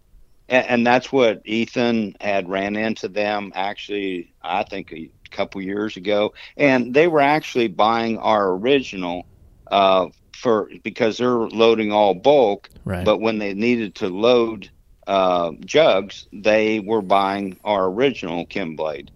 And, 0.49 0.67
and, 0.67 0.87
that's 0.87 1.11
what 1.11 1.43
Ethan 1.45 2.17
had 2.21 2.49
ran 2.49 2.77
into 2.77 3.09
them 3.09 3.53
actually. 3.55 4.35
I 4.43 4.63
think 4.63 4.93
a 4.93 5.11
couple 5.31 5.63
years 5.63 5.97
ago, 5.97 6.35
and 6.57 6.93
they 6.93 7.07
were 7.07 7.21
actually 7.21 7.69
buying 7.69 8.19
our 8.19 8.53
original 8.53 9.27
uh, 9.71 10.09
for 10.35 10.71
because 10.83 11.19
they're 11.19 11.31
loading 11.31 11.93
all 11.93 12.15
bulk. 12.15 12.69
Right. 12.85 13.05
But 13.05 13.19
when 13.21 13.39
they 13.39 13.55
needed 13.55 13.95
to 13.97 14.09
load 14.09 14.71
uh, 15.07 15.53
jugs, 15.65 16.27
they 16.33 16.81
were 16.81 17.03
buying 17.03 17.59
our 17.65 17.87
original 17.87 18.47
ChemBlade, 18.47 19.09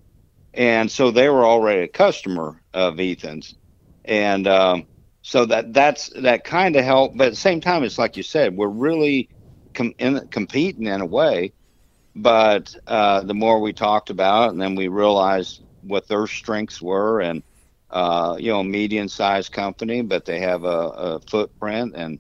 and 0.55 0.91
so 0.91 1.11
they 1.11 1.29
were 1.29 1.47
already 1.47 1.83
a 1.83 1.89
customer 1.89 2.61
of 2.73 2.99
Ethan's, 2.99 3.55
and 4.05 4.47
um, 4.47 4.87
so 5.23 5.45
that 5.45 5.75
that's 5.75 6.09
that 6.17 6.45
kind 6.45 6.77
of 6.77 6.85
helped. 6.85 7.17
But 7.17 7.29
at 7.29 7.31
the 7.31 7.37
same 7.37 7.61
time, 7.61 7.85
it's 7.85 7.99
like 7.99 8.17
you 8.17 8.23
said, 8.23 8.57
we're 8.57 8.69
really 8.69 9.29
com- 9.79 9.95
in, 9.99 10.29
competing 10.29 10.87
in 10.87 11.01
a 11.01 11.07
way. 11.07 11.53
But 12.15 12.75
uh, 12.87 13.23
the 13.23 13.35
more 13.35 13.61
we 13.61 13.73
talked 13.73 14.11
about, 14.11 14.49
it, 14.49 14.53
and 14.53 14.61
then 14.61 14.75
we 14.75 14.89
realized 14.89 15.63
what 15.83 16.09
their 16.09 16.27
strengths 16.27 16.83
were, 16.83 17.21
and 17.21 17.43
uh, 17.91 18.37
you 18.39 18.51
know, 18.51 18.63
medium-sized 18.63 19.53
company, 19.53 20.03
but 20.03 20.25
they 20.25 20.41
have 20.41 20.65
a, 20.65 20.67
a 20.69 21.21
footprint 21.21 21.95
and 21.97 22.19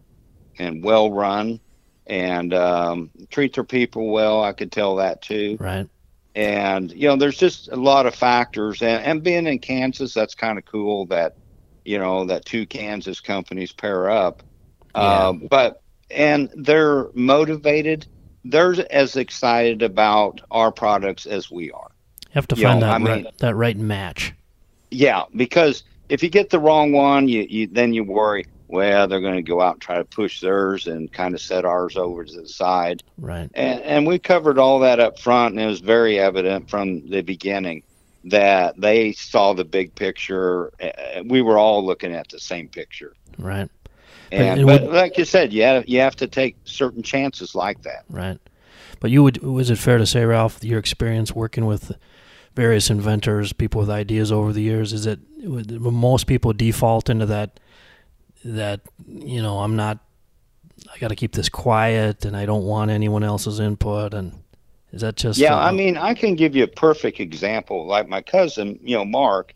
and 0.58 0.82
well 0.84 1.12
run 1.12 1.60
and 2.06 2.54
um, 2.54 3.10
treat 3.30 3.54
their 3.54 3.64
people 3.64 4.10
well. 4.10 4.42
I 4.42 4.52
could 4.52 4.72
tell 4.72 4.96
that 4.96 5.20
too. 5.20 5.56
Right. 5.60 5.88
And 6.34 6.92
you 6.92 7.08
know, 7.08 7.16
there's 7.16 7.36
just 7.36 7.68
a 7.68 7.76
lot 7.76 8.06
of 8.06 8.14
factors, 8.14 8.80
and, 8.82 9.04
and 9.04 9.22
being 9.22 9.46
in 9.48 9.58
Kansas, 9.58 10.14
that's 10.14 10.34
kind 10.34 10.58
of 10.58 10.64
cool 10.64 11.06
that 11.06 11.34
you 11.84 11.98
know 11.98 12.24
that 12.26 12.44
two 12.44 12.66
Kansas 12.66 13.18
companies 13.20 13.72
pair 13.72 14.08
up. 14.08 14.44
Yeah. 14.94 15.00
Uh, 15.00 15.32
but 15.32 15.82
and 16.10 16.50
they're 16.54 17.08
motivated. 17.14 18.06
They're 18.44 18.74
as 18.90 19.16
excited 19.16 19.82
about 19.82 20.40
our 20.50 20.72
products 20.72 21.26
as 21.26 21.50
we 21.50 21.70
are. 21.70 21.90
You 22.28 22.32
have 22.32 22.48
to 22.48 22.56
You 22.56 22.62
find 22.64 22.80
know, 22.80 22.86
that 22.86 23.00
I 23.00 23.04
right, 23.04 23.22
mean- 23.24 23.32
that 23.38 23.54
right 23.56 23.76
match. 23.76 24.32
Yeah, 24.90 25.24
because 25.36 25.82
if 26.08 26.22
you 26.22 26.30
get 26.30 26.50
the 26.50 26.58
wrong 26.58 26.92
one, 26.92 27.28
you, 27.28 27.46
you 27.48 27.66
then 27.66 27.92
you 27.92 28.04
worry. 28.04 28.46
Well, 28.68 29.08
they're 29.08 29.20
going 29.20 29.36
to 29.36 29.42
go 29.42 29.62
out 29.62 29.74
and 29.74 29.80
try 29.82 29.96
to 29.96 30.04
push 30.04 30.40
theirs 30.42 30.86
and 30.86 31.10
kind 31.10 31.34
of 31.34 31.40
set 31.40 31.64
ours 31.64 31.96
over 31.96 32.24
to 32.24 32.40
the 32.42 32.48
side. 32.48 33.02
Right. 33.16 33.50
And, 33.54 33.80
and 33.80 34.06
we 34.06 34.18
covered 34.18 34.58
all 34.58 34.80
that 34.80 35.00
up 35.00 35.18
front, 35.18 35.54
and 35.54 35.62
it 35.62 35.66
was 35.66 35.80
very 35.80 36.18
evident 36.18 36.68
from 36.68 37.08
the 37.08 37.22
beginning 37.22 37.82
that 38.24 38.78
they 38.78 39.12
saw 39.12 39.54
the 39.54 39.64
big 39.64 39.94
picture. 39.94 40.70
We 41.24 41.40
were 41.40 41.56
all 41.58 41.84
looking 41.84 42.12
at 42.14 42.28
the 42.28 42.38
same 42.38 42.68
picture. 42.68 43.14
Right. 43.38 43.70
And 44.30 44.66
but 44.66 44.82
would- 44.82 44.92
like 44.92 45.18
you 45.18 45.24
said, 45.24 45.52
yeah, 45.52 45.82
you 45.86 46.00
have 46.00 46.16
to 46.16 46.26
take 46.26 46.56
certain 46.64 47.02
chances 47.02 47.54
like 47.54 47.82
that. 47.82 48.04
Right. 48.08 48.38
But 49.00 49.10
you 49.10 49.22
would 49.22 49.42
was 49.42 49.70
it 49.70 49.78
fair 49.78 49.98
to 49.98 50.06
say, 50.06 50.24
Ralph, 50.24 50.62
your 50.64 50.78
experience 50.78 51.34
working 51.34 51.66
with 51.66 51.92
various 52.54 52.90
inventors, 52.90 53.52
people 53.52 53.80
with 53.80 53.90
ideas 53.90 54.32
over 54.32 54.52
the 54.52 54.62
years, 54.62 54.92
is 54.92 55.04
that 55.04 55.20
would 55.44 55.70
most 55.80 56.26
people 56.26 56.52
default 56.52 57.08
into 57.08 57.26
that 57.26 57.60
that 58.44 58.80
you 59.06 59.40
know 59.42 59.58
I'm 59.58 59.76
not 59.76 59.98
I 60.92 60.98
got 60.98 61.08
to 61.08 61.16
keep 61.16 61.32
this 61.32 61.48
quiet 61.48 62.24
and 62.24 62.36
I 62.36 62.46
don't 62.46 62.64
want 62.64 62.90
anyone 62.90 63.22
else's 63.22 63.60
input 63.60 64.14
and 64.14 64.32
is 64.92 65.02
that 65.02 65.16
just 65.16 65.38
Yeah, 65.38 65.56
I 65.56 65.70
mean, 65.70 65.96
I 65.96 66.14
can 66.14 66.34
give 66.34 66.56
you 66.56 66.64
a 66.64 66.68
perfect 66.68 67.20
example. 67.20 67.86
Like 67.86 68.08
my 68.08 68.22
cousin, 68.22 68.78
you 68.82 68.96
know, 68.96 69.04
Mark, 69.04 69.54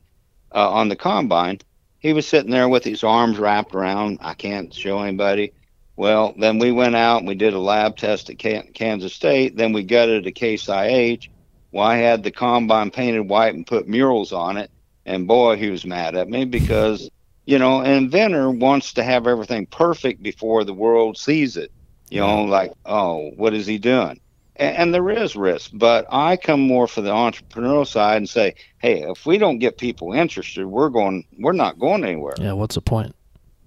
uh, 0.55 0.70
on 0.70 0.89
the 0.89 0.97
combine, 0.97 1.59
he 2.03 2.12
was 2.12 2.26
sitting 2.26 2.50
there 2.50 2.68
with 2.68 2.82
his 2.82 3.05
arms 3.05 3.38
wrapped 3.38 3.74
around. 3.74 4.18
I 4.20 4.34
can't 4.34 4.74
show 4.74 4.98
anybody. 5.00 5.53
Well, 5.94 6.34
then 6.36 6.59
we 6.59 6.72
went 6.72 6.96
out 6.96 7.18
and 7.18 7.28
we 7.28 7.36
did 7.36 7.55
a 7.55 7.61
lab 7.61 7.96
test 7.96 8.28
at 8.28 8.38
Kansas 8.38 9.14
State. 9.14 9.57
Then 9.57 9.72
we 9.72 9.84
gutted 9.84 10.26
a 10.26 10.32
Case 10.32 10.68
IH. 10.68 11.28
Well, 11.70 11.86
I 11.86 11.96
had 11.96 12.24
the 12.24 12.32
combine 12.32 12.90
painted 12.90 13.28
white 13.28 13.55
and 13.55 13.66
put 13.66 13.86
murals 13.86 14.32
on 14.32 14.57
it. 14.57 14.70
And 15.07 15.28
boy, 15.28 15.57
he 15.57 15.70
was 15.70 15.86
mad 15.86 16.16
at 16.16 16.28
me 16.28 16.44
because, 16.44 17.09
you 17.46 17.59
know, 17.59 17.80
an 17.82 17.92
inventor 17.92 18.50
wants 18.50 18.92
to 18.94 19.05
have 19.05 19.28
everything 19.28 19.66
perfect 19.66 20.22
before 20.22 20.64
the 20.64 20.74
world 20.74 21.16
sees 21.16 21.57
it. 21.57 21.70
You 22.11 22.20
know, 22.20 22.44
like, 22.44 22.72
oh, 22.84 23.30
what 23.36 23.55
is 23.55 23.66
he 23.66 23.78
doing? 23.78 24.20
And, 24.62 24.76
and 24.76 24.94
there 24.94 25.10
is 25.10 25.34
risk 25.36 25.70
but 25.74 26.06
i 26.10 26.36
come 26.36 26.60
more 26.60 26.86
for 26.86 27.00
the 27.00 27.10
entrepreneurial 27.10 27.86
side 27.86 28.16
and 28.16 28.28
say 28.28 28.54
hey 28.78 29.02
if 29.02 29.26
we 29.26 29.38
don't 29.38 29.58
get 29.58 29.78
people 29.78 30.12
interested 30.12 30.66
we're 30.66 30.88
going 30.88 31.24
we're 31.38 31.52
not 31.52 31.78
going 31.78 32.04
anywhere. 32.04 32.34
Yeah, 32.38 32.52
what's 32.52 32.74
the 32.74 32.80
point? 32.80 33.14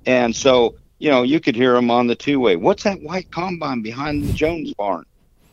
and 0.06 0.36
so 0.36 0.76
you 1.00 1.10
know 1.10 1.24
you 1.24 1.40
could 1.40 1.56
hear 1.56 1.74
them 1.74 1.92
on 1.92 2.08
the 2.08 2.16
two 2.16 2.40
way 2.40 2.56
what's 2.56 2.84
that 2.84 3.02
white 3.02 3.30
combine 3.32 3.82
behind 3.82 4.24
the 4.24 4.34
jones 4.34 4.74
barn? 4.74 5.06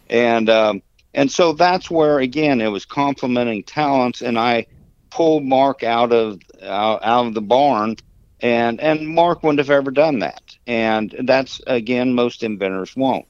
And 0.09 0.49
um 0.51 0.83
and 1.15 1.31
so 1.31 1.53
that's 1.53 1.91
where 1.91 2.19
again 2.19 2.61
it 2.61 2.69
was 2.69 2.85
complementing 2.85 3.63
talents 3.65 4.23
and 4.23 4.39
i 4.39 4.67
pulled 5.11 5.45
mark 5.45 5.83
out 5.83 6.13
of 6.13 6.41
out, 6.63 7.01
out 7.03 7.27
of 7.27 7.35
the 7.35 7.41
barn 7.43 7.97
and 8.43 8.81
and 8.81 9.09
mark 9.09 9.43
wouldn't 9.43 9.59
have 9.61 9.71
ever 9.71 9.91
done 9.91 10.19
that. 10.19 10.43
And 10.67 11.15
that's 11.25 11.61
again 11.67 12.15
most 12.15 12.43
inventors 12.43 12.95
won't. 12.97 13.27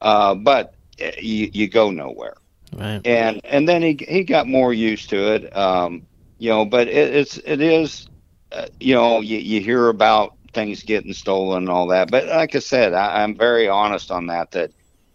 Uh, 0.00 0.34
but 0.34 0.74
you, 0.98 1.50
you 1.52 1.68
go 1.68 1.90
nowhere 1.90 2.34
Right. 2.72 3.00
and 3.04 3.40
and 3.44 3.68
then 3.68 3.82
he 3.82 3.98
he 4.08 4.24
got 4.24 4.46
more 4.48 4.72
used 4.72 5.10
to 5.10 5.34
it 5.34 5.56
um 5.56 6.06
you 6.38 6.48
know 6.50 6.64
but 6.64 6.88
it, 6.88 7.14
it's 7.14 7.38
it 7.38 7.60
is 7.60 8.06
uh, 8.52 8.66
you 8.80 8.94
know 8.94 9.20
you, 9.20 9.38
you 9.38 9.60
hear 9.60 9.88
about 9.88 10.32
things 10.52 10.82
getting 10.82 11.12
stolen 11.12 11.58
and 11.64 11.68
all 11.70 11.86
that 11.88 12.10
but 12.10 12.26
like 12.26 12.54
i 12.54 12.58
said 12.58 12.92
I, 12.92 13.22
i'm 13.22 13.36
very 13.36 13.68
honest 13.68 14.10
on 14.10 14.26
that 14.26 14.50
that 14.52 14.70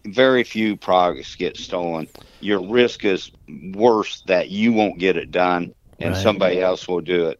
very 0.06 0.44
few 0.44 0.76
products 0.76 1.34
get 1.36 1.56
stolen 1.56 2.08
your 2.40 2.66
risk 2.66 3.04
is 3.04 3.30
worse 3.74 4.22
that 4.26 4.48
you 4.48 4.72
won't 4.72 4.98
get 4.98 5.16
it 5.16 5.30
done 5.30 5.74
and 5.98 6.14
Right. 6.14 6.22
somebody 6.22 6.60
else 6.60 6.88
will 6.88 7.02
do 7.02 7.28
it 7.28 7.38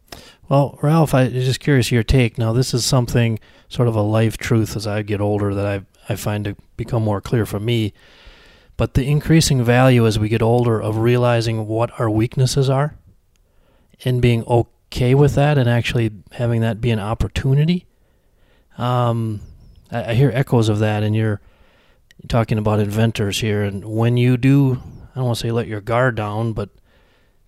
Well, 0.49 0.77
Ralph, 0.83 1.13
I 1.15 1.29
just 1.29 1.59
curious 1.59 1.91
your 1.91 2.03
take. 2.03 2.37
Now, 2.37 2.53
this 2.53 2.73
is 2.73 2.85
something 2.85 3.39
sort 3.69 3.87
of 3.87 3.95
a 3.95 4.01
life 4.01 4.37
truth 4.37 4.75
as 4.75 4.85
I 4.85 5.01
get 5.01 5.21
older 5.21 5.55
that 5.55 5.65
I 5.65 5.85
I 6.11 6.15
find 6.15 6.43
to 6.45 6.55
become 6.77 7.03
more 7.03 7.21
clear 7.21 7.45
for 7.45 7.59
me. 7.59 7.93
But 8.81 8.95
the 8.95 9.05
increasing 9.05 9.63
value 9.63 10.07
as 10.07 10.17
we 10.17 10.27
get 10.27 10.41
older 10.41 10.81
of 10.81 10.97
realizing 10.97 11.67
what 11.67 11.91
our 11.99 12.09
weaknesses 12.09 12.67
are 12.67 12.95
and 14.03 14.19
being 14.23 14.43
okay 14.45 15.13
with 15.13 15.35
that 15.35 15.59
and 15.59 15.69
actually 15.69 16.09
having 16.31 16.61
that 16.61 16.81
be 16.81 16.89
an 16.89 16.97
opportunity. 16.97 17.85
Um, 18.79 19.41
I, 19.91 20.05
I 20.05 20.13
hear 20.15 20.31
echoes 20.33 20.67
of 20.67 20.79
that, 20.79 21.03
and 21.03 21.15
you're 21.15 21.39
talking 22.27 22.57
about 22.57 22.79
inventors 22.79 23.39
here. 23.39 23.61
And 23.61 23.85
when 23.85 24.17
you 24.17 24.35
do, 24.35 24.81
I 25.11 25.19
don't 25.19 25.25
want 25.25 25.37
to 25.37 25.41
say 25.43 25.51
let 25.51 25.67
your 25.67 25.81
guard 25.81 26.15
down, 26.15 26.53
but 26.53 26.71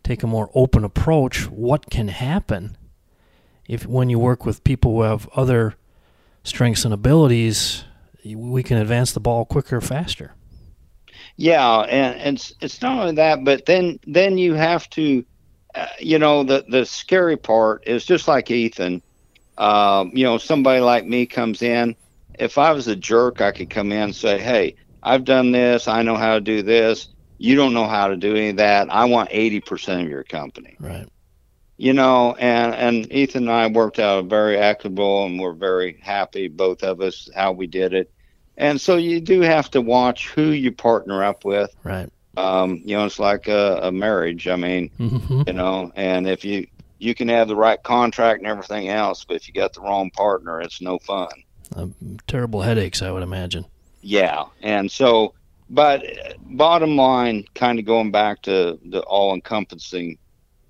take 0.03 0.21
a 0.21 0.27
more 0.27 0.51
open 0.53 0.83
approach, 0.83 1.49
what 1.49 1.89
can 1.89 2.09
happen 2.09 2.77
if 3.67 3.87
when 3.87 4.11
you 4.11 4.19
work 4.19 4.45
with 4.45 4.63
people 4.63 4.91
who 4.91 5.01
have 5.01 5.27
other 5.29 5.73
strengths 6.43 6.85
and 6.85 6.93
abilities, 6.93 7.85
we 8.23 8.61
can 8.61 8.77
advance 8.77 9.11
the 9.11 9.19
ball 9.19 9.45
quicker, 9.45 9.81
faster. 9.81 10.35
Yeah, 11.37 11.79
and, 11.79 12.19
and 12.19 12.37
it's, 12.37 12.53
it's 12.61 12.81
not 12.81 12.99
only 12.99 13.15
that, 13.15 13.43
but 13.43 13.65
then 13.65 13.99
then 14.05 14.37
you 14.37 14.53
have 14.53 14.89
to, 14.91 15.25
uh, 15.75 15.87
you 15.99 16.19
know, 16.19 16.43
the 16.43 16.65
the 16.69 16.85
scary 16.85 17.37
part 17.37 17.83
is 17.87 18.05
just 18.05 18.27
like 18.27 18.51
Ethan. 18.51 19.01
Um, 19.57 20.11
you 20.13 20.23
know, 20.23 20.37
somebody 20.37 20.81
like 20.81 21.05
me 21.05 21.25
comes 21.25 21.61
in. 21.61 21.95
If 22.39 22.57
I 22.57 22.71
was 22.71 22.87
a 22.87 22.95
jerk, 22.95 23.41
I 23.41 23.51
could 23.51 23.69
come 23.69 23.91
in 23.91 24.01
and 24.01 24.15
say, 24.15 24.39
"Hey, 24.39 24.75
I've 25.03 25.25
done 25.25 25.51
this. 25.51 25.87
I 25.87 26.03
know 26.03 26.17
how 26.17 26.35
to 26.35 26.41
do 26.41 26.61
this. 26.63 27.09
You 27.37 27.55
don't 27.55 27.73
know 27.73 27.87
how 27.87 28.07
to 28.07 28.17
do 28.17 28.35
any 28.35 28.49
of 28.49 28.57
that. 28.57 28.89
I 28.91 29.05
want 29.05 29.29
eighty 29.31 29.59
percent 29.61 30.03
of 30.03 30.09
your 30.09 30.23
company." 30.23 30.79
Right. 30.79 31.07
you 31.77 31.93
know 31.93 32.35
and 32.39 32.75
and 32.75 33.11
ethan 33.13 33.43
and 33.43 33.51
i 33.51 33.67
worked 33.67 33.99
out 33.99 34.19
a 34.19 34.23
very 34.27 34.57
equitable 34.57 35.25
and 35.25 35.39
we're 35.39 35.53
very 35.53 35.99
happy 36.01 36.47
both 36.47 36.83
of 36.83 37.01
us 37.01 37.29
how 37.35 37.51
we 37.51 37.67
did 37.67 37.93
it 37.93 38.12
and 38.57 38.79
so 38.79 38.95
you 38.97 39.19
do 39.19 39.41
have 39.41 39.69
to 39.71 39.81
watch 39.81 40.29
who 40.29 40.49
you 40.51 40.71
partner 40.71 41.23
up 41.23 41.43
with 41.45 41.69
Right. 41.83 42.09
um 42.37 42.81
you 42.85 42.95
know 42.95 43.05
it's 43.05 43.19
like 43.19 43.47
a, 43.47 43.79
a 43.83 43.91
marriage 43.91 44.47
i 44.47 44.55
mean 44.55 44.89
hmm 44.97 45.41
you 45.47 45.53
know 45.53 45.91
and 45.95 46.27
if 46.27 46.43
you 46.45 46.67
you 46.99 47.13
can 47.15 47.27
have 47.29 47.47
the 47.47 47.55
right 47.55 47.81
contract 47.83 48.39
and 48.39 48.47
everything 48.47 48.89
else 48.89 49.25
but 49.25 49.35
if 49.35 49.47
you 49.47 49.53
got 49.53 49.73
the 49.73 49.81
wrong 49.81 50.09
partner 50.11 50.61
it's 50.61 50.81
no 50.81 50.97
fun 50.99 51.29
terrible 52.27 52.61
headaches, 52.61 53.01
I 53.01 53.09
would 53.11 53.23
imagine. 53.23 53.65
yeah 54.01 54.43
and 54.61 54.91
so 54.91 55.33
but 55.69 56.03
bottom 56.41 56.95
line 56.95 57.45
kind 57.55 57.79
of 57.79 57.85
going 57.85 58.11
back 58.11 58.43
to 58.43 58.77
the 58.85 59.01
all 59.01 59.33
encompassing 59.33 60.17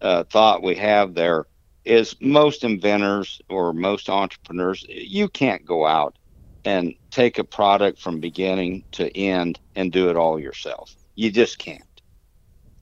uh, 0.01 0.23
thought 0.25 0.63
we 0.63 0.75
have 0.75 1.13
there 1.13 1.45
is 1.83 2.15
most 2.21 2.63
inventors 2.63 3.41
or 3.49 3.73
most 3.73 4.09
entrepreneurs 4.09 4.85
you 4.87 5.27
can't 5.27 5.65
go 5.65 5.85
out 5.85 6.15
and 6.65 6.93
take 7.11 7.37
a 7.39 7.43
product 7.43 7.99
from 7.99 8.19
beginning 8.19 8.83
to 8.93 9.15
end 9.17 9.59
and 9.75 9.91
do 9.91 10.09
it 10.09 10.15
all 10.15 10.39
yourself. 10.39 10.95
You 11.15 11.31
just 11.31 11.57
can't. 11.59 11.83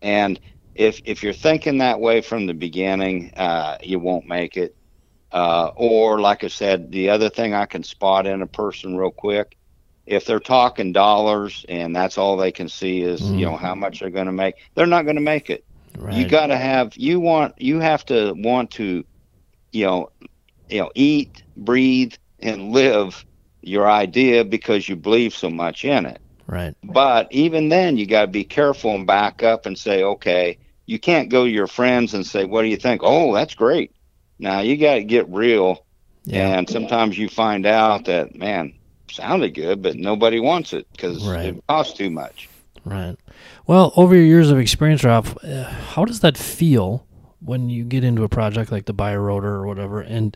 And 0.02 0.40
if 0.76 1.02
if 1.06 1.24
you're 1.24 1.34
thinking 1.34 1.80
that 1.80 2.00
way 2.00 2.22
from 2.22 2.46
the 2.46 2.54
beginning 2.54 3.34
uh, 3.36 3.78
you 3.84 4.00
won't 4.00 4.28
make 4.28 4.58
it. 4.58 4.76
Uh, 5.32 5.72
or 5.78 6.20
like 6.20 6.44
i 6.44 6.48
said 6.50 6.92
the 6.92 7.10
other 7.10 7.30
thing 7.30 7.54
i 7.54 7.66
can 7.66 7.84
spot 7.84 8.28
in 8.28 8.42
a 8.42 8.48
person 8.48 8.98
real 8.98 9.12
quick 9.12 9.56
if 10.06 10.26
they're 10.26 10.40
talking 10.40 10.92
dollars 10.92 11.66
and 11.70 11.96
that's 11.96 12.18
all 12.18 12.36
they 12.36 12.52
can 12.52 12.68
see 12.68 13.02
is 13.02 13.22
you 13.22 13.46
know 13.46 13.56
how 13.56 13.74
much 13.74 14.00
they're 14.00 14.10
going 14.10 14.26
to 14.26 14.34
make 14.34 14.56
they're 14.76 14.86
not 14.86 15.04
going 15.04 15.16
to 15.16 15.22
make 15.22 15.50
it. 15.50 15.64
Right. 15.98 16.16
you 16.18 16.28
got 16.28 16.48
to 16.48 16.58
have 16.58 16.96
you 16.98 17.20
want 17.20 17.62
you 17.62 17.80
have 17.80 18.06
to 18.08 18.34
want 18.38 18.72
to 18.72 19.06
you 19.72 19.86
know 19.86 20.10
you 20.70 20.82
know 20.82 20.92
eat 20.96 21.44
breathe 21.56 22.14
and 22.40 22.72
live 22.72 23.24
your 23.62 23.90
idea 23.90 24.44
because 24.44 24.90
you 24.90 24.96
believe 24.96 25.34
so 25.34 25.50
much 25.50 25.86
in 25.86 26.06
it. 26.06 26.20
Right. 26.48 26.76
But 26.84 27.28
even 27.32 27.70
then, 27.70 27.98
you 27.98 28.06
got 28.06 28.22
to 28.22 28.28
be 28.28 28.44
careful 28.44 28.94
and 28.96 29.08
back 29.08 29.44
up 29.44 29.66
and 29.66 29.78
say, 29.78 30.04
okay, 30.04 30.58
you 30.86 31.00
can't 31.00 31.30
go 31.30 31.46
to 31.46 31.50
your 31.50 31.68
friends 31.68 32.14
and 32.14 32.26
say, 32.26 32.46
what 32.46 32.64
do 32.64 32.68
you 32.68 32.78
think? 32.78 33.02
Oh, 33.04 33.34
that's 33.34 33.56
great. 33.56 33.96
Now 34.40 34.60
you 34.62 34.76
got 34.78 34.96
to 34.96 35.04
get 35.04 35.30
real. 35.30 35.86
Yeah. 36.24 36.58
And 36.58 36.70
sometimes 36.70 37.18
you 37.18 37.30
find 37.30 37.66
out 37.66 38.06
that, 38.06 38.36
man, 38.36 38.74
sounded 39.10 39.54
good, 39.54 39.82
but 39.82 39.96
nobody 39.96 40.40
wants 40.40 40.74
it 40.74 40.88
because 40.92 41.26
Right. 41.28 41.46
it 41.56 41.64
costs 41.68 41.98
too 41.98 42.10
much. 42.10 42.50
Right. 42.84 43.16
Well, 43.68 43.94
over 43.96 44.16
your 44.16 44.26
years 44.26 44.50
of 44.52 44.60
experience, 44.60 45.04
Ralph, 45.04 45.38
uh, 45.44 45.64
how 45.64 46.06
does 46.06 46.20
that 46.22 46.38
feel 46.38 47.06
when 47.40 47.70
you 47.70 47.84
get 47.84 48.04
into 48.04 48.24
a 48.24 48.30
project 48.30 48.72
like 48.72 48.86
the 48.86 48.94
Bi-Rotor 48.94 49.48
or 49.56 49.68
whatever, 49.68 50.02
and 50.02 50.36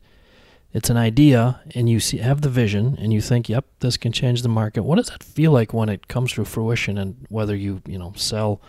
it's 0.75 0.89
an 0.89 0.97
idea, 0.97 1.61
and 1.73 1.87
you 1.89 2.01
see 2.01 2.17
have 2.17 2.41
the 2.41 2.49
vision, 2.49 2.97
and 2.99 3.13
you 3.13 3.21
think, 3.21 3.47
"Yep, 3.47 3.65
this 3.79 3.95
can 3.95 4.11
change 4.11 4.41
the 4.41 4.49
market." 4.49 4.83
What 4.83 4.97
does 4.97 5.07
that 5.07 5.23
feel 5.23 5.53
like 5.53 5.73
when 5.73 5.87
it 5.87 6.09
comes 6.09 6.33
to 6.33 6.43
fruition, 6.43 6.97
and 6.97 7.25
whether 7.29 7.55
you 7.55 7.81
you 7.87 7.97
know 7.97 8.11
sell 8.17 8.61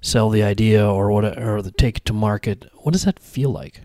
sell 0.00 0.30
the 0.30 0.42
idea 0.42 0.88
or 0.88 1.12
what 1.12 1.38
or 1.38 1.60
the 1.60 1.70
take 1.70 1.98
it 1.98 2.06
to 2.06 2.14
market? 2.14 2.64
What 2.76 2.92
does 2.92 3.04
that 3.04 3.18
feel 3.18 3.50
like? 3.50 3.82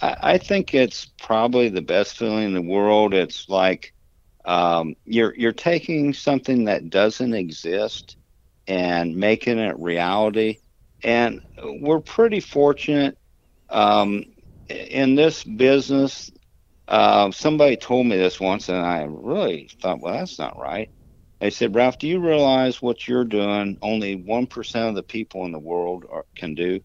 I, 0.00 0.16
I 0.22 0.38
think 0.38 0.72
it's 0.72 1.04
probably 1.04 1.68
the 1.68 1.82
best 1.82 2.16
feeling 2.16 2.44
in 2.44 2.54
the 2.54 2.62
world. 2.62 3.12
It's 3.12 3.46
like 3.50 3.92
um, 4.46 4.96
you're 5.04 5.34
you're 5.36 5.52
taking 5.52 6.14
something 6.14 6.64
that 6.64 6.88
doesn't 6.88 7.34
exist 7.34 8.16
and 8.66 9.14
making 9.14 9.58
it 9.58 9.78
reality. 9.78 10.60
And 11.02 11.42
we're 11.62 12.00
pretty 12.00 12.40
fortunate 12.40 13.18
um, 13.68 14.24
in 14.68 15.14
this 15.14 15.44
business. 15.44 16.30
Uh, 16.90 17.30
somebody 17.30 17.76
told 17.76 18.06
me 18.06 18.16
this 18.16 18.40
once, 18.40 18.68
and 18.68 18.78
I 18.78 19.04
really 19.04 19.70
thought, 19.80 20.00
well, 20.00 20.12
that's 20.14 20.40
not 20.40 20.58
right. 20.58 20.90
They 21.40 21.50
said, 21.50 21.74
Ralph, 21.74 21.98
do 21.98 22.08
you 22.08 22.18
realize 22.18 22.82
what 22.82 23.06
you're 23.06 23.24
doing? 23.24 23.78
Only 23.80 24.16
one 24.16 24.46
percent 24.46 24.88
of 24.88 24.94
the 24.96 25.02
people 25.02 25.46
in 25.46 25.52
the 25.52 25.58
world 25.58 26.04
are, 26.10 26.26
can 26.34 26.54
do. 26.54 26.80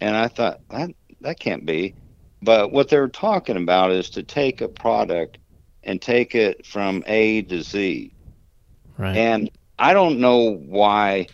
And 0.00 0.16
I 0.16 0.28
thought 0.28 0.60
that 0.70 0.90
that 1.20 1.40
can't 1.40 1.66
be. 1.66 1.94
But 2.42 2.72
what 2.72 2.88
they're 2.88 3.08
talking 3.08 3.56
about 3.56 3.90
is 3.90 4.10
to 4.10 4.22
take 4.22 4.60
a 4.60 4.68
product 4.68 5.38
and 5.82 6.00
take 6.00 6.34
it 6.34 6.64
from 6.64 7.02
A 7.06 7.42
to 7.42 7.62
Z. 7.62 8.14
Right. 8.96 9.16
And 9.16 9.50
I 9.78 9.94
don't 9.94 10.20
know 10.20 10.54
why 10.54 11.26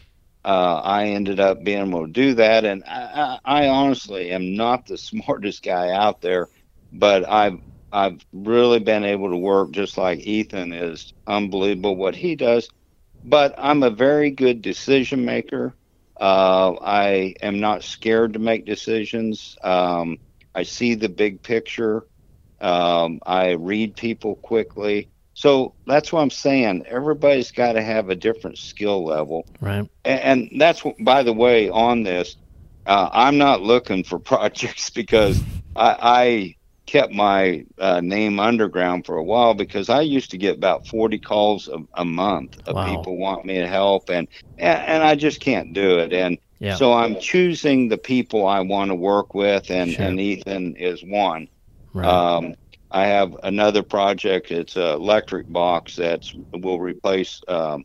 uh, 0.44 0.80
I 0.82 1.08
ended 1.08 1.38
up 1.38 1.62
being 1.62 1.86
able 1.88 2.06
to 2.06 2.12
do 2.12 2.34
that. 2.34 2.64
And 2.64 2.82
I, 2.84 3.38
I, 3.44 3.64
I 3.64 3.68
honestly 3.68 4.30
am 4.30 4.54
not 4.54 4.86
the 4.86 4.96
smartest 5.10 5.62
guy 5.62 5.90
out 5.90 6.20
there, 6.22 6.48
but 6.92 7.28
I've 7.28 7.60
I've 7.92 8.20
really 8.32 8.78
been 8.78 9.04
able 9.04 9.30
to 9.30 9.36
work 9.36 9.72
just 9.72 9.98
like 9.98 10.20
Ethan 10.20 10.72
is 10.72 11.12
unbelievable 11.26 11.96
what 11.96 12.14
he 12.14 12.36
does. 12.36 12.68
But 13.24 13.54
I'm 13.58 13.82
a 13.82 13.90
very 13.90 14.30
good 14.30 14.62
decision 14.62 15.24
maker. 15.24 15.74
Uh, 16.18 16.74
I 16.80 17.34
am 17.42 17.60
not 17.60 17.82
scared 17.82 18.34
to 18.34 18.38
make 18.38 18.64
decisions. 18.64 19.56
Um, 19.62 20.18
I 20.54 20.62
see 20.62 20.94
the 20.94 21.08
big 21.08 21.42
picture. 21.42 22.06
Um, 22.60 23.20
I 23.26 23.50
read 23.52 23.96
people 23.96 24.36
quickly. 24.36 25.08
So 25.34 25.74
that's 25.86 26.12
what 26.12 26.20
I'm 26.20 26.30
saying. 26.30 26.84
Everybody's 26.86 27.50
got 27.50 27.72
to 27.72 27.82
have 27.82 28.10
a 28.10 28.14
different 28.14 28.58
skill 28.58 29.04
level. 29.04 29.46
right. 29.60 29.88
And, 30.04 30.20
and 30.52 30.60
that's, 30.60 30.84
what- 30.84 31.02
by 31.02 31.22
the 31.22 31.32
way, 31.32 31.68
on 31.70 32.02
this, 32.02 32.36
uh, 32.86 33.08
I'm 33.12 33.38
not 33.38 33.62
looking 33.62 34.04
for 34.04 34.18
projects 34.32 34.90
because 34.90 35.40
I, 35.74 35.96
I 36.00 36.56
kept 36.90 37.12
my 37.12 37.64
uh, 37.78 38.00
name 38.00 38.40
underground 38.40 39.06
for 39.06 39.16
a 39.16 39.22
while 39.22 39.54
because 39.54 39.88
I 39.88 40.00
used 40.00 40.32
to 40.32 40.38
get 40.38 40.56
about 40.56 40.88
40 40.88 41.20
calls 41.20 41.68
a, 41.68 41.78
a 41.94 42.04
month 42.04 42.58
of 42.66 42.74
Wow. 42.74 42.84
people 42.84 43.16
want 43.16 43.44
me 43.44 43.54
to 43.54 43.68
help, 43.68 44.10
and, 44.10 44.26
and 44.58 44.82
and 44.82 45.02
I 45.04 45.14
just 45.14 45.40
can't 45.40 45.72
do 45.72 46.00
it. 46.00 46.12
And 46.12 46.36
Yeah. 46.58 46.74
so 46.74 46.92
I'm 46.92 47.16
choosing 47.20 47.88
the 47.88 47.98
people 47.98 48.44
I 48.46 48.60
want 48.60 48.90
to 48.90 48.96
work 48.96 49.34
with, 49.34 49.70
and, 49.70 49.90
Sure. 49.90 50.04
and 50.04 50.18
Ethan 50.20 50.74
is 50.76 51.04
one. 51.04 51.48
Right. 51.94 52.08
Um, 52.08 52.54
I 52.90 53.06
have 53.06 53.36
another 53.44 53.84
project. 53.84 54.50
It's 54.50 54.76
a 54.76 54.94
electric 54.94 55.46
box 55.48 55.94
that 55.96 56.24
will 56.52 56.80
replace 56.80 57.40
um, 57.46 57.84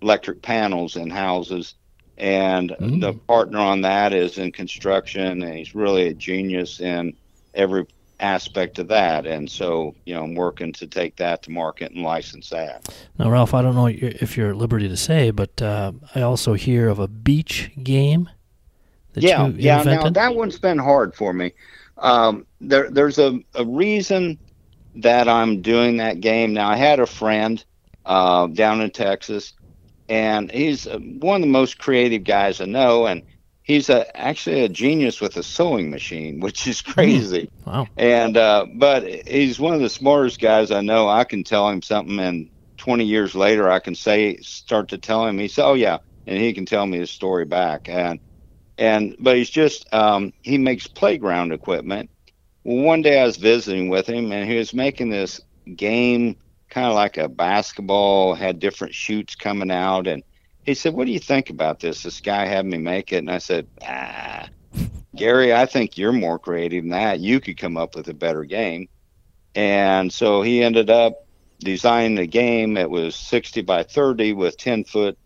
electric 0.00 0.42
panels 0.42 0.94
in 0.94 1.10
houses, 1.10 1.74
and 2.16 2.70
Mm. 2.80 3.00
the 3.00 3.14
partner 3.26 3.58
on 3.58 3.80
that 3.80 4.12
is 4.14 4.38
in 4.38 4.52
construction, 4.52 5.42
and 5.42 5.58
he's 5.58 5.74
really 5.74 6.06
a 6.06 6.14
genius 6.14 6.78
in 6.80 7.16
every 7.54 7.84
aspect 8.20 8.78
of 8.78 8.88
that. 8.88 9.26
And 9.26 9.50
so, 9.50 9.94
you 10.04 10.14
know, 10.14 10.24
I'm 10.24 10.34
working 10.34 10.72
to 10.74 10.86
take 10.86 11.16
that 11.16 11.42
to 11.44 11.50
market 11.50 11.92
and 11.92 12.02
license 12.02 12.50
that. 12.50 12.94
Now, 13.18 13.30
Ralph, 13.30 13.54
I 13.54 13.62
don't 13.62 13.74
know 13.74 13.86
if 13.86 14.36
you're 14.36 14.50
at 14.50 14.56
liberty 14.56 14.88
to 14.88 14.96
say, 14.96 15.30
but 15.30 15.60
uh, 15.60 15.92
I 16.14 16.22
also 16.22 16.54
hear 16.54 16.88
of 16.88 16.98
a 16.98 17.08
beach 17.08 17.70
game 17.82 18.28
that 19.14 19.22
yeah, 19.22 19.46
you 19.46 19.54
yeah. 19.56 19.82
Now 19.82 20.10
that 20.10 20.34
one's 20.34 20.58
been 20.58 20.78
hard 20.78 21.14
for 21.14 21.32
me. 21.32 21.52
Um, 21.98 22.46
there, 22.60 22.90
there's 22.90 23.18
a, 23.18 23.38
a 23.54 23.64
reason 23.64 24.38
that 24.96 25.28
I'm 25.28 25.62
doing 25.62 25.96
that 25.98 26.20
game. 26.20 26.52
Now 26.52 26.68
I 26.68 26.76
had 26.76 27.00
a 27.00 27.06
friend 27.06 27.64
uh, 28.04 28.48
down 28.48 28.80
in 28.80 28.90
Texas, 28.90 29.52
and 30.08 30.50
he's 30.50 30.86
uh, 30.86 30.98
one 30.98 31.36
of 31.36 31.40
the 31.42 31.52
most 31.52 31.78
creative 31.78 32.24
guys 32.24 32.60
I 32.60 32.66
know, 32.66 33.06
and 33.06 33.22
he's 33.64 33.88
a, 33.88 34.16
actually 34.16 34.62
a 34.62 34.68
genius 34.68 35.20
with 35.20 35.36
a 35.36 35.42
sewing 35.42 35.90
machine, 35.90 36.38
which 36.40 36.68
is 36.68 36.80
crazy. 36.80 37.50
wow. 37.66 37.88
And 37.96 38.36
uh, 38.36 38.66
but 38.76 39.26
he's 39.26 39.58
one 39.58 39.74
of 39.74 39.80
the 39.80 39.90
smartest 39.90 40.40
guys 40.40 40.70
I 40.70 40.82
know. 40.82 41.08
I 41.08 41.24
can 41.24 41.42
tell 41.42 41.68
him 41.68 41.82
something, 41.82 42.20
and 42.20 42.48
20 42.76 43.04
years 43.04 43.34
later, 43.34 43.70
I 43.70 43.80
can 43.80 43.94
say 43.94 44.36
start 44.36 44.88
to 44.90 44.98
tell 44.98 45.26
him. 45.26 45.38
He 45.38 45.48
said, 45.48 45.64
"Oh 45.64 45.74
yeah," 45.74 45.98
and 46.26 46.38
he 46.38 46.52
can 46.52 46.66
tell 46.66 46.86
me 46.86 46.98
his 46.98 47.10
story 47.10 47.44
back. 47.44 47.88
And 47.88 48.20
and 48.78 49.16
but 49.18 49.36
he's 49.36 49.50
just 49.50 49.92
um, 49.92 50.32
he 50.42 50.58
makes 50.58 50.86
playground 50.86 51.52
equipment. 51.52 52.10
Well, 52.62 52.84
one 52.84 53.02
day 53.02 53.20
I 53.20 53.24
was 53.24 53.36
visiting 53.36 53.88
with 53.88 54.06
him, 54.06 54.32
and 54.32 54.48
he 54.48 54.56
was 54.56 54.72
making 54.72 55.10
this 55.10 55.40
game, 55.76 56.36
kind 56.70 56.86
of 56.86 56.94
like 56.94 57.18
a 57.18 57.28
basketball, 57.28 58.34
had 58.34 58.58
different 58.58 58.94
shoots 58.94 59.34
coming 59.34 59.70
out, 59.70 60.06
and 60.06 60.22
he 60.64 60.74
said, 60.74 60.94
"What 60.94 61.06
do 61.06 61.12
you 61.12 61.20
think 61.20 61.50
about 61.50 61.80
this?" 61.80 62.02
This 62.02 62.20
guy 62.20 62.46
had 62.46 62.66
me 62.66 62.78
make 62.78 63.12
it, 63.12 63.18
and 63.18 63.30
I 63.30 63.38
said, 63.38 63.66
"Ah." 63.82 64.48
Gary, 65.14 65.54
I 65.54 65.66
think 65.66 65.96
you're 65.96 66.12
more 66.12 66.38
creative 66.38 66.82
than 66.82 66.90
that. 66.90 67.20
You 67.20 67.40
could 67.40 67.56
come 67.56 67.76
up 67.76 67.94
with 67.94 68.08
a 68.08 68.14
better 68.14 68.44
game. 68.44 68.88
And 69.54 70.12
so 70.12 70.42
he 70.42 70.62
ended 70.62 70.90
up 70.90 71.26
designing 71.60 72.16
the 72.16 72.26
game. 72.26 72.76
It 72.76 72.90
was 72.90 73.14
60 73.14 73.62
by 73.62 73.84
30 73.84 74.32
with 74.32 74.56
10 74.56 74.84
foot 74.84 75.16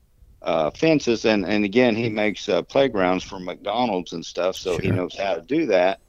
uh, 0.43 0.70
fences. 0.70 1.24
And, 1.24 1.47
and 1.47 1.64
again, 1.64 1.97
he 1.97 2.11
makes 2.11 2.49
uh, 2.49 2.62
playgrounds 2.62 3.24
for 3.24 3.41
McDonald's 3.41 4.12
and 4.12 4.24
stuff. 4.24 4.57
So 4.57 4.78
he 4.78 4.91
knows 4.91 5.16
how 5.16 5.34
to 5.34 5.43
do 5.43 5.66
that. 5.66 6.01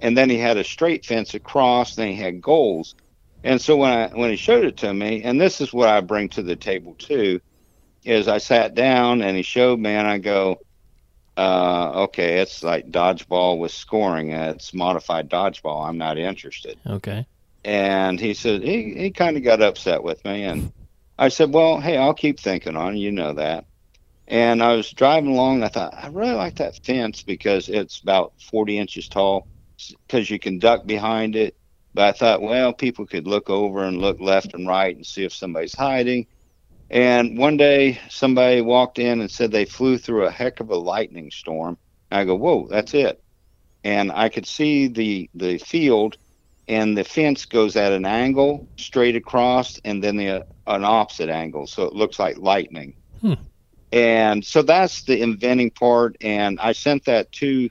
And 0.00 0.16
then 0.16 0.30
he 0.30 0.38
had 0.38 0.56
a 0.56 0.64
straight 0.64 1.04
fence 1.04 1.34
across, 1.34 1.94
then 1.94 2.08
he 2.08 2.14
had 2.14 2.40
goals. 2.40 2.94
And 3.44 3.60
so 3.60 3.76
when 3.76 3.90
I 3.90 4.08
when 4.08 4.30
he 4.30 4.36
showed 4.36 4.64
it 4.64 4.78
to 4.78 4.92
me, 4.92 5.22
and 5.22 5.40
this 5.40 5.60
is 5.60 5.72
what 5.72 5.88
I 5.88 6.00
bring 6.00 6.28
to 6.30 6.42
the 6.42 6.56
table 6.56 6.94
too, 6.94 7.40
is 8.04 8.28
I 8.28 8.38
sat 8.38 8.74
down 8.74 9.22
and 9.22 9.36
he 9.36 9.42
showed 9.42 9.78
me, 9.78 9.90
and 9.90 10.06
I 10.06 10.18
go, 10.18 10.60
uh, 11.36 12.02
okay, 12.04 12.40
it's 12.40 12.62
like 12.62 12.90
dodgeball 12.90 13.58
with 13.58 13.72
scoring. 13.72 14.30
It's 14.32 14.74
modified 14.74 15.30
dodgeball. 15.30 15.88
I'm 15.88 15.98
not 15.98 16.18
interested. 16.18 16.78
Okay. 16.86 17.26
And 17.64 18.18
he 18.18 18.34
said 18.34 18.62
he, 18.62 18.94
he 18.94 19.10
kind 19.10 19.36
of 19.36 19.42
got 19.42 19.62
upset 19.62 20.02
with 20.02 20.24
me, 20.24 20.44
and 20.44 20.72
I 21.18 21.28
said, 21.28 21.52
well, 21.52 21.80
hey, 21.80 21.98
I'll 21.98 22.14
keep 22.14 22.40
thinking 22.40 22.76
on 22.76 22.94
it. 22.94 22.98
You 22.98 23.12
know 23.12 23.34
that. 23.34 23.66
And 24.26 24.62
I 24.62 24.74
was 24.74 24.90
driving 24.90 25.32
along. 25.32 25.62
I 25.62 25.68
thought 25.68 25.92
I 25.94 26.08
really 26.08 26.34
like 26.34 26.56
that 26.56 26.82
fence 26.84 27.22
because 27.22 27.68
it's 27.68 28.00
about 28.00 28.32
40 28.50 28.78
inches 28.78 29.08
tall, 29.08 29.46
because 30.06 30.30
you 30.30 30.38
can 30.38 30.58
duck 30.58 30.86
behind 30.86 31.36
it. 31.36 31.56
But 31.92 32.04
I 32.04 32.12
thought, 32.12 32.42
well, 32.42 32.72
people 32.72 33.06
could 33.06 33.26
look 33.26 33.50
over 33.50 33.84
and 33.84 33.98
look 33.98 34.20
left 34.20 34.54
and 34.54 34.66
right 34.66 34.94
and 34.94 35.04
see 35.04 35.24
if 35.24 35.34
somebody's 35.34 35.74
hiding. 35.74 36.26
And 36.90 37.38
one 37.38 37.56
day, 37.56 38.00
somebody 38.08 38.60
walked 38.60 38.98
in 38.98 39.20
and 39.20 39.30
said 39.30 39.52
they 39.52 39.64
flew 39.64 39.96
through 39.96 40.26
a 40.26 40.30
heck 40.30 40.58
of 40.60 40.70
a 40.70 40.76
lightning 40.76 41.30
storm. 41.30 41.78
I 42.10 42.24
go, 42.24 42.34
whoa, 42.34 42.66
that's 42.68 42.94
it. 42.94 43.22
And 43.84 44.10
I 44.12 44.28
could 44.28 44.46
see 44.46 44.88
the 44.88 45.30
the 45.34 45.58
field, 45.58 46.16
and 46.68 46.98
the 46.98 47.04
fence 47.04 47.46
goes 47.46 47.76
at 47.76 47.92
an 47.92 48.04
angle 48.04 48.68
straight 48.76 49.16
across, 49.16 49.80
and 49.84 50.02
then 50.02 50.16
the 50.16 50.46
an 50.66 50.84
opposite 50.84 51.30
angle, 51.30 51.66
so 51.66 51.84
it 51.84 51.94
looks 51.94 52.18
like 52.18 52.36
lightning. 52.36 52.94
Hmm. 53.20 53.34
And 53.92 54.44
so 54.44 54.62
that's 54.62 55.02
the 55.04 55.20
inventing 55.20 55.70
part. 55.70 56.16
And 56.20 56.60
I 56.60 56.72
sent 56.72 57.04
that 57.06 57.32
to 57.32 57.70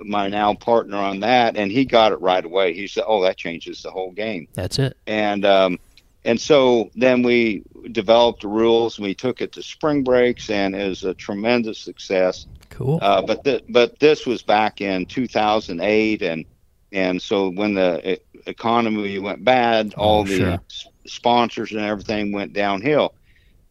my 0.00 0.28
now 0.28 0.54
partner 0.54 0.98
on 0.98 1.20
that, 1.20 1.56
and 1.56 1.72
he 1.72 1.84
got 1.84 2.12
it 2.12 2.20
right 2.20 2.44
away. 2.44 2.74
He 2.74 2.86
said, 2.86 3.04
"Oh, 3.06 3.22
that 3.22 3.36
changes 3.36 3.82
the 3.82 3.90
whole 3.90 4.12
game." 4.12 4.48
That's 4.52 4.78
it. 4.78 4.96
and 5.06 5.44
um, 5.44 5.78
and 6.26 6.40
so 6.40 6.90
then 6.94 7.22
we 7.22 7.62
developed 7.92 8.44
rules 8.44 8.98
and 8.98 9.06
we 9.06 9.14
took 9.14 9.40
it 9.40 9.52
to 9.52 9.62
spring 9.62 10.04
breaks 10.04 10.50
and 10.50 10.74
it 10.74 10.88
was 10.88 11.04
a 11.04 11.14
tremendous 11.14 11.78
success 11.78 12.46
Cool. 12.68 12.98
uh, 13.00 13.22
but 13.22 13.44
th- 13.44 13.64
but 13.68 13.98
this 14.00 14.26
was 14.26 14.42
back 14.42 14.80
in 14.80 15.06
2008 15.06 16.22
and 16.22 16.44
and 16.92 17.20
so 17.20 17.50
when 17.50 17.74
the 17.74 18.18
economy 18.46 19.18
went 19.18 19.44
bad, 19.44 19.94
all 19.94 20.24
the 20.24 20.36
sure. 20.38 20.60
s- 20.70 20.86
sponsors 21.06 21.72
and 21.72 21.80
everything 21.80 22.32
went 22.32 22.52
downhill. 22.52 23.12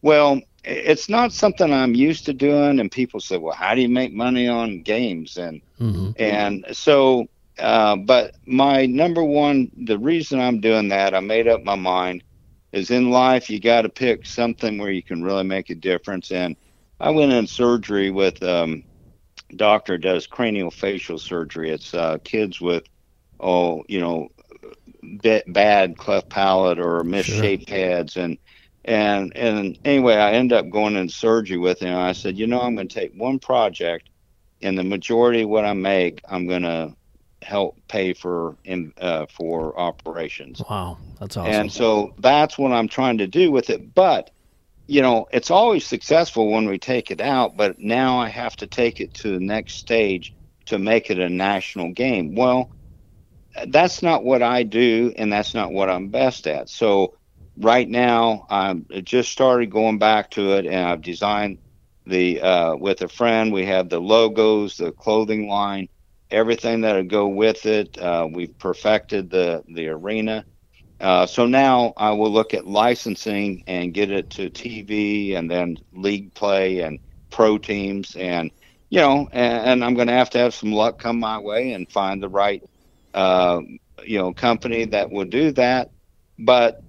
Well, 0.02 0.40
it's 0.64 1.08
not 1.08 1.32
something 1.32 1.72
I'm 1.72 1.94
used 1.94 2.26
to 2.26 2.34
doing, 2.34 2.78
and 2.78 2.90
people 2.90 3.20
say, 3.20 3.38
"Well, 3.38 3.54
how 3.54 3.74
do 3.74 3.80
you 3.80 3.88
make 3.88 4.12
money 4.12 4.48
on 4.48 4.82
games?" 4.82 5.36
and 5.36 5.62
hmm 5.78 6.10
and 6.18 6.64
so, 6.72 7.26
uh, 7.58 7.96
but 7.96 8.34
my 8.46 8.86
number 8.86 9.24
one, 9.24 9.70
the 9.76 9.98
reason 9.98 10.40
I'm 10.40 10.60
doing 10.60 10.88
that, 10.88 11.14
I 11.14 11.20
made 11.20 11.48
up 11.48 11.64
my 11.64 11.74
mind, 11.76 12.22
is 12.76 12.90
in 12.90 13.10
life 13.10 13.50
you 13.50 13.60
got 13.60 13.82
to 13.82 13.90
pick 13.90 14.26
something 14.26 14.78
where 14.78 14.90
you 14.90 15.02
can 15.02 15.22
really 15.22 15.44
make 15.44 15.70
a 15.70 15.74
difference. 15.74 16.30
And 16.32 16.56
I 17.00 17.10
went 17.10 17.32
in 17.32 17.46
surgery 17.46 18.10
with 18.10 18.42
um, 18.42 18.84
doctor 19.56 19.98
does 19.98 20.26
cranial 20.26 20.70
facial 20.70 21.18
surgery. 21.18 21.70
It's 21.70 21.94
uh, 21.94 22.18
kids 22.24 22.60
with, 22.60 22.84
oh, 23.40 23.84
you 23.88 24.00
know, 24.00 24.28
bad 25.48 25.96
cleft 25.98 26.30
palate 26.30 26.78
or 26.80 27.04
misshaped 27.04 27.70
heads 27.70 28.16
and. 28.16 28.38
And 28.88 29.36
and 29.36 29.78
anyway, 29.84 30.14
I 30.14 30.34
end 30.34 30.52
up 30.52 30.70
going 30.70 30.94
in 30.96 31.08
surgery 31.08 31.58
with 31.58 31.80
him. 31.80 31.98
I 31.98 32.12
said, 32.12 32.38
you 32.38 32.46
know, 32.46 32.60
I'm 32.60 32.76
going 32.76 32.88
to 32.88 33.00
take 33.00 33.12
one 33.16 33.40
project 33.40 34.10
and 34.62 34.78
the 34.78 34.84
majority 34.84 35.42
of 35.42 35.48
what 35.48 35.64
I 35.64 35.74
make, 35.74 36.22
I'm 36.28 36.46
gonna 36.46 36.96
help 37.46 37.78
pay 37.88 38.12
for 38.12 38.56
in 38.64 38.92
uh, 39.00 39.26
for 39.26 39.78
operations. 39.78 40.62
Wow, 40.68 40.98
that's 41.20 41.36
awesome. 41.36 41.52
And 41.52 41.72
so 41.72 42.14
that's 42.18 42.58
what 42.58 42.72
I'm 42.72 42.88
trying 42.88 43.18
to 43.18 43.26
do 43.26 43.50
with 43.50 43.70
it. 43.70 43.94
But 43.94 44.30
you 44.88 45.02
know, 45.02 45.26
it's 45.32 45.50
always 45.50 45.84
successful 45.84 46.50
when 46.50 46.68
we 46.68 46.78
take 46.78 47.10
it 47.10 47.20
out, 47.20 47.56
but 47.56 47.78
now 47.78 48.18
I 48.18 48.28
have 48.28 48.56
to 48.56 48.66
take 48.66 49.00
it 49.00 49.14
to 49.14 49.32
the 49.32 49.44
next 49.44 49.74
stage 49.74 50.34
to 50.66 50.78
make 50.78 51.10
it 51.10 51.18
a 51.18 51.28
national 51.28 51.92
game. 51.92 52.34
Well, 52.34 52.70
that's 53.68 54.02
not 54.02 54.24
what 54.24 54.42
I 54.42 54.62
do, 54.62 55.12
and 55.16 55.32
that's 55.32 55.54
not 55.54 55.72
what 55.72 55.90
I'm 55.90 56.08
best 56.08 56.46
at. 56.46 56.68
So 56.68 57.14
right 57.56 57.88
now, 57.88 58.46
I'm 58.48 58.86
just 59.02 59.32
started 59.32 59.70
going 59.70 59.98
back 59.98 60.30
to 60.32 60.54
it, 60.54 60.66
and 60.66 60.86
I've 60.86 61.02
designed 61.02 61.58
the 62.06 62.40
uh, 62.40 62.76
with 62.76 63.02
a 63.02 63.08
friend. 63.08 63.52
We 63.52 63.66
have 63.66 63.88
the 63.88 64.00
logos, 64.00 64.76
the 64.76 64.92
clothing 64.92 65.48
line, 65.48 65.88
everything 66.30 66.80
that'll 66.80 67.04
go 67.04 67.28
with 67.28 67.66
it. 67.66 67.96
Uh, 67.98 68.28
we've 68.30 68.56
perfected 68.58 69.30
the 69.30 69.62
the 69.68 69.88
arena. 69.88 70.44
Uh, 70.98 71.26
so 71.26 71.46
now 71.46 71.92
I 71.96 72.12
will 72.12 72.30
look 72.30 72.54
at 72.54 72.66
licensing 72.66 73.62
and 73.66 73.92
get 73.92 74.10
it 74.10 74.30
to 74.30 74.50
TV 74.50 75.36
and 75.36 75.50
then 75.50 75.76
league 75.92 76.32
play 76.34 76.80
and 76.80 76.98
pro 77.30 77.58
teams 77.58 78.16
and 78.16 78.50
you 78.88 79.00
know 79.00 79.28
and, 79.32 79.68
and 79.68 79.84
I'm 79.84 79.94
going 79.94 80.06
to 80.06 80.14
have 80.14 80.30
to 80.30 80.38
have 80.38 80.54
some 80.54 80.72
luck 80.72 80.98
come 80.98 81.20
my 81.20 81.38
way 81.38 81.72
and 81.72 81.90
find 81.90 82.22
the 82.22 82.30
right 82.30 82.62
uh, 83.12 83.60
you 84.04 84.18
know 84.18 84.32
company 84.32 84.86
that 84.86 85.10
will 85.10 85.26
do 85.26 85.52
that. 85.52 85.90
But 86.38 86.82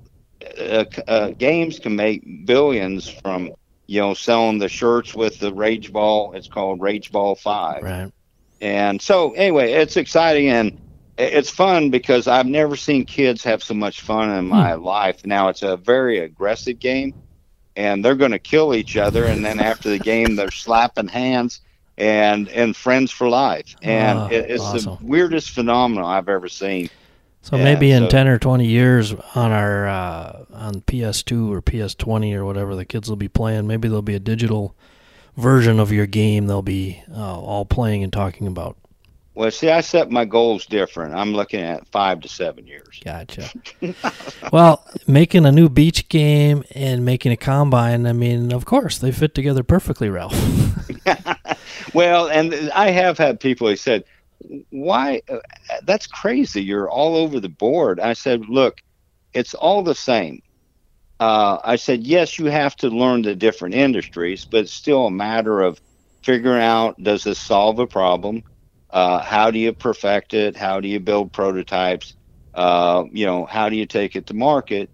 uh, 0.60 0.86
uh, 1.08 1.30
games 1.32 1.80
can 1.80 1.96
make 1.96 2.46
billions 2.46 3.10
from 3.10 3.52
you 3.88 4.02
know 4.02 4.14
selling 4.14 4.60
the 4.60 4.70
shirts 4.70 5.14
with 5.14 5.40
the 5.40 5.54
Rage 5.54 5.92
Ball. 5.92 6.34
It's 6.34 6.48
called 6.48 6.82
Rage 6.82 7.12
Ball 7.12 7.36
Five. 7.36 7.84
right. 7.84 8.12
And 8.62 9.02
so, 9.02 9.32
anyway, 9.34 9.74
it's 9.74 9.98
exciting 9.98 10.50
and 10.50 10.80
it's 11.18 11.50
fun 11.50 11.90
because 11.90 12.28
I've 12.28 12.46
never 12.46 12.76
seen 12.76 13.06
kids 13.06 13.44
have 13.44 13.64
so 13.64 13.74
much 13.74 14.02
fun 14.02 14.30
in 14.32 14.48
my 14.48 14.74
life. 14.76 15.26
Now, 15.26 15.50
it's 15.50 15.64
a 15.64 15.78
very 15.78 16.20
aggressive 16.20 16.80
game, 16.80 17.14
and 17.76 18.04
they're 18.06 18.16
going 18.16 18.32
to 18.32 18.40
kill 18.40 18.74
each 18.76 18.98
other. 18.98 19.26
And 19.26 19.44
then 19.46 19.60
after 19.60 19.90
the 19.90 20.00
game, 20.00 20.36
they're 20.36 20.52
slapping 20.66 21.08
hands 21.08 21.62
and 22.00 22.48
and 22.50 22.76
friends 22.76 23.12
for 23.12 23.28
life. 23.30 23.76
And 23.82 24.20
Ah, 24.20 24.28
it, 24.28 24.52
it's 24.52 24.64
awesome. 24.64 24.98
the 25.02 25.06
weirdest 25.06 25.50
phenomenon 25.52 26.06
I've 26.06 26.30
ever 26.30 26.48
seen. 26.48 26.90
So 27.42 27.58
Yeah, 27.58 27.64
maybe 27.64 27.92
in 27.92 28.04
so- 28.04 28.10
ten 28.10 28.28
or 28.28 28.38
twenty 28.38 28.68
years 28.68 29.14
on 29.14 29.52
our 29.52 29.88
uh, 29.88 30.46
on 30.54 30.82
PS2 30.82 31.52
or 31.52 31.62
PS20 31.62 32.34
or 32.36 32.46
whatever 32.46 32.76
the 32.76 32.86
kids 32.86 33.10
will 33.10 33.16
be 33.16 33.28
playing, 33.28 33.66
maybe 33.68 33.88
there'll 33.88 34.02
be 34.04 34.14
a 34.16 34.20
digital 34.20 34.76
version 35.38 35.80
of 35.80 35.92
your 35.92 36.08
game 36.08 36.48
they'll 36.48 36.62
be 36.62 37.02
uh, 37.16 37.40
all 37.40 37.66
playing 37.66 38.04
and 38.04 38.12
talking 38.12 38.48
about. 38.48 38.78
Well, 39.38 39.52
see, 39.52 39.70
I 39.70 39.82
set 39.82 40.10
my 40.10 40.26
goals 40.26 40.66
different. 40.66 41.14
I'm 41.14 41.32
looking 41.32 41.62
at 41.62 41.88
five 41.90 42.22
to 42.22 42.28
seven 42.28 42.66
years. 42.66 43.00
Gotcha. 43.06 43.48
well, 44.52 44.84
making 45.06 45.46
a 45.46 45.52
new 45.52 45.70
beach 45.70 46.10
game 46.10 46.64
and 46.74 47.06
making 47.06 47.32
a 47.32 47.38
combine, 47.38 48.08
I 48.08 48.14
mean, 48.14 48.52
of 48.52 48.66
course, 48.66 48.98
they 48.98 49.12
fit 49.12 49.36
together 49.36 49.62
perfectly, 49.62 50.10
Ralph. 50.10 50.34
well, 51.94 52.30
and 52.30 52.72
I 52.72 52.90
have 52.90 53.20
had 53.20 53.40
people 53.40 53.68
who 53.68 53.76
said, 53.76 54.06
"Why? 54.72 55.22
Uh, 55.30 55.38
that's 55.84 56.08
crazy. 56.08 56.64
You're 56.64 56.90
all 56.90 57.16
over 57.16 57.40
the 57.40 57.48
board." 57.48 58.00
I 58.00 58.14
said, 58.14 58.50
"Look, 58.50 58.82
it's 59.34 59.54
all 59.54 59.84
the 59.84 59.94
same." 59.94 60.42
Uh, 61.20 61.58
I 61.64 61.76
said, 61.78 62.04
"Yes, 62.04 62.38
you 62.38 62.46
have 62.46 62.76
to 62.78 62.90
learn 62.90 63.24
the 63.24 63.36
different 63.36 63.76
industries, 63.76 64.46
but 64.46 64.62
it's 64.62 64.74
still 64.74 65.08
a 65.08 65.12
matter 65.12 65.62
of 65.62 65.82
figuring 66.22 66.62
out 66.62 67.02
does 67.02 67.24
this 67.24 67.40
solve 67.40 67.80
a 67.80 67.88
problem? 67.88 68.44
Uh, 68.90 69.20
how 69.20 69.52
do 69.52 69.60
you 69.60 69.74
perfect 69.74 70.34
it? 70.34 70.56
How 70.56 70.80
do 70.80 70.88
you 70.88 71.00
build 71.00 71.32
prototypes? 71.32 72.14
Uh, 72.54 73.06
you 73.12 73.26
know, 73.26 73.46
how 73.46 73.70
do 73.70 73.76
you 73.76 73.86
take 73.86 74.16
it 74.16 74.28
to 74.28 74.34
market?" 74.34 74.90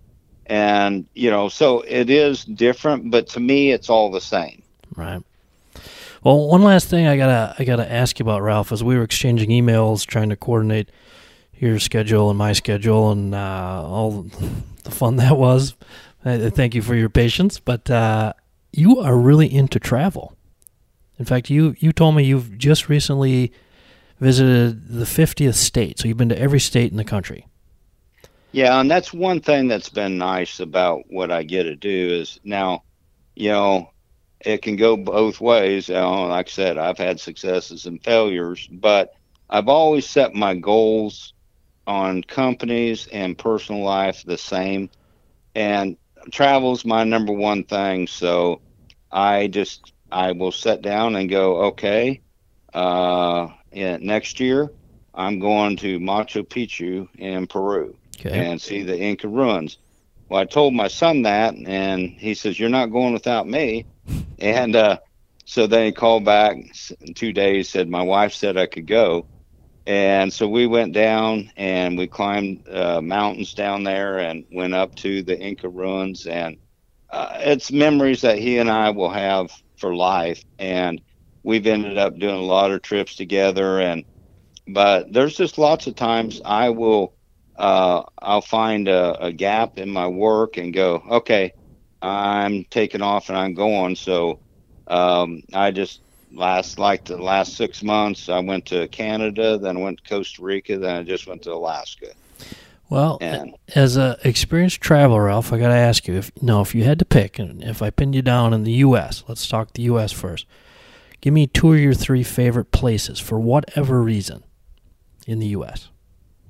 And 0.45 1.05
you 1.13 1.29
know, 1.29 1.49
so 1.49 1.81
it 1.81 2.09
is 2.09 2.45
different, 2.45 3.11
but 3.11 3.27
to 3.29 3.39
me, 3.39 3.71
it's 3.71 3.89
all 3.89 4.11
the 4.11 4.21
same. 4.21 4.61
Right. 4.95 5.21
Well, 6.23 6.47
one 6.47 6.63
last 6.63 6.87
thing 6.87 7.05
I 7.05 7.17
gotta 7.17 7.55
I 7.59 7.65
gotta 7.65 7.89
ask 7.91 8.17
you 8.19 8.23
about 8.23 8.41
Ralph 8.41 8.71
as 8.71 8.81
we 8.81 8.95
were 8.95 9.03
exchanging 9.03 9.49
emails 9.49 10.05
trying 10.05 10.29
to 10.29 10.37
coordinate 10.37 10.89
your 11.57 11.79
schedule 11.79 12.29
and 12.29 12.37
my 12.37 12.53
schedule 12.53 13.11
and 13.11 13.35
uh, 13.35 13.83
all 13.85 14.25
the 14.83 14.91
fun 14.91 15.17
that 15.17 15.37
was. 15.37 15.75
I, 16.25 16.45
I 16.45 16.49
thank 16.49 16.75
you 16.75 16.81
for 16.81 16.95
your 16.95 17.09
patience, 17.09 17.59
but 17.59 17.89
uh, 17.89 18.33
you 18.71 18.99
are 18.99 19.17
really 19.17 19.53
into 19.53 19.79
travel. 19.79 20.35
In 21.19 21.25
fact, 21.25 21.49
you 21.49 21.75
you 21.79 21.91
told 21.91 22.15
me 22.15 22.23
you've 22.23 22.57
just 22.57 22.89
recently 22.89 23.51
visited 24.19 24.89
the 24.89 25.05
50th 25.05 25.55
state, 25.55 25.99
so 25.99 26.07
you've 26.07 26.17
been 26.17 26.29
to 26.29 26.39
every 26.39 26.59
state 26.59 26.91
in 26.91 26.97
the 26.97 27.03
country. 27.03 27.47
Yeah, 28.51 28.79
and 28.79 28.89
that's 28.89 29.11
one 29.11 29.39
thing 29.39 29.67
that's 29.67 29.89
been 29.89 30.17
nice 30.17 30.59
about 30.59 31.05
what 31.09 31.31
I 31.31 31.43
get 31.43 31.63
to 31.63 31.75
do 31.75 31.89
is 31.89 32.39
now, 32.43 32.83
you 33.35 33.49
know, 33.49 33.89
it 34.41 34.61
can 34.61 34.75
go 34.75 34.95
both 34.95 35.41
ways. 35.41 35.89
Like 35.89 36.47
I 36.47 36.49
said, 36.49 36.77
I've 36.77 36.97
had 36.97 37.19
successes 37.19 37.85
and 37.85 38.03
failures, 38.03 38.67
but 38.71 39.15
I've 39.49 39.67
always 39.67 40.07
set 40.07 40.35
my 40.35 40.55
goals 40.55 41.33
on 41.87 42.23
companies 42.23 43.07
and 43.07 43.37
personal 43.37 43.81
life 43.81 44.23
the 44.23 44.37
same. 44.37 44.89
And 45.55 45.97
travel's 46.31 46.85
my 46.85 47.03
number 47.03 47.33
one 47.33 47.63
thing. 47.63 48.07
So 48.07 48.61
I 49.11 49.47
just 49.47 49.93
I 50.11 50.31
will 50.31 50.51
sit 50.51 50.81
down 50.81 51.15
and 51.15 51.29
go, 51.29 51.65
okay, 51.65 52.21
uh, 52.73 53.47
yeah, 53.71 53.97
next 53.99 54.39
year 54.39 54.69
I'm 55.13 55.39
going 55.39 55.77
to 55.77 55.99
Machu 55.99 56.47
Picchu 56.47 57.07
in 57.17 57.47
Peru 57.47 57.95
Okay. 58.19 58.49
and 58.49 58.61
see 58.61 58.83
the 58.83 58.97
Inca 58.97 59.27
ruins. 59.27 59.77
Well, 60.29 60.41
I 60.41 60.45
told 60.45 60.73
my 60.73 60.87
son 60.87 61.23
that, 61.23 61.55
and 61.55 62.09
he 62.09 62.33
says, 62.33 62.59
"You're 62.59 62.69
not 62.69 62.91
going 62.91 63.13
without 63.13 63.47
me." 63.47 63.85
And 64.39 64.75
uh, 64.75 64.97
so 65.45 65.67
then 65.67 65.85
he 65.85 65.91
called 65.91 66.25
back 66.25 66.57
in 67.01 67.13
two 67.13 67.31
days, 67.31 67.69
said 67.69 67.87
my 67.87 68.01
wife 68.01 68.33
said 68.33 68.57
I 68.57 68.65
could 68.65 68.87
go, 68.87 69.25
and 69.85 70.31
so 70.33 70.47
we 70.47 70.67
went 70.67 70.93
down 70.93 71.51
and 71.57 71.97
we 71.97 72.07
climbed 72.07 72.67
uh, 72.69 73.01
mountains 73.01 73.53
down 73.53 73.83
there 73.83 74.19
and 74.19 74.45
went 74.51 74.73
up 74.73 74.95
to 74.97 75.23
the 75.23 75.39
Inca 75.39 75.69
ruins, 75.69 76.25
and 76.25 76.57
uh, 77.11 77.33
it's 77.39 77.71
memories 77.71 78.21
that 78.21 78.39
he 78.39 78.59
and 78.59 78.69
I 78.69 78.91
will 78.91 79.11
have 79.11 79.51
for 79.77 79.95
life. 79.95 80.43
And 80.59 81.01
we've 81.43 81.67
ended 81.67 81.97
up 81.97 82.17
doing 82.17 82.35
a 82.35 82.41
lot 82.41 82.71
of 82.71 82.81
trips 82.81 83.15
together, 83.15 83.79
and 83.81 84.05
but 84.67 85.11
there's 85.11 85.35
just 85.37 85.57
lots 85.59 85.87
of 85.87 85.95
times 85.95 86.41
I 86.45 86.69
will 86.69 87.15
uh, 87.57 88.03
I'll 88.21 88.41
find 88.41 88.87
a, 88.87 89.25
a 89.25 89.33
gap 89.33 89.77
in 89.77 89.89
my 89.89 90.07
work 90.07 90.57
and 90.57 90.73
go, 90.73 91.03
okay, 91.11 91.53
I'm 92.01 92.65
taking 92.71 93.01
off 93.01 93.29
and 93.29 93.37
I'm 93.37 93.53
going. 93.55 93.95
So 93.95 94.41
um, 94.87 95.41
I 95.53 95.71
just 95.71 96.02
last 96.33 96.79
like 96.79 97.05
the 97.05 97.17
last 97.17 97.55
six 97.55 97.83
months, 97.83 98.29
I 98.29 98.39
went 98.39 98.65
to 98.67 98.87
Canada, 98.89 99.57
then 99.57 99.77
I 99.77 99.79
went 99.79 100.03
to 100.03 100.09
Costa 100.09 100.41
Rica, 100.41 100.77
then 100.77 100.95
I 100.95 101.03
just 101.03 101.27
went 101.27 101.43
to 101.43 101.53
Alaska. 101.53 102.07
Well, 102.89 103.17
And 103.21 103.55
as 103.75 103.97
a 103.97 104.17
experienced 104.23 104.81
traveler, 104.81 105.23
Ralph, 105.23 105.51
I 105.51 105.57
got 105.57 105.69
to 105.69 105.73
ask 105.73 106.07
you 106.07 106.15
if 106.15 106.31
you 106.35 106.45
no, 106.45 106.61
if 106.61 106.75
you 106.75 106.83
had 106.83 106.99
to 106.99 107.05
pick, 107.05 107.39
and 107.39 107.63
if 107.63 107.81
I 107.81 107.89
pinned 107.89 108.13
you 108.13 108.21
down 108.21 108.53
in 108.53 108.63
the 108.63 108.73
U.S., 108.73 109.23
let's 109.27 109.47
talk 109.47 109.73
the 109.73 109.83
U.S. 109.83 110.11
first. 110.11 110.45
Give 111.21 111.33
me 111.33 111.47
two 111.47 111.73
of 111.73 111.79
your 111.79 111.93
three 111.93 112.23
favorite 112.23 112.71
places 112.71 113.19
for 113.19 113.39
whatever 113.39 114.01
reason 114.01 114.43
in 115.25 115.39
the 115.39 115.47
U.S. 115.47 115.89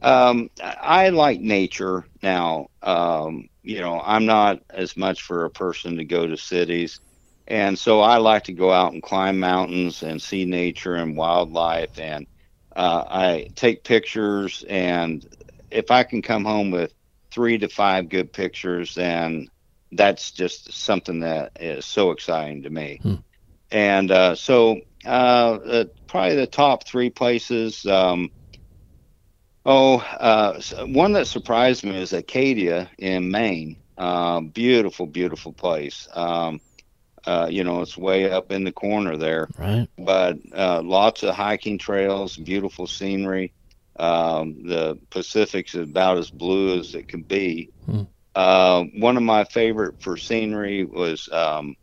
Um, 0.02 0.50
I 0.62 1.06
I 1.06 1.10
like 1.10 1.40
nature 1.40 2.06
now. 2.22 2.68
Um, 2.82 3.48
you 3.62 3.80
know, 3.80 4.02
I'm 4.04 4.26
not 4.26 4.62
as 4.70 4.98
much 4.98 5.22
for 5.22 5.46
a 5.46 5.50
person 5.50 5.96
to 5.98 6.04
go 6.04 6.28
to 6.28 6.36
cities. 6.36 7.00
And 7.48 7.78
so 7.78 8.02
I 8.02 8.18
like 8.18 8.46
to 8.46 8.54
go 8.54 8.72
out 8.72 8.94
and 8.94 9.04
climb 9.04 9.40
mountains 9.40 10.04
and 10.04 10.22
see 10.22 10.46
nature 10.46 10.96
and 10.96 11.18
wildlife. 11.18 12.00
And 12.00 12.26
uh, 12.76 13.04
I 13.08 13.50
take 13.56 13.84
pictures. 13.84 14.64
And 14.70 15.26
if 15.70 15.92
I 15.92 16.04
can 16.04 16.22
come 16.22 16.46
home 16.46 16.72
with 16.72 16.94
three 17.32 17.58
to 17.58 17.68
five 17.68 18.10
good 18.10 18.32
pictures, 18.32 18.96
then 18.96 19.48
that's 19.92 20.32
just 20.32 20.72
something 20.72 21.20
that 21.22 21.52
is 21.60 21.86
so 21.86 22.12
exciting 22.12 22.64
to 22.64 22.70
me. 22.70 23.00
Hmm. 23.02 23.16
And 23.72 24.12
uh, 24.12 24.36
so, 24.36 24.82
uh, 25.06 25.08
uh, 25.08 25.86
probably 26.08 26.36
the 26.36 26.48
top 26.48 26.88
three 26.88 27.10
places. 27.10 27.86
Um, 27.86 28.32
oh, 29.66 29.98
uh, 29.98 30.62
one 30.86 31.14
that 31.14 31.28
surprised 31.28 31.84
me 31.84 31.98
is 31.98 32.14
Acadia 32.14 32.90
in 32.98 33.30
Maine. 33.32 33.78
Uh, 33.98 34.42
beautiful, 34.42 35.08
beautiful 35.08 35.54
place. 35.54 36.08
Um, 36.14 36.62
uh, 37.26 37.48
you 37.50 37.64
know, 37.64 37.82
it's 37.82 37.98
way 37.98 38.30
up 38.30 38.52
in 38.52 38.64
the 38.64 38.72
corner 38.72 39.16
there 39.18 39.48
Right. 39.58 39.88
but 39.98 40.38
uh, 40.56 40.82
lots 40.82 41.24
of 41.24 41.36
hiking 41.36 41.78
trails, 41.78 42.36
beautiful 42.38 42.88
scenery. 42.88 43.54
Um, 43.98 44.68
the 44.68 44.98
Pacific's 45.12 45.76
about 45.76 46.18
as 46.18 46.32
blue 46.32 46.80
as 46.80 46.96
it 46.96 47.08
can 47.08 47.22
be. 47.22 47.70
Hmm. 47.86 48.02
Uh, 48.36 48.84
one 48.98 49.16
of 49.18 49.24
my 49.24 49.44
favorite 49.44 50.02
for 50.02 50.18
scenery 50.18 50.84
was 50.84 51.30
um, 51.32 51.76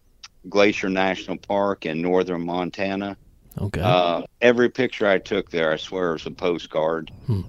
Glacier 0.48 0.88
National 0.88 1.36
Park 1.36 1.86
in 1.86 2.02
northern 2.02 2.44
Montana. 2.44 3.16
Okay. 3.56 3.80
Uh, 3.80 4.22
every 4.40 4.68
picture 4.70 5.06
I 5.06 5.18
took 5.18 5.50
there, 5.50 5.72
I 5.72 5.76
swear, 5.76 6.12
was 6.12 6.26
a 6.26 6.30
postcard. 6.32 7.10
Hmm. 7.26 7.42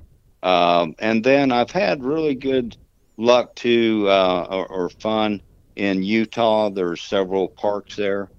Um, 0.43 0.95
and 0.99 1.23
then 1.23 1.51
I've 1.51 1.71
had 1.71 2.03
really 2.03 2.35
good 2.35 2.77
luck 3.17 3.55
to 3.55 4.07
uh, 4.09 4.47
or, 4.49 4.67
or 4.67 4.89
fun 4.89 5.41
in 5.75 6.03
Utah. 6.03 6.69
There's 6.69 7.01
several 7.01 7.47
parks 7.47 7.95
there, 7.95 8.29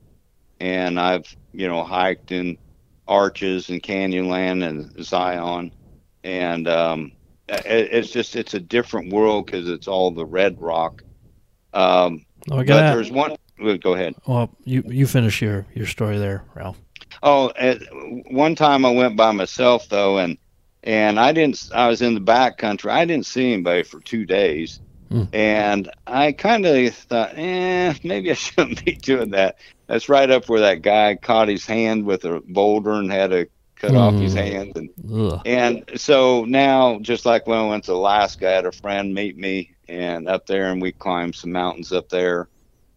and 0.60 0.98
I've 0.98 1.34
you 1.52 1.68
know 1.68 1.84
hiked 1.84 2.32
in 2.32 2.58
Arches 3.08 3.68
and 3.68 3.82
Canyonland 3.82 4.66
and 4.66 5.04
Zion, 5.04 5.72
and 6.24 6.68
um, 6.68 7.12
it, 7.48 7.64
it's 7.66 8.10
just 8.10 8.36
it's 8.36 8.54
a 8.54 8.60
different 8.60 9.12
world 9.12 9.46
because 9.46 9.68
it's 9.68 9.88
all 9.88 10.10
the 10.10 10.26
red 10.26 10.60
rock. 10.60 11.02
Um, 11.74 12.24
oh, 12.50 12.56
I 12.56 12.58
but 12.58 12.66
got 12.66 12.94
there's 12.94 13.10
one. 13.10 13.36
Go 13.80 13.94
ahead. 13.94 14.14
Well, 14.26 14.50
you 14.64 14.82
you 14.86 15.06
finish 15.06 15.40
your 15.40 15.66
your 15.74 15.86
story 15.86 16.18
there, 16.18 16.44
Ralph. 16.54 16.78
Oh, 17.22 17.52
at, 17.56 17.80
one 18.30 18.54
time 18.54 18.84
I 18.84 18.90
went 18.90 19.16
by 19.16 19.32
myself 19.32 19.88
though, 19.88 20.18
and 20.18 20.38
and 20.82 21.20
I 21.20 21.32
didn't. 21.32 21.70
I 21.74 21.88
was 21.88 22.02
in 22.02 22.14
the 22.14 22.20
back 22.20 22.58
country. 22.58 22.90
I 22.90 23.04
didn't 23.04 23.26
see 23.26 23.52
anybody 23.52 23.82
for 23.82 24.00
two 24.00 24.24
days, 24.24 24.80
Hmm. 25.12 25.24
and 25.32 25.90
I 26.06 26.32
kind 26.32 26.66
of 26.66 26.94
thought, 26.94 27.32
eh, 27.36 27.94
maybe 28.04 28.30
I 28.30 28.34
shouldn't 28.36 28.84
be 28.84 28.92
doing 28.96 29.30
that. 29.30 29.56
That's 29.88 30.08
right 30.08 30.30
up 30.30 30.48
where 30.48 30.60
that 30.62 30.82
guy 30.82 31.16
caught 31.16 31.48
his 31.48 31.66
hand 31.66 32.04
with 32.06 32.24
a 32.24 32.42
boulder 32.46 32.92
and 32.92 33.12
had 33.12 33.30
to 33.30 33.48
cut 33.76 33.96
off 33.96 34.18
his 34.18 34.34
Hmm. 34.34 34.36
hand, 34.36 34.72
and 34.76 34.90
Ugh. 35.12 35.42
and 35.44 35.84
so 35.96 36.44
now, 36.44 36.98
just 37.00 37.26
like 37.26 37.46
when 37.46 37.58
I 37.58 37.68
went 37.68 37.84
to 37.84 37.92
Alaska, 37.94 38.48
I 38.48 38.52
had 38.52 38.66
a 38.66 38.72
friend 38.72 39.14
meet 39.14 39.36
me 39.36 39.76
and 39.88 40.28
up 40.28 40.46
there, 40.46 40.72
and 40.72 40.82
we 40.82 40.92
climbed 40.92 41.36
some 41.36 41.52
mountains 41.52 41.92
up 41.92 42.08
there, 42.10 42.48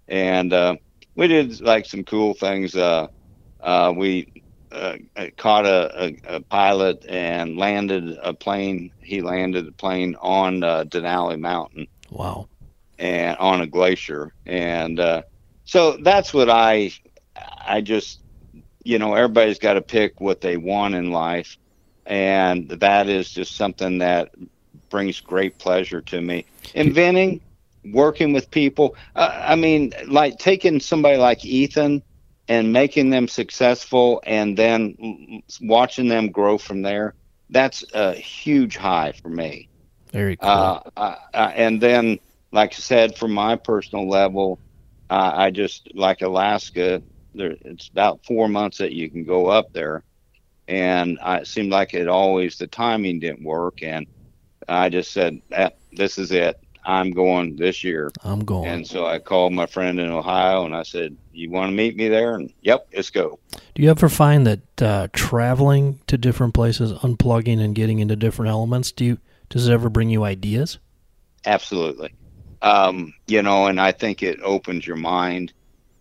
and 0.07 0.53
uh, 0.53 0.75
we 1.15 1.27
did 1.27 1.61
like 1.61 1.85
some 1.85 2.03
cool 2.03 2.33
things. 2.33 2.75
Uh, 2.75 3.07
uh, 3.61 3.93
we 3.95 4.31
uh, 4.71 4.95
caught 5.37 5.65
a, 5.65 6.05
a, 6.05 6.35
a 6.37 6.41
pilot 6.41 7.05
and 7.07 7.57
landed 7.57 8.17
a 8.23 8.33
plane. 8.33 8.91
He 9.01 9.21
landed 9.21 9.67
a 9.67 9.71
plane 9.73 10.15
on 10.21 10.63
uh, 10.63 10.85
Denali 10.85 11.39
Mountain 11.39 11.87
Wow. 12.15 12.47
and 12.97 13.37
on 13.37 13.61
a 13.61 13.67
glacier, 13.67 14.33
and 14.45 14.99
uh, 14.99 15.23
so 15.65 15.97
that's 15.97 16.33
what 16.33 16.49
I, 16.49 16.91
I 17.67 17.81
just, 17.81 18.19
you 18.83 18.99
know, 18.99 19.13
everybody's 19.15 19.59
got 19.59 19.73
to 19.73 19.81
pick 19.81 20.21
what 20.21 20.41
they 20.41 20.57
want 20.57 20.95
in 20.95 21.11
life, 21.11 21.57
and 22.05 22.69
that 22.69 23.09
is 23.09 23.31
just 23.31 23.55
something 23.55 23.97
that 23.97 24.29
brings 24.89 25.19
great 25.19 25.57
pleasure 25.59 26.01
to 26.01 26.21
me. 26.21 26.45
Inventing, 26.73 27.41
working 27.91 28.31
with 28.33 28.49
people. 28.51 28.95
Uh, 29.15 29.29
I 29.33 29.55
mean, 29.55 29.91
like 30.07 30.37
taking 30.37 30.79
somebody 30.79 31.17
like 31.17 31.43
Ethan 31.43 32.01
and 32.47 32.71
making 32.71 33.09
them 33.09 33.27
successful, 33.27 34.21
and 34.25 34.55
then 34.57 35.41
watching 35.61 36.07
them 36.07 36.29
grow 36.29 36.57
from 36.57 36.81
there. 36.83 37.13
That's 37.49 37.83
a 37.93 38.13
huge 38.13 38.77
high 38.77 39.13
for 39.21 39.29
me. 39.29 39.67
Very 40.15 40.37
cool. 40.37 40.49
Uh, 40.49 40.79
uh, 40.95 41.15
uh, 41.33 41.51
and 41.55 41.81
then, 41.81 42.19
like 42.53 42.71
I 42.71 42.77
said, 42.77 43.17
from 43.17 43.33
my 43.33 43.57
personal 43.57 44.07
level, 44.07 44.61
uh, 45.09 45.33
I 45.35 45.51
just 45.51 45.93
like 45.93 46.21
Alaska. 46.21 47.03
There, 47.33 47.57
it's 47.65 47.89
about 47.89 48.23
four 48.25 48.47
months 48.47 48.77
that 48.77 48.93
you 48.93 49.09
can 49.09 49.25
go 49.25 49.47
up 49.47 49.73
there, 49.73 50.05
and 50.69 51.19
I, 51.21 51.39
it 51.39 51.47
seemed 51.47 51.69
like 51.69 51.93
it 51.93 52.07
always 52.07 52.57
the 52.57 52.65
timing 52.65 53.19
didn't 53.19 53.43
work, 53.43 53.83
and 53.83 54.07
I 54.69 54.87
just 54.87 55.11
said, 55.11 55.41
eh, 55.51 55.71
"This 55.91 56.17
is 56.17 56.31
it. 56.31 56.61
I'm 56.85 57.11
going 57.11 57.57
this 57.57 57.83
year." 57.83 58.09
I'm 58.23 58.45
going. 58.45 58.69
And 58.69 58.87
so 58.87 59.05
I 59.05 59.19
called 59.19 59.51
my 59.51 59.65
friend 59.65 59.99
in 59.99 60.09
Ohio, 60.09 60.63
and 60.63 60.73
I 60.73 60.83
said, 60.83 61.17
"You 61.33 61.51
want 61.51 61.71
to 61.71 61.75
meet 61.75 61.97
me 61.97 62.07
there?" 62.07 62.35
And 62.35 62.53
yep, 62.61 62.87
let's 62.95 63.09
go. 63.09 63.37
Do 63.73 63.83
you 63.83 63.89
ever 63.89 64.07
find 64.07 64.47
that 64.47 64.81
uh, 64.81 65.07
traveling 65.11 65.99
to 66.07 66.17
different 66.17 66.53
places, 66.53 66.93
unplugging 66.93 67.59
and 67.59 67.75
getting 67.75 67.99
into 67.99 68.15
different 68.15 68.49
elements, 68.49 68.93
do 68.93 69.03
you 69.03 69.17
does 69.49 69.67
it 69.67 69.73
ever 69.73 69.89
bring 69.89 70.09
you 70.09 70.23
ideas? 70.23 70.79
Absolutely. 71.45 72.13
Um, 72.61 73.13
you 73.27 73.41
know, 73.41 73.67
and 73.67 73.79
I 73.79 73.91
think 73.91 74.23
it 74.23 74.39
opens 74.41 74.87
your 74.87 74.95
mind. 74.95 75.53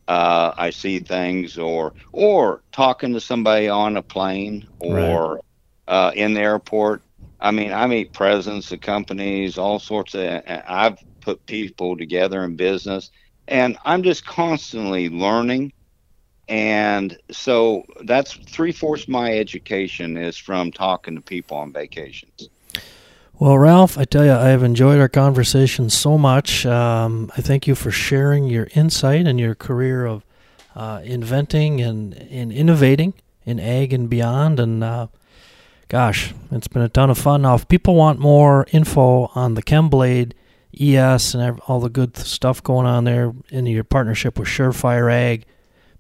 Uh, 0.07 0.53
I 0.57 0.71
see 0.71 0.99
things, 0.99 1.59
or 1.59 1.95
or 2.13 2.63
talking 2.73 3.15
to 3.15 3.21
somebody 3.21 3.69
on 3.69 3.97
a 3.97 4.03
plane, 4.03 4.67
or 4.79 5.41
uh, 5.89 6.13
in 6.15 6.35
the 6.35 6.41
airport. 6.41 7.03
I 7.41 7.51
mean, 7.51 7.73
I 7.73 7.87
meet 7.87 8.13
presidents 8.13 8.73
of 8.73 8.81
companies, 8.81 9.59
all 9.59 9.79
sorts 9.79 10.15
of. 10.15 10.43
I've 10.47 10.99
put 11.21 11.45
people 11.47 11.97
together 11.97 12.45
in 12.45 12.57
business, 12.57 13.11
and 13.49 13.77
I'm 13.85 14.03
just 14.03 14.25
constantly 14.27 15.09
learning. 15.09 15.73
And 16.49 17.17
so 17.31 17.85
that's 18.05 18.35
three 18.35 18.73
fourths 18.73 19.09
my 19.09 19.33
education 19.39 20.17
is 20.19 20.37
from 20.37 20.71
talking 20.71 21.15
to 21.17 21.23
people 21.23 21.57
on 21.57 21.73
vacations. 21.73 22.51
Well, 23.37 23.59
Ralph, 23.59 23.99
I 23.99 24.05
tell 24.05 24.25
you, 24.25 24.33
I 24.33 24.51
have 24.51 24.63
enjoyed 24.63 25.01
our 25.01 25.09
conversation 25.09 25.91
so 25.91 26.17
much. 26.17 26.65
Um, 26.67 27.33
I 27.37 27.41
thank 27.41 27.67
you 27.67 27.75
for 27.75 27.91
sharing 27.91 28.45
your 28.45 28.69
insight 28.77 29.27
and 29.27 29.41
your 29.41 29.57
career 29.57 30.07
of 30.07 30.25
uh, 30.77 31.01
inventing 31.03 31.81
and, 31.81 32.15
and 32.15 32.53
innovating 32.53 33.13
in 33.45 33.59
ag 33.59 33.93
and 33.93 34.09
beyond. 34.09 34.61
And 34.61 34.85
uh, 34.85 35.09
gosh, 35.89 36.33
it's 36.53 36.69
been 36.69 36.83
a 36.83 36.89
ton 36.89 37.11
of 37.11 37.19
fun. 37.19 37.43
Now, 37.43 37.57
if 37.57 37.67
people 37.67 37.97
want 37.97 38.21
more 38.21 38.69
info 38.71 39.33
on 39.35 39.55
the 39.55 39.65
ChemBlade 39.65 40.35
ES 40.79 41.35
and 41.35 41.59
all 41.67 41.81
the 41.81 41.91
good 41.91 42.17
stuff 42.17 42.63
going 42.63 42.87
on 42.87 43.03
there 43.03 43.33
in 43.49 43.67
your 43.67 43.83
partnership 43.83 44.39
with 44.39 44.47
Surefire 44.47 45.13
Ag, 45.13 45.45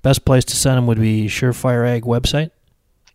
best 0.02 0.24
place 0.24 0.44
to 0.44 0.54
send 0.54 0.76
them 0.76 0.86
would 0.86 1.00
be 1.00 1.26
Surefire 1.26 1.84
Ag 1.84 2.04
website. 2.04 2.52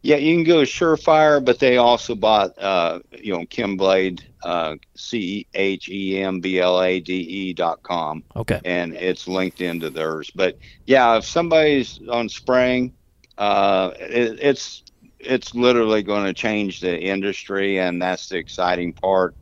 Yeah, 0.02 0.16
you 0.16 0.34
can 0.36 0.46
go 0.46 0.64
to 0.64 0.72
Surefire, 0.72 1.44
but 1.44 1.60
they 1.60 1.78
also 1.78 2.16
bought, 2.16 2.58
uh, 2.58 3.00
you 3.12 3.34
know, 3.34 3.44
ChemBlade, 3.46 4.22
uh, 4.44 4.76
C 4.96 5.46
H 5.54 5.90
E 5.90 6.22
M 6.22 6.40
B 6.40 6.60
L 6.60 6.82
A 6.82 7.02
D 7.02 7.14
E 7.14 7.54
dot 7.54 7.84
com, 7.84 8.24
Okay. 8.36 8.62
and 8.64 8.96
it's 8.96 9.28
linked 9.28 9.60
into 9.60 9.90
theirs. 9.90 10.32
But 10.34 10.58
yeah, 10.86 11.18
if 11.18 11.26
somebody's 11.26 12.00
on 12.10 12.30
spraying, 12.30 12.94
uh, 13.38 13.92
it, 14.00 14.40
it's 14.42 14.84
it's 15.20 15.54
literally 15.54 16.02
going 16.02 16.26
to 16.26 16.34
change 16.34 16.80
the 16.80 16.98
industry, 16.98 17.80
and 17.80 18.02
that's 18.02 18.30
the 18.30 18.38
exciting 18.38 18.94
part. 18.94 19.36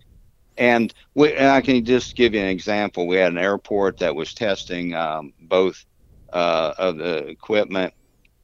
And, 0.58 0.91
we, 1.14 1.34
and 1.34 1.49
I 1.49 1.62
can 1.62 1.86
just 1.86 2.16
give 2.16 2.34
you 2.34 2.41
an 2.41 2.47
example. 2.47 3.05
We 3.05 3.18
had 3.18 3.32
an 3.32 3.38
airport 3.38 3.99
that 3.99 4.16
was 4.16 4.34
testing 4.34 4.95
um, 4.95 5.34
both 5.39 5.86
uh, 6.34 6.74
of 6.80 6.97
the 6.97 7.28
equipment 7.28 7.93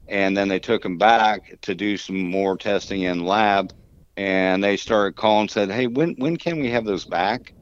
and 0.08 0.36
then 0.36 0.48
they 0.50 0.60
took 0.60 0.84
them 0.84 0.98
back 0.98 1.60
to 1.62 1.76
do 1.76 1.98
some 1.98 2.30
more 2.30 2.58
testing 2.58 3.02
in 3.04 3.26
lab. 3.26 3.74
And 4.18 4.64
they 4.64 4.78
started 4.78 5.16
calling 5.16 5.50
said 5.50 5.72
hey 5.72 5.88
when 5.88 6.16
when 6.18 6.38
can 6.38 6.60
we 6.60 6.70
have 6.72 6.86
those 6.86 7.06
back? 7.06 7.54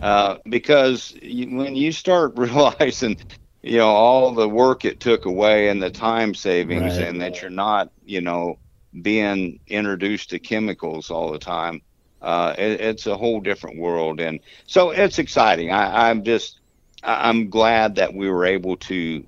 Uh, 0.00 0.36
because 0.48 1.14
you, 1.22 1.56
when 1.56 1.74
you 1.76 1.92
start 1.92 2.32
realizing 2.36 3.16
you 3.62 3.78
know 3.78 3.88
all 3.88 4.32
the 4.32 4.48
work 4.48 4.84
it 4.84 5.00
took 5.00 5.24
away 5.26 5.68
and 5.68 5.82
the 5.82 5.90
time 5.90 6.34
savings 6.34 6.98
Right. 6.98 7.08
and 7.08 7.20
that 7.20 7.40
you're 7.40 7.50
not 7.50 7.90
you 8.04 8.20
know 8.20 8.58
being 9.02 9.58
introduced 9.66 10.30
to 10.30 10.38
chemicals 10.38 11.10
all 11.10 11.32
the 11.32 11.38
time 11.38 11.80
uh, 12.22 12.54
it, 12.58 12.80
it's 12.80 13.06
a 13.06 13.16
whole 13.16 13.40
different 13.40 13.78
world. 13.78 14.20
And 14.20 14.40
so 14.66 14.90
it's 14.90 15.18
exciting. 15.18 15.70
I, 15.72 16.10
i'm 16.10 16.24
just 16.24 16.60
i'm 17.02 17.50
glad 17.50 17.96
that 17.96 18.14
we 18.14 18.30
were 18.30 18.46
able 18.46 18.76
to 18.78 19.24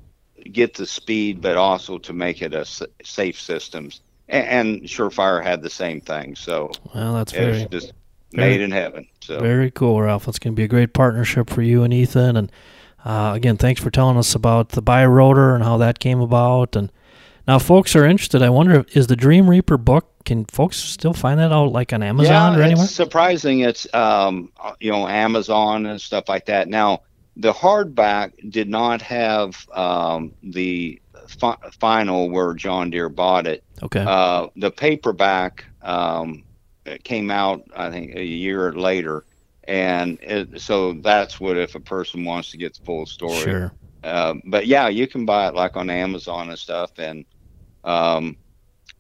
get 0.49 0.75
the 0.75 0.87
speed, 0.87 1.41
but 1.41 1.57
also 1.57 1.99
to 1.99 2.13
make 2.13 2.43
it 2.43 2.55
a 2.55 2.65
safe 3.05 3.41
systems. 3.41 4.01
And, 4.29 4.47
and 4.47 4.83
Surefire 4.83 5.43
had 5.43 5.63
the 5.63 5.71
same 5.71 6.01
thing, 6.01 6.35
so 6.37 6.71
Well, 6.95 7.15
that's 7.15 7.33
very 7.33 7.67
just 7.71 7.93
very- 8.33 8.51
made 8.51 8.61
in 8.61 8.71
heaven. 8.71 9.07
So 9.21 9.41
Very 9.41 9.71
cool, 9.71 10.01
Ralph. 10.01 10.29
It's 10.29 10.39
going 10.39 10.55
to 10.55 10.57
be 10.57 10.65
a 10.65 10.69
great 10.69 10.93
partnership 10.93 11.51
for 11.51 11.63
you 11.63 11.83
and 11.83 11.93
Ethan. 11.93 12.37
And 12.37 12.53
uh, 13.05 13.33
again, 13.35 13.57
thanks 13.57 13.81
for 13.81 13.91
telling 13.91 14.17
us 14.17 14.35
about 14.35 14.71
the 14.71 14.83
Bi-Rotor 14.83 15.55
and 15.55 15.65
how 15.65 15.77
that 15.79 15.99
came 15.99 16.21
about. 16.21 16.77
And 16.77 16.91
Now, 17.47 17.59
folks 17.59 17.95
are 17.97 18.05
interested. 18.05 18.43
I 18.43 18.51
wonder, 18.51 18.85
is 18.93 19.07
the 19.07 19.17
Dream 19.17 19.49
Reaper 19.49 19.77
book? 19.79 20.11
Can 20.25 20.45
folks 20.47 20.77
still 20.77 21.13
find 21.13 21.39
that 21.39 21.53
out, 21.53 21.71
like 21.71 21.93
on 21.93 22.03
Amazon 22.03 22.53
yeah, 22.55 22.59
or 22.59 22.63
anywhere? 22.63 22.85
It's 22.85 22.93
surprising. 22.93 23.61
It's 23.61 23.87
um, 23.95 24.51
you 24.81 24.91
know 24.91 25.07
Amazon 25.07 25.87
and 25.87 26.01
stuff 26.01 26.29
like 26.29 26.47
that. 26.47 26.67
Now, 26.67 27.03
the 27.37 27.53
hardback 27.53 28.51
did 28.51 28.69
not 28.69 29.03
have 29.03 29.69
um, 29.73 30.33
the 30.43 31.01
fi- 31.29 31.59
final 31.79 32.31
where 32.31 32.55
John 32.55 32.91
Deere 32.91 33.09
bought 33.09 33.47
it. 33.47 33.63
Okay. 33.83 34.05
Uh, 34.07 34.49
the 34.57 34.71
paperback 34.71 35.65
um, 35.83 36.45
came 37.05 37.31
out, 37.31 37.63
I 37.77 37.91
think, 37.91 38.15
a 38.15 38.25
year 38.25 38.73
later, 38.73 39.25
and 39.65 40.19
it, 40.23 40.61
so 40.61 40.95
that's 40.95 41.39
what 41.39 41.57
if 41.57 41.75
a 41.75 41.81
person 41.81 42.25
wants 42.25 42.51
to 42.53 42.57
get 42.57 42.75
the 42.75 42.85
full 42.85 43.07
story. 43.07 43.37
Sure. 43.37 43.73
Uh, 44.03 44.35
but 44.45 44.67
yeah, 44.67 44.89
you 44.89 45.07
can 45.07 45.27
buy 45.27 45.49
it 45.49 45.55
like 45.55 45.77
on 45.77 45.91
Amazon 45.91 46.49
and 46.49 46.59
stuff. 46.59 46.93
And 46.99 47.25
um, 47.85 48.37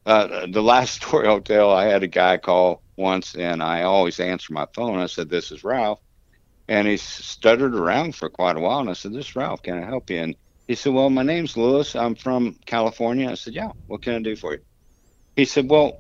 uh, 0.04 0.46
the 0.48 0.62
last 0.62 0.94
story 1.02 1.28
I'll 1.28 1.40
tell, 1.40 1.72
I 1.72 1.84
had 1.84 2.02
a 2.02 2.08
guy 2.08 2.36
call 2.36 2.82
once, 2.96 3.34
and 3.34 3.62
I 3.62 3.82
always 3.82 4.20
answer 4.20 4.52
my 4.52 4.66
phone. 4.74 4.98
I 4.98 5.06
said, 5.06 5.30
"This 5.30 5.52
is 5.52 5.64
Ralph," 5.64 6.00
and 6.68 6.88
he 6.88 6.96
stuttered 6.96 7.74
around 7.74 8.14
for 8.16 8.28
quite 8.30 8.56
a 8.56 8.60
while. 8.60 8.80
And 8.80 8.90
I 8.90 8.94
said, 8.94 9.12
"This 9.12 9.28
is 9.28 9.36
Ralph. 9.36 9.62
Can 9.62 9.82
I 9.82 9.86
help 9.86 10.10
you?" 10.10 10.18
And 10.18 10.36
he 10.68 10.74
said, 10.76 10.92
"Well, 10.94 11.10
my 11.10 11.22
name's 11.22 11.56
Lewis. 11.56 11.96
I'm 11.96 12.14
from 12.16 12.58
California." 12.66 13.30
I 13.30 13.34
said, 13.34 13.54
"Yeah. 13.54 13.72
What 13.86 14.02
can 14.02 14.14
I 14.14 14.20
do 14.20 14.36
for 14.36 14.54
you?" 14.54 14.60
He 15.36 15.44
said, 15.46 15.70
"Well," 15.70 15.98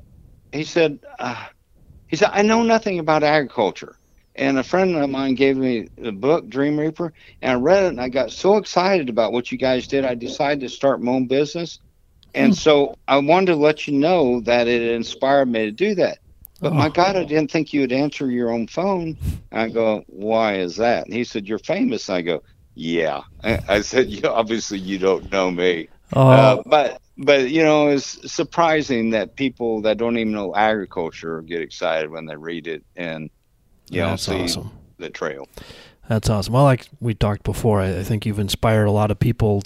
he 0.52 0.64
said, 0.64 1.00
uh, 1.18 1.46
"He 2.08 2.16
said 2.16 2.30
I 2.32 2.42
know 2.42 2.62
nothing 2.62 2.98
about 2.98 3.22
agriculture." 3.24 3.98
and 4.36 4.58
a 4.58 4.64
friend 4.64 4.96
of 4.96 5.10
mine 5.10 5.34
gave 5.34 5.56
me 5.56 5.88
the 5.96 6.12
book 6.12 6.48
Dream 6.48 6.78
Reaper, 6.78 7.12
and 7.42 7.52
I 7.52 7.54
read 7.54 7.84
it, 7.84 7.88
and 7.88 8.00
I 8.00 8.08
got 8.08 8.32
so 8.32 8.56
excited 8.58 9.08
about 9.10 9.32
what 9.32 9.50
you 9.52 9.58
guys 9.58 9.88
did. 9.88 10.04
I 10.04 10.14
decided 10.14 10.60
to 10.60 10.68
start 10.68 11.02
my 11.02 11.12
own 11.12 11.26
business, 11.26 11.80
and 12.34 12.52
Hmm. 12.52 12.54
so 12.54 12.94
I 13.08 13.18
wanted 13.18 13.46
to 13.52 13.56
let 13.56 13.86
you 13.88 13.94
know 13.98 14.40
that 14.42 14.68
it 14.68 14.82
inspired 14.82 15.46
me 15.48 15.66
to 15.66 15.72
do 15.72 15.94
that. 15.96 16.18
But 16.60 16.72
my 16.72 16.86
Oh. 16.86 16.90
God, 16.90 17.16
I 17.16 17.24
didn't 17.24 17.50
think 17.50 17.72
you 17.72 17.82
would 17.82 17.92
answer 17.92 18.30
your 18.30 18.50
own 18.50 18.66
phone. 18.66 19.16
I 19.52 19.68
go, 19.68 20.04
why 20.06 20.54
is 20.56 20.76
that? 20.76 21.04
And 21.04 21.14
he 21.14 21.24
said, 21.24 21.46
you're 21.46 21.58
famous. 21.58 22.08
I 22.08 22.22
go, 22.22 22.42
yeah. 22.74 23.22
I, 23.44 23.58
I 23.68 23.80
said, 23.80 24.08
you 24.08 24.26
obviously 24.28 24.78
you 24.78 24.98
don't 24.98 25.30
know 25.30 25.50
me. 25.50 25.88
Oh, 26.12 26.28
Uh, 26.30 26.62
but 26.66 27.00
but 27.18 27.50
you 27.50 27.62
know, 27.62 27.88
it's 27.88 28.30
surprising 28.30 29.10
that 29.10 29.36
people 29.36 29.80
that 29.82 29.98
don't 29.98 30.18
even 30.18 30.32
know 30.32 30.54
agriculture 30.54 31.42
get 31.42 31.60
excited 31.60 32.10
when 32.10 32.26
they 32.26 32.36
read 32.36 32.66
it 32.66 32.84
and 32.96 33.30
you 33.90 34.00
know 34.00 34.10
that's 34.10 34.24
see 34.24 34.44
awesome. 34.44 34.70
the 34.98 35.10
trail. 35.10 35.48
That's 36.08 36.28
awesome. 36.30 36.52
Well, 36.54 36.64
like 36.64 36.88
we 37.00 37.14
talked 37.14 37.42
before, 37.42 37.80
I, 37.80 37.98
I 37.98 38.02
think 38.02 38.24
you've 38.26 38.38
inspired 38.38 38.84
a 38.84 38.90
lot 38.92 39.10
of 39.10 39.18
people 39.18 39.62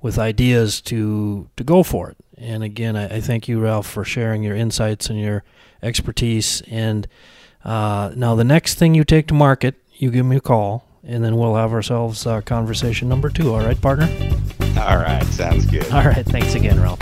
with 0.00 0.18
ideas 0.18 0.80
to 0.82 1.48
to 1.56 1.64
go 1.64 1.82
for 1.82 2.10
it. 2.10 2.16
And 2.36 2.64
again, 2.64 2.96
I, 2.96 3.16
I 3.16 3.20
thank 3.20 3.46
you, 3.48 3.60
Ralph, 3.60 3.86
for 3.86 4.04
sharing 4.04 4.42
your 4.42 4.56
insights 4.56 5.08
and 5.08 5.20
your 5.20 5.44
expertise. 5.84 6.62
And 6.62 7.06
uh, 7.64 8.12
now, 8.16 8.34
the 8.34 8.44
next 8.44 8.74
thing 8.74 8.94
you 8.94 9.04
take 9.04 9.26
to 9.28 9.34
market, 9.34 9.74
you 9.94 10.10
give 10.10 10.26
me 10.26 10.36
a 10.36 10.40
call, 10.40 10.86
and 11.04 11.24
then 11.24 11.36
we'll 11.36 11.54
have 11.54 11.72
ourselves 11.72 12.26
uh, 12.26 12.40
conversation 12.40 13.08
number 13.08 13.30
two. 13.30 13.54
All 13.54 13.60
right, 13.60 13.80
partner? 13.80 14.08
All 14.78 14.96
right, 14.96 15.24
sounds 15.24 15.66
good. 15.66 15.90
All 15.92 16.04
right. 16.04 16.26
Thanks 16.26 16.54
again, 16.54 16.80
Ralph. 16.80 17.00